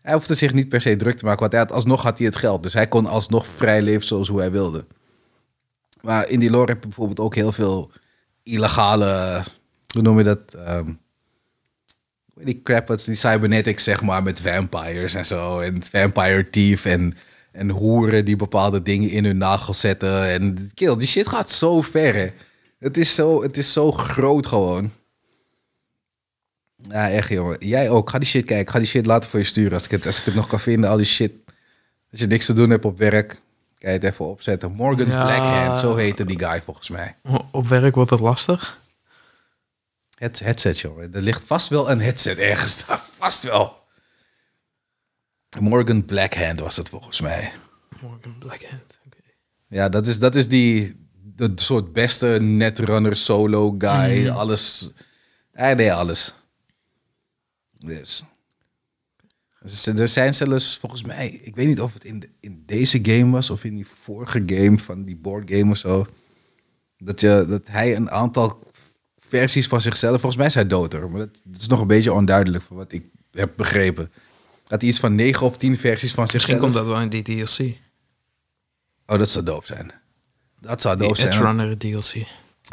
hij 0.00 0.14
hoefde 0.14 0.34
zich 0.34 0.52
niet 0.52 0.68
per 0.68 0.80
se 0.80 0.96
druk 0.96 1.16
te 1.16 1.24
maken, 1.24 1.40
want 1.40 1.52
hij 1.52 1.60
had, 1.60 1.72
alsnog 1.72 2.02
had 2.02 2.18
hij 2.18 2.26
het 2.26 2.36
geld. 2.36 2.62
Dus 2.62 2.72
hij 2.72 2.88
kon 2.88 3.06
alsnog 3.06 3.46
vrij 3.46 3.82
leven 3.82 4.06
zoals 4.06 4.28
hoe 4.28 4.38
hij 4.38 4.50
wilde. 4.50 4.86
Maar 6.00 6.28
in 6.28 6.40
die 6.40 6.50
lore 6.50 6.72
heb 6.72 6.80
je 6.80 6.88
bijvoorbeeld 6.88 7.20
ook 7.20 7.34
heel 7.34 7.52
veel 7.52 7.90
illegale, 8.42 9.42
hoe 9.92 10.02
noem 10.02 10.18
je 10.18 10.24
dat? 10.24 10.54
Ehm, 10.54 10.92
die 12.34 12.62
crap, 12.62 12.98
die 13.04 13.14
cybernetics 13.14 13.84
zeg 13.84 14.02
maar, 14.02 14.22
met 14.22 14.40
vampires 14.40 15.14
en 15.14 15.26
zo. 15.26 15.60
En 15.60 15.82
vampire 15.90 16.44
thief 16.44 16.84
en, 16.84 17.16
en 17.56 17.70
hoeren 17.70 18.24
die 18.24 18.36
bepaalde 18.36 18.82
dingen 18.82 19.10
in 19.10 19.24
hun 19.24 19.38
nagels 19.38 19.80
zetten. 19.80 20.28
En 20.28 20.70
kill, 20.74 20.96
die 20.96 21.06
shit 21.06 21.26
gaat 21.28 21.50
zo 21.50 21.80
ver, 21.82 22.14
hè. 22.14 22.30
Het 22.78 22.96
is 22.96 23.14
zo, 23.14 23.42
het 23.42 23.56
is 23.56 23.72
zo 23.72 23.92
groot 23.92 24.46
gewoon. 24.46 24.92
Ja, 26.76 27.10
echt 27.10 27.28
jongen. 27.28 27.56
Jij 27.58 27.90
ook. 27.90 28.10
Ga 28.10 28.18
die 28.18 28.28
shit 28.28 28.44
kijken. 28.44 28.72
Ga 28.72 28.78
die 28.78 28.88
shit 28.88 29.06
later 29.06 29.30
voor 29.30 29.38
je 29.38 29.44
sturen. 29.44 29.72
Als 29.72 29.84
ik 29.84 29.90
het, 29.90 30.06
als 30.06 30.18
ik 30.18 30.24
het 30.24 30.34
nog 30.34 30.46
kan 30.46 30.60
vinden, 30.60 30.90
al 30.90 30.96
die 30.96 31.06
shit. 31.06 31.32
Als 32.10 32.20
je 32.20 32.26
niks 32.26 32.46
te 32.46 32.52
doen 32.52 32.70
hebt 32.70 32.84
op 32.84 32.98
werk, 32.98 33.28
kan 33.78 33.90
je 33.92 33.98
het 33.98 34.04
even 34.04 34.24
opzetten. 34.24 34.72
Morgan 34.72 35.08
Ja. 35.08 35.24
Blackhand, 35.24 35.78
zo 35.78 35.96
heette 35.96 36.24
die 36.24 36.38
guy 36.38 36.62
volgens 36.64 36.88
mij. 36.88 37.16
Op 37.50 37.68
werk 37.68 37.94
wordt 37.94 38.10
dat 38.10 38.20
lastig. 38.20 38.78
Het 40.14 40.38
headset, 40.38 40.78
jongen. 40.78 41.14
Er 41.14 41.22
ligt 41.22 41.44
vast 41.44 41.68
wel 41.68 41.90
een 41.90 42.00
headset 42.00 42.38
ergens 42.38 42.86
daar. 42.86 43.02
Vast 43.18 43.42
wel. 43.42 43.84
Morgan 45.60 46.04
Blackhand 46.04 46.60
was 46.60 46.76
het 46.76 46.88
volgens 46.88 47.20
mij. 47.20 47.52
Morgan 48.02 48.38
Blackhand. 48.38 48.98
Oké. 49.06 49.16
Ja, 49.68 49.88
dat 49.88 50.06
is, 50.06 50.18
dat 50.18 50.34
is 50.34 50.48
die 50.48 50.96
de 51.36 51.52
soort 51.54 51.92
beste 51.92 52.26
netrunner 52.40 53.16
solo 53.16 53.74
guy. 53.78 54.28
Alles. 54.28 54.90
Hij 55.52 55.74
deed 55.74 55.90
alles. 55.90 56.34
Dus. 57.78 58.24
Dus 59.60 59.86
Er 59.86 60.08
zijn 60.08 60.34
zelfs 60.34 60.78
volgens 60.78 61.02
mij, 61.02 61.28
ik 61.28 61.56
weet 61.56 61.66
niet 61.66 61.80
of 61.80 61.92
het 61.92 62.04
in, 62.04 62.20
de- 62.20 62.30
in 62.40 62.62
deze 62.66 62.98
game 63.02 63.30
was 63.30 63.50
of 63.50 63.64
in 63.64 63.74
die 63.74 63.86
vorige 64.02 64.42
game 64.46 64.78
van 64.78 65.04
die 65.04 65.16
board 65.16 65.50
game 65.50 65.70
of 65.70 65.76
zo. 65.76 66.06
Dat, 66.98 67.20
je, 67.20 67.44
dat 67.48 67.62
hij 67.66 67.96
een 67.96 68.10
aantal 68.10 68.70
versies 69.18 69.68
van 69.68 69.80
zichzelf, 69.80 70.12
volgens 70.20 70.36
mij 70.36 70.46
is 70.46 70.54
hij 70.54 70.66
dood 70.66 70.92
maar 70.92 71.18
dat, 71.18 71.40
dat 71.44 71.60
is 71.60 71.66
nog 71.66 71.80
een 71.80 71.86
beetje 71.86 72.12
onduidelijk 72.12 72.64
van 72.64 72.76
wat 72.76 72.92
ik 72.92 73.04
heb 73.30 73.52
begrepen. 73.56 74.10
Dat 74.66 74.80
hij 74.80 74.90
iets 74.90 74.98
van 74.98 75.14
9 75.14 75.46
of 75.46 75.56
10 75.56 75.76
versies 75.78 76.12
van 76.12 76.22
Misschien 76.22 76.40
zichzelf. 76.40 76.60
komt 76.60 76.74
dat 76.74 76.86
wel 76.86 77.00
in 77.00 77.08
die 77.08 77.22
DLC. 77.22 77.76
Oh, 79.06 79.18
dat 79.18 79.28
zou 79.28 79.44
dope 79.44 79.66
zijn. 79.66 79.92
Dat 80.60 80.80
zou 80.82 80.96
Die 80.96 81.06
dope 81.06 81.20
zijn. 81.20 81.32
Edge 81.32 81.42
Runner 81.42 81.78
DLC. 81.78 82.26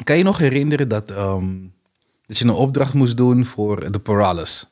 Kan 0.04 0.18
je 0.18 0.24
nog 0.24 0.38
herinneren 0.38 0.88
dat, 0.88 1.12
ehm, 1.12 1.58
dat 2.26 2.38
je 2.38 2.46
een 2.46 2.52
opdracht 2.52 2.94
moest 2.94 3.18
doen 3.18 3.46
voor 3.46 3.92
de 3.92 4.00
Paralis? 4.00 4.66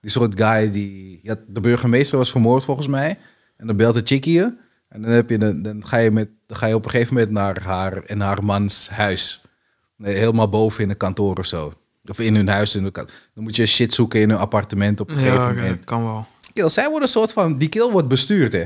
Die 0.00 0.10
soort 0.10 0.40
guy 0.40 0.70
die... 0.70 1.20
Ja, 1.22 1.36
de 1.46 1.60
burgemeester 1.60 2.18
was 2.18 2.30
vermoord 2.30 2.64
volgens 2.64 2.86
mij. 2.86 3.18
En 3.56 3.66
dan 3.66 3.76
belt 3.76 3.94
de 3.94 4.02
chickie 4.04 4.32
je. 4.32 4.54
En 4.88 5.02
dan, 5.02 5.10
heb 5.10 5.30
je 5.30 5.40
een, 5.40 5.62
dan, 5.62 5.86
ga 5.86 5.96
je 5.96 6.10
met, 6.10 6.28
dan 6.46 6.56
ga 6.56 6.66
je 6.66 6.74
op 6.74 6.84
een 6.84 6.90
gegeven 6.90 7.14
moment 7.14 7.32
naar 7.32 7.62
haar 7.62 8.02
en 8.02 8.20
haar 8.20 8.44
mans 8.44 8.88
huis. 8.88 9.42
Nee, 9.96 10.14
helemaal 10.14 10.48
boven 10.48 10.82
in 10.84 10.90
een 10.90 10.96
kantoor 10.96 11.36
of 11.38 11.46
zo. 11.46 11.72
Of 12.04 12.18
in 12.18 12.34
hun 12.34 12.48
huis. 12.48 12.74
In 12.74 12.82
de 12.82 12.90
dan 13.34 13.42
moet 13.42 13.56
je 13.56 13.66
shit 13.66 13.94
zoeken 13.94 14.20
in 14.20 14.28
hun 14.30 14.38
appartement 14.38 15.00
op 15.00 15.10
een 15.10 15.16
gegeven 15.16 15.38
Ja, 15.38 15.50
oké, 15.50 15.54
moment. 15.54 15.84
kan 15.84 16.02
wel. 16.04 16.26
Kill, 16.52 16.68
zij 16.68 16.84
worden 16.84 17.02
een 17.02 17.08
soort 17.08 17.32
van... 17.32 17.58
Die 17.58 17.68
kill 17.68 17.90
wordt 17.90 18.08
bestuurd, 18.08 18.52
hè. 18.52 18.64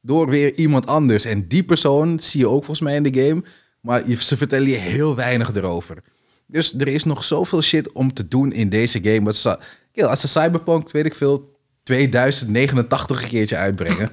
Door 0.00 0.28
weer 0.28 0.58
iemand 0.58 0.86
anders. 0.86 1.24
En 1.24 1.48
die 1.48 1.62
persoon 1.62 2.20
zie 2.20 2.40
je 2.40 2.46
ook 2.48 2.64
volgens 2.64 2.80
mij 2.80 2.94
in 2.96 3.02
de 3.02 3.26
game. 3.26 3.42
Maar 3.80 4.02
ze 4.18 4.36
vertellen 4.36 4.68
je 4.68 4.76
heel 4.76 5.14
weinig 5.16 5.54
erover. 5.54 6.02
Dus 6.46 6.74
er 6.78 6.88
is 6.88 7.04
nog 7.04 7.24
zoveel 7.24 7.62
shit 7.62 7.92
om 7.92 8.12
te 8.12 8.28
doen 8.28 8.52
in 8.52 8.68
deze 8.68 9.00
game. 9.02 9.22
Wat 9.22 9.36
ze, 9.36 9.58
kill, 9.92 10.04
als 10.04 10.20
ze 10.20 10.28
Cyberpunk, 10.28 10.90
weet 10.90 11.06
ik 11.06 11.14
veel, 11.14 11.56
2089 11.82 13.22
een 13.22 13.28
keertje 13.28 13.56
uitbrengen... 13.56 14.10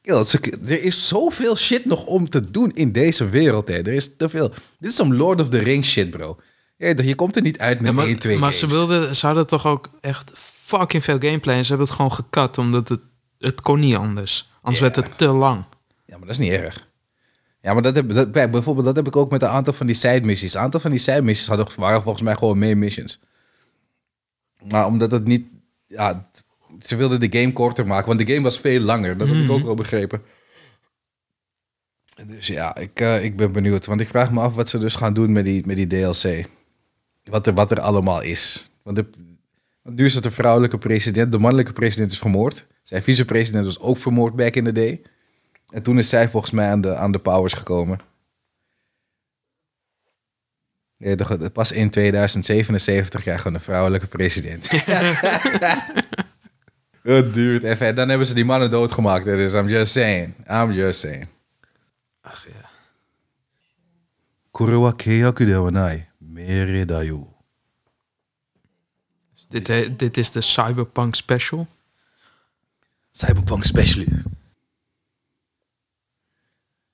Kill, 0.00 0.24
ze- 0.24 0.58
er 0.66 0.82
is 0.82 1.08
zoveel 1.08 1.56
shit 1.56 1.84
nog 1.84 2.04
om 2.04 2.28
te 2.30 2.50
doen 2.50 2.70
in 2.74 2.92
deze 2.92 3.28
wereld, 3.28 3.68
hè. 3.68 3.74
Er 3.74 3.86
is 3.92 4.16
te 4.16 4.28
veel. 4.28 4.48
Dit 4.78 4.90
is 4.90 4.96
some 4.96 5.14
Lord 5.14 5.40
of 5.40 5.48
the 5.48 5.58
Rings 5.58 5.90
shit, 5.90 6.10
bro. 6.10 6.36
Je 6.76 7.14
komt 7.14 7.36
er 7.36 7.42
niet 7.42 7.58
uit 7.58 7.78
met 7.80 7.88
Ja, 7.90 7.94
maar 7.96 8.06
één, 8.06 8.18
twee 8.18 8.38
maar 8.38 8.52
ze, 8.54 8.66
wilden, 8.66 9.16
ze 9.16 9.26
hadden 9.26 9.46
toch 9.46 9.66
ook 9.66 9.88
echt 10.00 10.32
fucking 10.64 11.04
veel 11.04 11.18
gameplay. 11.18 11.56
En 11.56 11.62
ze 11.62 11.68
hebben 11.68 11.86
het 11.86 11.96
gewoon 11.96 12.12
gekat, 12.12 12.58
omdat 12.58 12.88
het, 12.88 13.00
het 13.38 13.60
kon 13.60 13.80
niet 13.80 13.96
anders. 13.96 14.50
Anders 14.62 14.78
Ja. 14.84 14.90
werd 14.90 14.96
het 15.08 15.18
te 15.18 15.28
lang. 15.28 15.64
Ja, 16.06 16.16
maar 16.16 16.26
dat 16.26 16.38
is 16.38 16.38
niet 16.38 16.52
erg. 16.52 16.88
Ja, 17.60 17.72
maar 17.72 17.82
dat 17.82 17.94
heb, 17.96 18.10
dat, 18.10 18.32
bij- 18.32 18.50
bijvoorbeeld, 18.50 18.86
dat 18.86 18.96
heb 18.96 19.06
ik 19.06 19.16
ook 19.16 19.30
met 19.30 19.42
een 19.42 19.48
aantal 19.48 19.72
van 19.72 19.86
die 19.86 19.94
side 19.96 20.20
missies. 20.20 20.54
Een 20.54 20.60
aantal 20.60 20.80
van 20.80 20.90
die 20.90 21.00
side 21.00 21.22
missies 21.22 21.46
hadden, 21.46 21.66
waren 21.76 22.02
volgens 22.02 22.24
mij 22.24 22.34
gewoon 22.36 22.58
main 22.58 22.78
missions. 22.78 23.20
Maar 24.68 24.86
omdat 24.86 25.10
het 25.10 25.24
niet... 25.26 25.46
Ja, 25.86 26.28
ze 26.80 26.96
wilden 26.96 27.20
de 27.30 27.38
game 27.40 27.52
korter 27.52 27.86
maken, 27.86 28.06
want 28.06 28.18
de 28.18 28.26
game 28.32 28.42
was 28.44 28.58
veel 28.58 28.80
langer. 28.80 29.16
Dat 29.18 29.28
heb 29.28 29.36
ik 29.36 29.50
ook 29.50 29.62
wel 29.64 29.74
begrepen. 29.74 30.22
Dus 32.26 32.46
ja, 32.46 32.76
ik, 32.76 33.00
eh, 33.00 33.24
ik 33.24 33.36
ben 33.36 33.52
benieuwd. 33.52 33.86
Want 33.86 34.00
ik 34.00 34.08
vraag 34.08 34.30
me 34.30 34.40
af 34.40 34.54
wat 34.54 34.68
ze 34.68 34.78
dus 34.78 34.94
gaan 34.94 35.14
doen 35.14 35.32
met 35.32 35.44
die, 35.44 35.66
met 35.66 35.76
die 35.76 35.86
DLC. 35.86 36.46
Wat 37.24 37.46
er, 37.46 37.54
wat 37.54 37.70
er 37.70 37.80
allemaal 37.80 38.22
is. 38.22 38.70
Want 38.82 38.96
de, 38.96 39.06
nu 39.84 40.04
is 40.04 40.14
het 40.14 40.22
de 40.22 40.30
vrouwelijke 40.30 40.78
president. 40.78 41.32
De 41.32 41.38
mannelijke 41.38 41.72
president 41.72 42.12
is 42.12 42.18
vermoord. 42.18 42.66
Zijn 42.82 43.02
vicepresident 43.02 43.64
was 43.64 43.80
ook 43.80 43.98
vermoord 43.98 44.36
back 44.36 44.54
in 44.54 44.64
the 44.64 44.72
day. 44.72 45.02
En 45.68 45.82
toen 45.82 45.98
is 45.98 46.08
zij 46.08 46.28
volgens 46.28 46.52
mij 46.52 46.70
aan 46.70 46.80
de, 46.80 46.94
aan 46.94 47.12
de 47.12 47.18
powers 47.18 47.52
gekomen. 47.52 47.98
Nee, 50.96 51.16
pas 51.52 51.72
in 51.72 51.90
2077 51.90 53.22
krijgen 53.22 53.50
we 53.50 53.56
een 53.56 53.64
vrouwelijke 53.64 54.06
president. 54.06 54.70
het 57.02 57.34
duurt 57.34 57.62
even. 57.62 57.86
En 57.86 57.94
dan 57.94 58.08
hebben 58.08 58.26
ze 58.26 58.34
die 58.34 58.44
mannen 58.44 58.70
doodgemaakt. 58.70 59.24
Dus 59.24 59.52
I'm 59.52 59.68
just 59.68 59.92
saying. 59.92 60.34
I'm 60.50 60.72
just 60.72 61.00
saying. 61.00 61.28
Ach 62.20 62.46
ja. 62.46 62.68
Kurewa 64.50 64.92
kea 64.92 65.30
kudewanai. 65.30 66.06
Mere 66.18 66.84
dayu. 66.84 67.33
Dit, 69.48 69.98
dit 69.98 70.16
is 70.16 70.30
de 70.30 70.40
Cyberpunk 70.40 71.14
special. 71.14 71.66
Cyberpunk 73.12 73.64
Special. 73.64 74.04